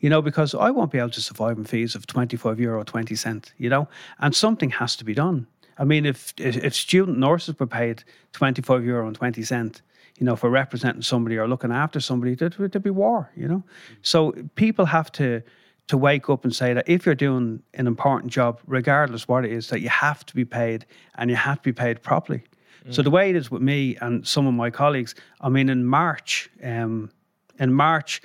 [0.00, 2.84] You know, because I won't be able to survive on fees of twenty five euro
[2.84, 3.52] twenty cent.
[3.58, 3.88] You know,
[4.18, 5.46] and something has to be done.
[5.78, 9.82] I mean, if if, student nurses were paid twenty five euro and twenty cent,
[10.18, 13.30] you know, for representing somebody or looking after somebody, there'd, there'd be war.
[13.36, 13.62] You know,
[14.02, 15.42] so people have to
[15.86, 19.52] to wake up and say that if you're doing an important job, regardless what it
[19.52, 22.42] is, that you have to be paid and you have to be paid properly.
[22.90, 25.84] So the way it is with me and some of my colleagues, I mean, in
[25.84, 27.10] March, um,
[27.58, 28.22] in March,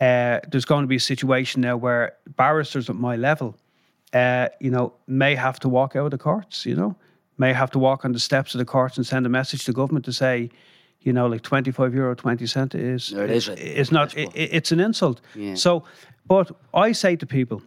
[0.00, 3.56] uh, there's going to be a situation now where barristers at my level,
[4.12, 6.64] uh, you know, may have to walk out of the courts.
[6.66, 6.96] You know,
[7.38, 9.72] may have to walk on the steps of the courts and send a message to
[9.72, 10.50] government to say,
[11.00, 13.48] you know, like twenty five euro twenty cent is No, it is.
[13.48, 14.16] is not.
[14.16, 15.20] It, it's an insult.
[15.34, 15.54] Yeah.
[15.54, 15.84] So,
[16.26, 17.62] but I say to people,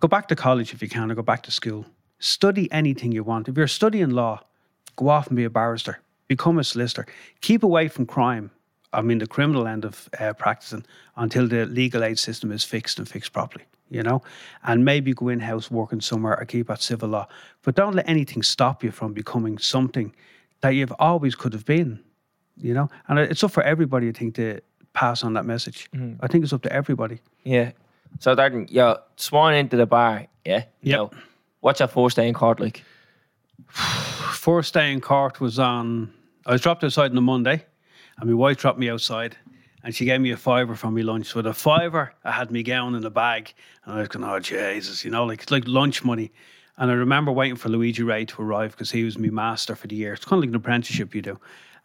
[0.00, 1.84] go back to college if you can, or go back to school.
[2.18, 3.48] Study anything you want.
[3.48, 4.40] If you're studying law,
[4.96, 6.00] go off and be a barrister.
[6.28, 7.06] Become a solicitor.
[7.42, 8.50] Keep away from crime.
[8.94, 10.84] I mean, the criminal end of uh, practicing
[11.16, 13.64] until the legal aid system is fixed and fixed properly.
[13.90, 14.22] You know,
[14.64, 17.28] and maybe go in house working somewhere or keep at civil law.
[17.62, 20.12] But don't let anything stop you from becoming something
[20.62, 22.00] that you've always could have been.
[22.56, 24.60] You know, and it's up for everybody, I think, to
[24.94, 25.90] pass on that message.
[26.20, 27.20] I think it's up to everybody.
[27.44, 27.72] Yeah.
[28.20, 30.64] So, Darren, you're sworn into the bar, yeah?
[30.80, 31.14] You Yep.
[31.60, 32.82] what's your first day in court like?
[33.68, 36.12] first day in court was on.
[36.46, 37.64] I was dropped outside on a Monday,
[38.18, 39.36] and my wife dropped me outside,
[39.82, 41.26] and she gave me a fiver for my lunch.
[41.26, 43.52] So with a fiver, I had me gown in a bag,
[43.84, 46.32] and I was going, "Oh Jesus," you know, like it's like lunch money.
[46.76, 49.86] And I remember waiting for Luigi Ray to arrive because he was my master for
[49.86, 50.12] the year.
[50.12, 51.38] It's kind of like an apprenticeship you do,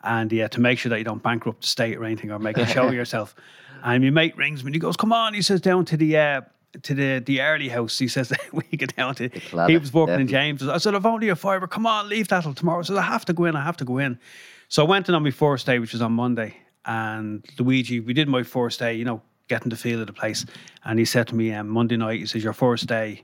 [0.04, 2.58] and yeah, to make sure that you don't bankrupt the state or anything or make
[2.58, 3.36] a show of yourself.
[3.84, 6.18] And my mate rings me, and he goes, "Come on," he says, "down to the."
[6.18, 6.42] Uh,
[6.84, 9.30] to the the early house, he says that we get down to.
[9.70, 10.28] He was working in.
[10.28, 10.68] James.
[10.68, 11.66] I said, I've only a fiver.
[11.68, 12.80] Come on, leave that till tomorrow.
[12.80, 13.56] I said, I have to go in.
[13.56, 14.20] I have to go in.
[14.70, 16.56] So I went in on my first day, which was on Monday.
[16.86, 20.46] And Luigi, we did my first day, you know, getting the feel of the place.
[20.86, 23.24] And he said to me um, Monday night, he says, Your first day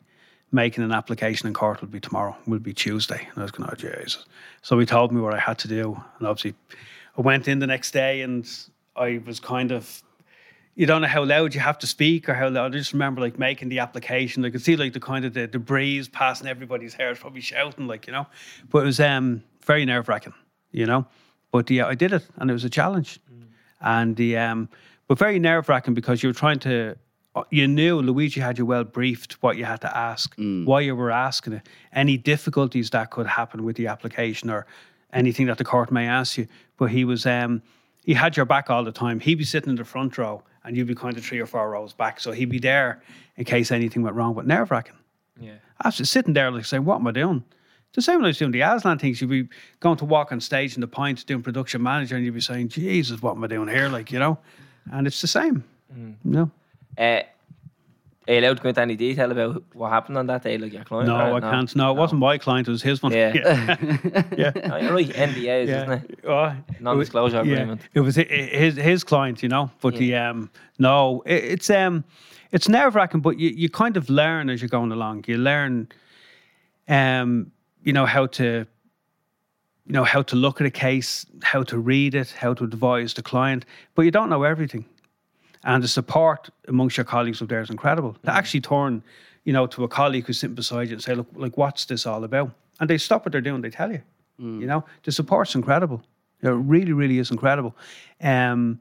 [0.52, 3.28] making an application in court will be tomorrow, will be Tuesday.
[3.30, 4.26] And I was going, Oh, Jesus.
[4.64, 6.02] So he told me what I had to do.
[6.18, 6.56] And obviously,
[7.16, 8.50] I went in the next day and
[8.96, 10.02] I was kind of
[10.74, 12.76] you don't know how loud you have to speak or how loud.
[12.76, 14.44] I just remember like making the application.
[14.44, 17.88] I could see like the kind of the, the breeze passing everybody's hair, probably shouting
[17.88, 18.26] like you know.
[18.70, 20.34] But it was um very nerve wracking,
[20.72, 21.06] you know.
[21.52, 23.20] But yeah, I did it, and it was a challenge,
[23.82, 24.70] and the um,
[25.08, 26.96] but very nerve wracking because you were trying to.
[27.50, 30.34] You knew Luigi had you well briefed what you had to ask,
[30.66, 34.66] why you were asking it, any difficulties that could happen with the application or
[35.12, 36.48] anything that the court may ask you.
[36.78, 37.62] But he was um,
[38.06, 39.20] he had your back all the time.
[39.20, 41.70] He'd be sitting in the front row, and you'd be kind of three or four
[41.70, 42.20] rows back.
[42.22, 43.02] So he'd be there
[43.36, 44.34] in case anything went wrong.
[44.34, 44.96] But nerve wracking.
[45.40, 45.56] Yeah.
[45.82, 47.44] I was just sitting there like saying, "What am I doing?"
[47.96, 49.22] The same when I was doing the Aslan things.
[49.22, 49.48] You'd be
[49.80, 52.70] going to walk on stage in the Point doing production manager, and you'd be saying,
[52.70, 54.38] "Jesus, what am I doing here?" Like you know,
[54.92, 55.64] and it's the same.
[56.26, 56.52] No,
[56.98, 57.22] Uh,
[58.28, 60.74] are you allowed to go into any detail about what happened on that day, like
[60.74, 61.08] your client?
[61.08, 61.74] no, I can't.
[61.76, 63.14] No, it wasn't my client; it was his one.
[63.14, 63.34] Yeah.
[64.38, 64.52] yeah.
[64.68, 65.08] No, you're right.
[65.08, 66.20] NDAs, isn't it?
[66.28, 67.82] Oh, Non-disclosure it was- agreement.
[67.94, 69.70] It was his his client, you know.
[69.80, 70.50] But the um
[70.80, 72.04] no, it, it's um
[72.52, 75.24] it's nerve wracking, but you, you kind of learn as you're going along.
[75.28, 75.88] You learn
[76.90, 77.52] um
[77.86, 78.66] you know how to
[79.86, 83.14] you know how to look at a case, how to read it, how to advise
[83.14, 84.84] the client, but you don't know everything.
[85.64, 88.18] And the support amongst your colleagues up there is incredible.
[88.26, 89.04] To actually turn,
[89.46, 92.06] you know, to a colleague who's sitting beside you and say, "Look, like, what's this
[92.06, 94.02] all about?" And they stop what they're doing, they tell you.
[94.60, 96.04] You know, the support's incredible.
[96.42, 97.74] It really, really is incredible.
[98.22, 98.80] Um,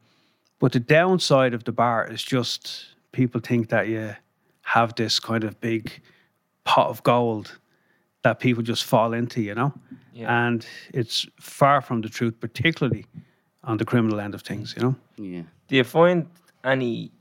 [0.59, 4.17] but the downside of the bar is just people think that you
[4.63, 5.93] have this kind of big
[6.65, 7.59] pot of gold
[8.25, 9.73] that people just fall into, you know?
[10.13, 10.47] Yeah.
[10.47, 13.07] And it's far from the truth, particularly
[13.63, 14.97] on the criminal end of things, you know?
[15.17, 15.43] Yeah.
[15.69, 16.27] Do you find
[16.65, 17.13] any?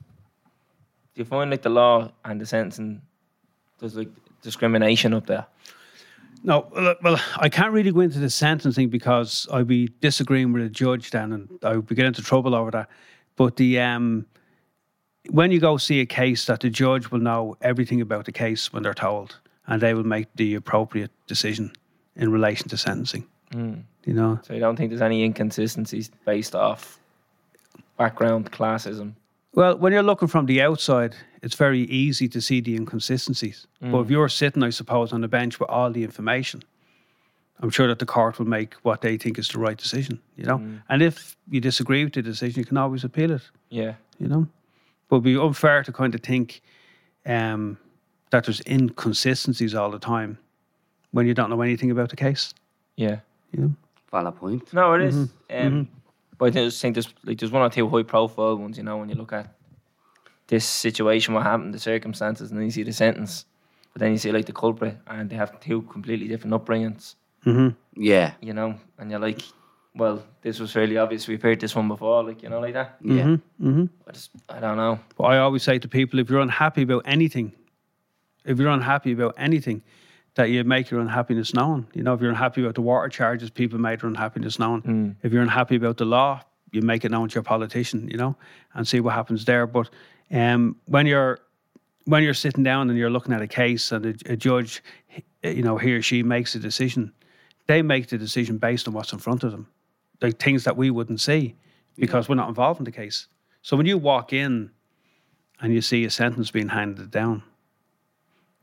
[1.14, 3.02] Do you find like the law and the sentencing
[3.80, 4.10] there's like
[4.42, 5.46] discrimination up there?
[6.46, 10.64] No, well, well, I can't really go into the sentencing because I'd be disagreeing with
[10.64, 12.90] a judge then, and I would be getting into trouble over that.
[13.36, 14.26] But the um,
[15.30, 18.74] when you go see a case, that the judge will know everything about the case
[18.74, 21.72] when they're told, and they will make the appropriate decision
[22.16, 23.26] in relation to sentencing.
[23.52, 23.74] Hmm.
[24.06, 27.00] You know, So you don't think there's any inconsistencies based off
[27.98, 29.14] background classism?
[29.54, 33.68] Well, when you're looking from the outside, it's very easy to see the inconsistencies.
[33.80, 34.04] But hmm.
[34.04, 36.64] if you're sitting, I suppose, on the bench with all the information,
[37.62, 40.46] I'm sure that the court will make what they think is the right decision, you
[40.46, 40.58] know?
[40.58, 40.78] Hmm.
[40.90, 43.94] And if you disagree with the decision, you can always appeal it, Yeah.
[44.20, 44.48] you know?
[45.08, 46.62] But it'd be unfair to kind of think
[47.26, 47.78] um,
[48.34, 50.38] that there's inconsistencies all the time
[51.12, 52.54] when you don't know anything about the case,
[52.96, 53.20] Yeah.
[53.52, 53.74] you know?
[54.12, 54.74] Valid point.
[54.74, 55.16] No, it is.
[55.16, 55.68] Mm-hmm.
[55.68, 55.94] Um, mm-hmm.
[56.40, 58.98] But I just think there's like there's one or two high profile ones, you know,
[58.98, 59.54] when you look at
[60.48, 63.46] this situation, what happened, the circumstances, and then you see the sentence.
[63.94, 67.16] But then you see like the culprit, and they have two completely different upbringings,
[67.46, 67.70] mm-hmm.
[67.96, 68.34] Yeah.
[68.42, 69.42] you know, and you're like,
[69.96, 71.28] well, this was fairly obvious.
[71.28, 72.98] We've heard this one before, like you know, like that.
[73.02, 73.38] Yeah.
[74.08, 75.00] I just, I don't know.
[75.18, 77.54] But I always say to people, if you're unhappy about anything,
[78.46, 79.82] if you're unhappy about anything,
[80.36, 81.88] that you make your unhappiness known.
[81.94, 84.82] You know, if you're unhappy about the water charges, people make their unhappiness known.
[85.22, 86.42] If you're unhappy about the law,
[86.72, 88.08] you make it known to your politician.
[88.10, 88.36] You know,
[88.74, 89.68] and see what happens there.
[89.68, 89.90] But
[90.32, 91.40] um, when you're
[92.06, 94.84] when you're sitting down and you're looking at a case and a, a judge,
[95.44, 97.14] you know, he or she makes a decision,
[97.68, 99.68] they make the decision based on what's in front of them,
[100.22, 101.56] like things that we wouldn't see
[101.96, 103.28] because we're not involved in the case.
[103.62, 104.72] So when you walk in
[105.62, 107.44] and you see a sentence being handed down,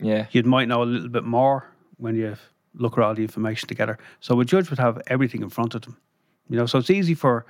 [0.00, 1.66] Yeah, you might know a little bit more
[1.98, 2.36] when you
[2.74, 3.98] look at all the information together.
[4.20, 5.96] So a judge would have everything in front of them,
[6.48, 6.66] you know.
[6.66, 7.46] So it's easy for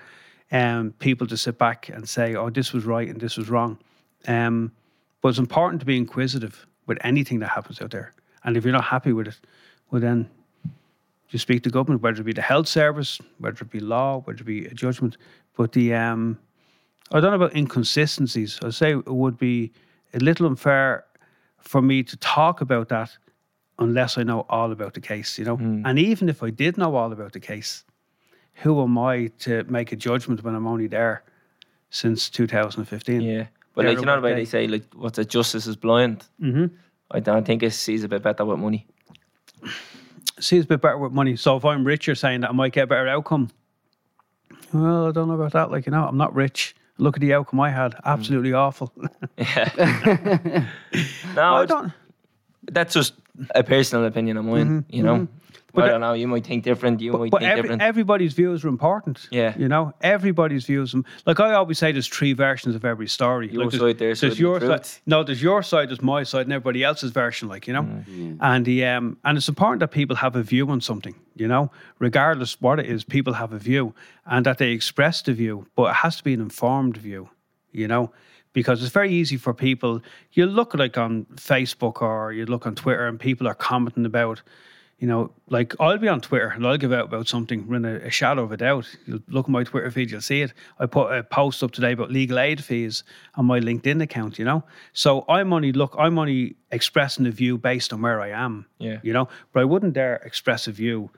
[0.51, 3.79] um, people to sit back and say, "Oh, this was right and this was wrong,"
[4.27, 4.73] um,
[5.21, 8.15] but it's important to be inquisitive with anything that happens out there.
[8.45, 9.39] And if you're not happy with it,
[9.91, 10.29] well then
[11.31, 14.41] you speak to government, whether it be the health service, whether it be law, whether
[14.41, 15.17] it be a judgment.
[15.57, 16.39] But the um,
[17.13, 18.59] I don't know about inconsistencies.
[18.63, 19.73] I'd say it would be
[20.15, 21.05] a little unfair
[21.61, 23.17] for me to talk about that
[23.79, 25.57] unless I know all about the case, you know.
[25.59, 27.85] And even if I did know all about the case,
[28.55, 31.23] who am I to make a judgment when I'm only there
[31.91, 33.21] since 2015?
[33.21, 33.47] yeah.
[33.75, 35.29] But There like you know the way they say, like what's it?
[35.29, 36.25] Justice is blind.
[36.43, 36.67] Mm-hmm.
[37.13, 38.87] I don't think it sees a bit better with money.
[40.39, 41.37] See, it's a bit better with money.
[41.37, 43.51] So if I'm rich, you're saying that I might get a better outcome.
[44.73, 45.71] Well, I don't know about that.
[45.71, 46.75] Like, you know, I'm not rich.
[47.01, 47.93] Look at the outcome I had.
[47.93, 48.01] Mm.
[48.05, 48.93] Absolutely awful.
[49.37, 50.67] yeah.
[51.35, 51.93] No, I don't.
[52.73, 53.15] that's just
[53.55, 54.85] a personal opinion of mine.
[54.89, 55.29] You know,
[55.73, 56.15] But I don't know.
[56.15, 57.01] You might think different.
[57.01, 57.83] You might But think every, different.
[57.83, 59.29] everybody's views are important.
[59.31, 59.55] Yeah.
[59.57, 60.95] You know, everybody's views.
[61.27, 63.49] Like I always say, there's three versions of every story.
[63.53, 65.01] Your like side, their there's side, and your the side.
[65.07, 67.49] No, there's your side, there's my side, and everybody else's version.
[67.49, 68.39] Like you know, Mm.
[68.41, 71.15] and the um, and it's important that people have a view on something.
[71.37, 71.71] You know,
[72.01, 73.95] regardless what it is, people have a view,
[74.27, 77.29] and that they express the view, but it has to be an informed view.
[77.73, 78.11] You know,
[78.53, 80.03] because it's very easy for people.
[80.33, 84.43] You look like on Facebook or you look on Twitter and people are commenting about,
[84.99, 87.97] you know, like I'll be on Twitter and I'll give out about something, run a,
[87.97, 88.87] a shadow of a doubt.
[89.07, 90.53] You'll look at my Twitter feed, you'll see it.
[90.79, 93.05] I put a post up today about legal aid fees
[93.37, 94.65] on my LinkedIn account, you know.
[94.93, 98.67] So I'm only look, I'm only expressing a view based on where I am.
[98.79, 98.99] Yeah.
[99.03, 101.11] You know, but I wouldn't dare express a view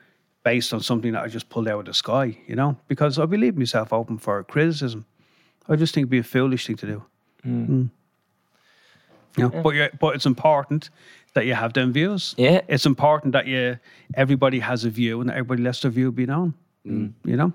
[0.45, 3.31] based on something that I just pulled out of the sky, you know, because I'd
[3.31, 5.07] be leaving myself open for criticism.
[5.69, 7.05] I just think it'd be a foolish thing to do.
[7.47, 7.69] Mm.
[7.69, 7.91] mm.
[9.37, 10.91] You know, but you're, but it's important
[11.35, 12.35] that you have them views.
[12.37, 12.61] Yeah.
[12.69, 13.79] it's important that you
[14.15, 16.53] everybody has a view and that everybody lets their view be known.
[16.87, 17.13] Mm.
[17.25, 17.53] You know,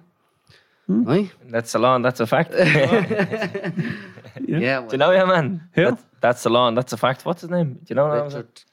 [0.90, 1.06] mm.
[1.08, 1.30] Right?
[1.46, 1.96] That's the law.
[1.96, 2.52] and That's a fact.
[4.46, 4.80] Do Yeah.
[4.80, 5.62] well, you know, yeah, man.
[5.74, 5.84] Who?
[5.84, 6.68] That's, that's the law.
[6.68, 7.26] and That's a fact.
[7.26, 7.74] What's his name?
[7.74, 8.08] Do you know?
[8.08, 8.64] What Richard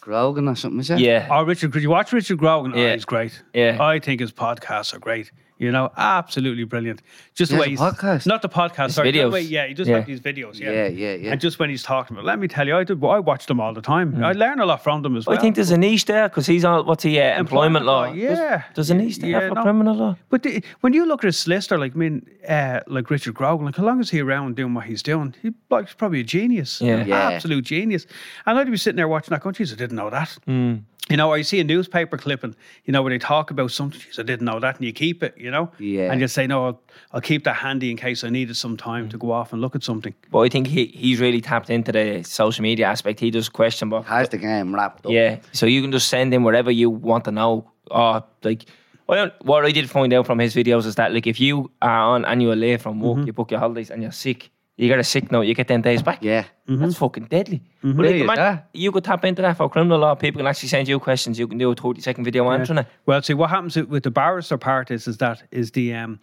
[0.00, 1.00] Grogan or something, is it?
[1.00, 1.26] Yeah.
[1.30, 2.72] oh Richard, could you watch Richard Grogan?
[2.74, 2.92] Oh, Yeah.
[2.94, 3.42] he's great.
[3.52, 3.76] Yeah.
[3.80, 5.32] I think his podcasts are great.
[5.58, 7.00] You know, absolutely brilliant.
[7.34, 8.26] Just the way he's podcast?
[8.26, 9.32] not the podcast, sorry, videos.
[9.32, 9.96] way- yeah, he does Yeah.
[9.96, 10.60] have these videos.
[10.60, 11.32] Yeah, Yeah, yeah, yeah.
[11.32, 13.02] And just when he's talking about, let me tell you, I did.
[13.02, 14.22] I watch them all the time.
[14.22, 15.34] I learn a lot from them as well.
[15.38, 18.04] I think there's a niche there because he's all, what's he, uh, employment, law.
[18.12, 19.62] Yeah, There's, there's a niche there Yeah, for no.
[19.62, 20.16] criminal law.
[20.28, 23.64] But the, when you look at a solicitor, like I mean, uh, like Richard Grogan,
[23.64, 25.34] like how long is he around doing what he's doing?
[25.42, 27.02] He like he's probably a genius, Yeah.
[27.06, 27.30] Yeah.
[27.30, 28.06] absolute genius.
[28.44, 30.82] And I'd be sitting there watching that, going, "Geez, I didn't know that." Mm.
[31.08, 34.00] You know, or you see a newspaper clipping, you know, where they talk about something,
[34.00, 36.10] geez, I didn't know that, and you keep it, you know, Yeah.
[36.10, 36.80] and you say, "No, I'll,
[37.12, 39.76] I'll keep that handy in case I needed some time to go off and look
[39.76, 43.20] at something." But I think he, he's really tapped into the social media aspect.
[43.20, 44.08] He does question box.
[44.08, 45.12] Has the game wrapped up.
[45.12, 45.38] Yeah.
[45.52, 47.70] So you can just send him whatever you want to know.
[47.88, 48.64] Or like,
[49.08, 51.70] I don't, what I did find out from his videos is that like if you
[51.82, 53.26] are on annual leave from work, Mm-hmm.
[53.28, 55.80] you book your holidays and you're sick, you get a sick note, you get ten
[55.82, 56.18] days back.
[56.22, 56.44] Yeah.
[56.68, 56.82] Mm-hmm.
[56.82, 57.62] That's fucking deadly.
[57.82, 58.64] But There like, you imagine- are.
[58.72, 60.14] you could tap into that for criminal law.
[60.14, 61.38] People can actually send you questions.
[61.38, 62.86] You can do a 30 second video answering it.
[63.06, 66.20] Well, see, what happens with the barrister part is, is that is the um,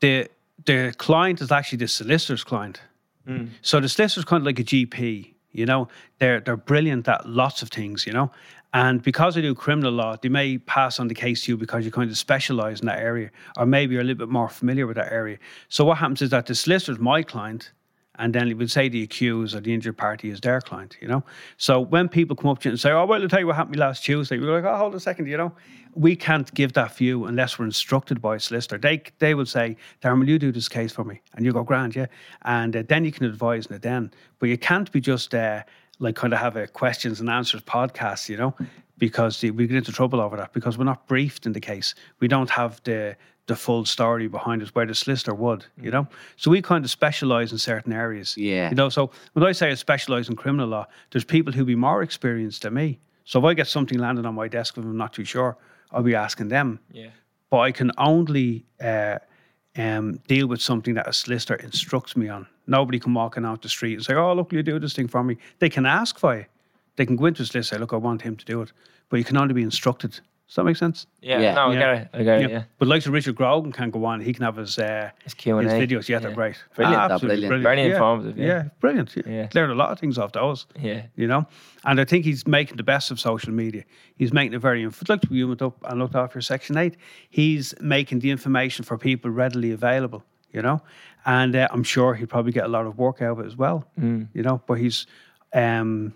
[0.00, 0.28] the
[0.64, 2.80] the client is actually the solicitor's client.
[3.62, 5.32] So the solicitor's kind of like a GP.
[5.50, 5.88] You know,
[6.20, 8.06] they're they're brilliant at lots of things.
[8.06, 8.30] You know,
[8.74, 11.84] and because they do criminal law, they may pass on the case to you because
[11.84, 14.86] you're kind of specialize in that area, or maybe you're a little bit more familiar
[14.86, 15.38] with that area.
[15.68, 17.72] So what happens is that the solicitor's my client.
[18.18, 21.06] And then it would say the accused or the injured party is their client, you
[21.06, 21.22] know.
[21.58, 23.56] So when people come up to you and say, "Oh, well, I'll tell you what
[23.56, 25.52] happened last Tuesday," we're like, "Oh, hold a second, you know."
[25.94, 28.78] We can't give that view unless we're instructed by a solicitor.
[28.78, 31.62] They they will say, "Darren, will you do this case for me?" And you go,
[31.62, 32.06] "Grand, yeah."
[32.42, 34.10] And uh, then you can advise in it then.
[34.38, 35.64] But you can't be just uh,
[35.98, 38.54] like kind of have a questions and answers podcast, you know,
[38.98, 41.94] because the, we get into trouble over that because we're not briefed in the case.
[42.20, 43.16] We don't have the
[43.46, 46.08] the full story behind us where the solicitor would, you know.
[46.36, 48.36] So we kind of specialize in certain areas.
[48.36, 48.68] Yeah.
[48.70, 51.76] You know, so when I say I specialize in criminal law, there's people who be
[51.76, 52.98] more experienced than me.
[53.24, 55.56] So if I get something landed on my desk and I'm not too sure,
[55.92, 56.80] I'll be asking them.
[56.90, 57.10] Yeah.
[57.50, 59.18] But I can only uh,
[59.76, 62.46] um, deal with something that a solicitor instructs me on.
[62.66, 64.94] Nobody can walk in out the street and say, "Oh, look, will you do this
[64.94, 66.46] thing for me?" They can ask for it.
[66.96, 68.72] They can go into a solicitor "Look, I want him to do it,"
[69.08, 70.20] but you can only be instructed.
[70.46, 71.06] Does that make sense?
[71.20, 71.40] Yeah.
[71.40, 71.54] Yeah.
[71.54, 71.78] No, I Yeah.
[71.80, 72.08] get it.
[72.12, 72.50] I get it.
[72.52, 72.62] Yeah.
[72.78, 74.20] But like Richard Grogan can go on.
[74.20, 75.62] He can have his uh, His Q&A.
[75.64, 76.08] his videos.
[76.08, 76.54] Yeah, they're great.
[76.76, 77.00] Brilliant.
[77.02, 77.62] Ah, absolutely brilliant.
[77.64, 77.92] Very Yeah.
[77.94, 78.62] informative, yeah.
[78.78, 79.16] brilliant.
[79.16, 79.22] Yeah.
[79.26, 79.48] Yeah.
[79.54, 80.66] Learned a lot of things off those.
[80.80, 81.02] Yeah.
[81.16, 81.46] You know,
[81.84, 83.82] and I think he's making the best of social media.
[84.14, 84.84] He's making it very.
[84.84, 86.96] inf- Like you went up and looked after Section Eight.
[87.28, 90.22] He's making the information for people readily available.
[90.52, 90.80] You know,
[91.26, 93.56] and uh, I'm sure he'll probably get a lot of work out of it as
[93.56, 93.84] well.
[94.00, 94.28] Mm.
[94.32, 95.06] You know, but he's
[95.54, 96.14] um,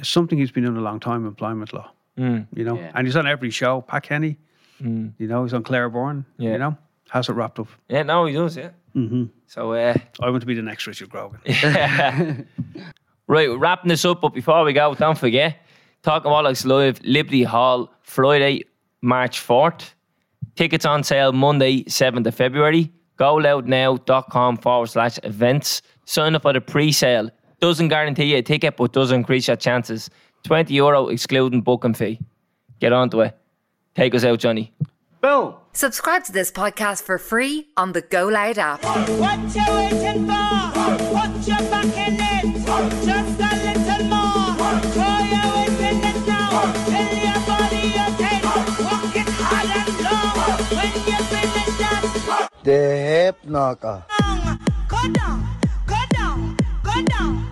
[0.00, 1.24] it's something he's been doing a long time.
[1.26, 1.90] Employment law.
[2.18, 2.46] Mm.
[2.54, 2.92] You know, Yeah.
[2.94, 3.80] and he's on every show.
[3.82, 4.38] Pat Kenny.
[4.82, 5.12] Mm.
[5.18, 6.24] You know, he's on Claire Byrne.
[6.38, 6.52] Yeah.
[6.52, 6.76] You know,
[7.10, 7.68] has it wrapped up.
[7.88, 8.70] Yeah, no, he does, yeah.
[8.94, 9.24] Mm-hmm.
[9.46, 11.40] So, uh, I want to be the next Richard Grogan.
[13.26, 15.56] right, wrapping this up, but before we go, don't forget,
[16.02, 18.62] Talking Bollocks Live, Liberty Hall, Friday,
[19.00, 19.94] March 4th.
[20.54, 22.92] Tickets on sale Monday, 7th of February.
[23.18, 25.82] GoLoudNow.com forward slash events.
[26.04, 27.30] Sign up for the pre sale.
[27.60, 30.10] Doesn't guarantee you a ticket, but does increase your chances.
[30.44, 32.20] 20 euro excluding booking fee.
[32.80, 33.34] Get onto it.
[33.94, 34.72] Take us out, Johnny.
[35.20, 35.54] Boom.
[35.72, 38.84] Subscribe to this podcast for free on the Go Loud app.
[38.84, 40.72] What you waiting for?
[41.14, 42.44] Put your back in it.
[43.06, 44.54] Just a little more.
[44.92, 46.72] Throw your weight in it now.
[46.90, 48.42] Tell your body you can.
[48.84, 50.36] Walk it hard and long.
[50.76, 52.02] When you finish that
[52.62, 53.98] The hip knocker.
[54.20, 54.58] song,
[54.88, 55.00] go
[57.08, 57.43] down.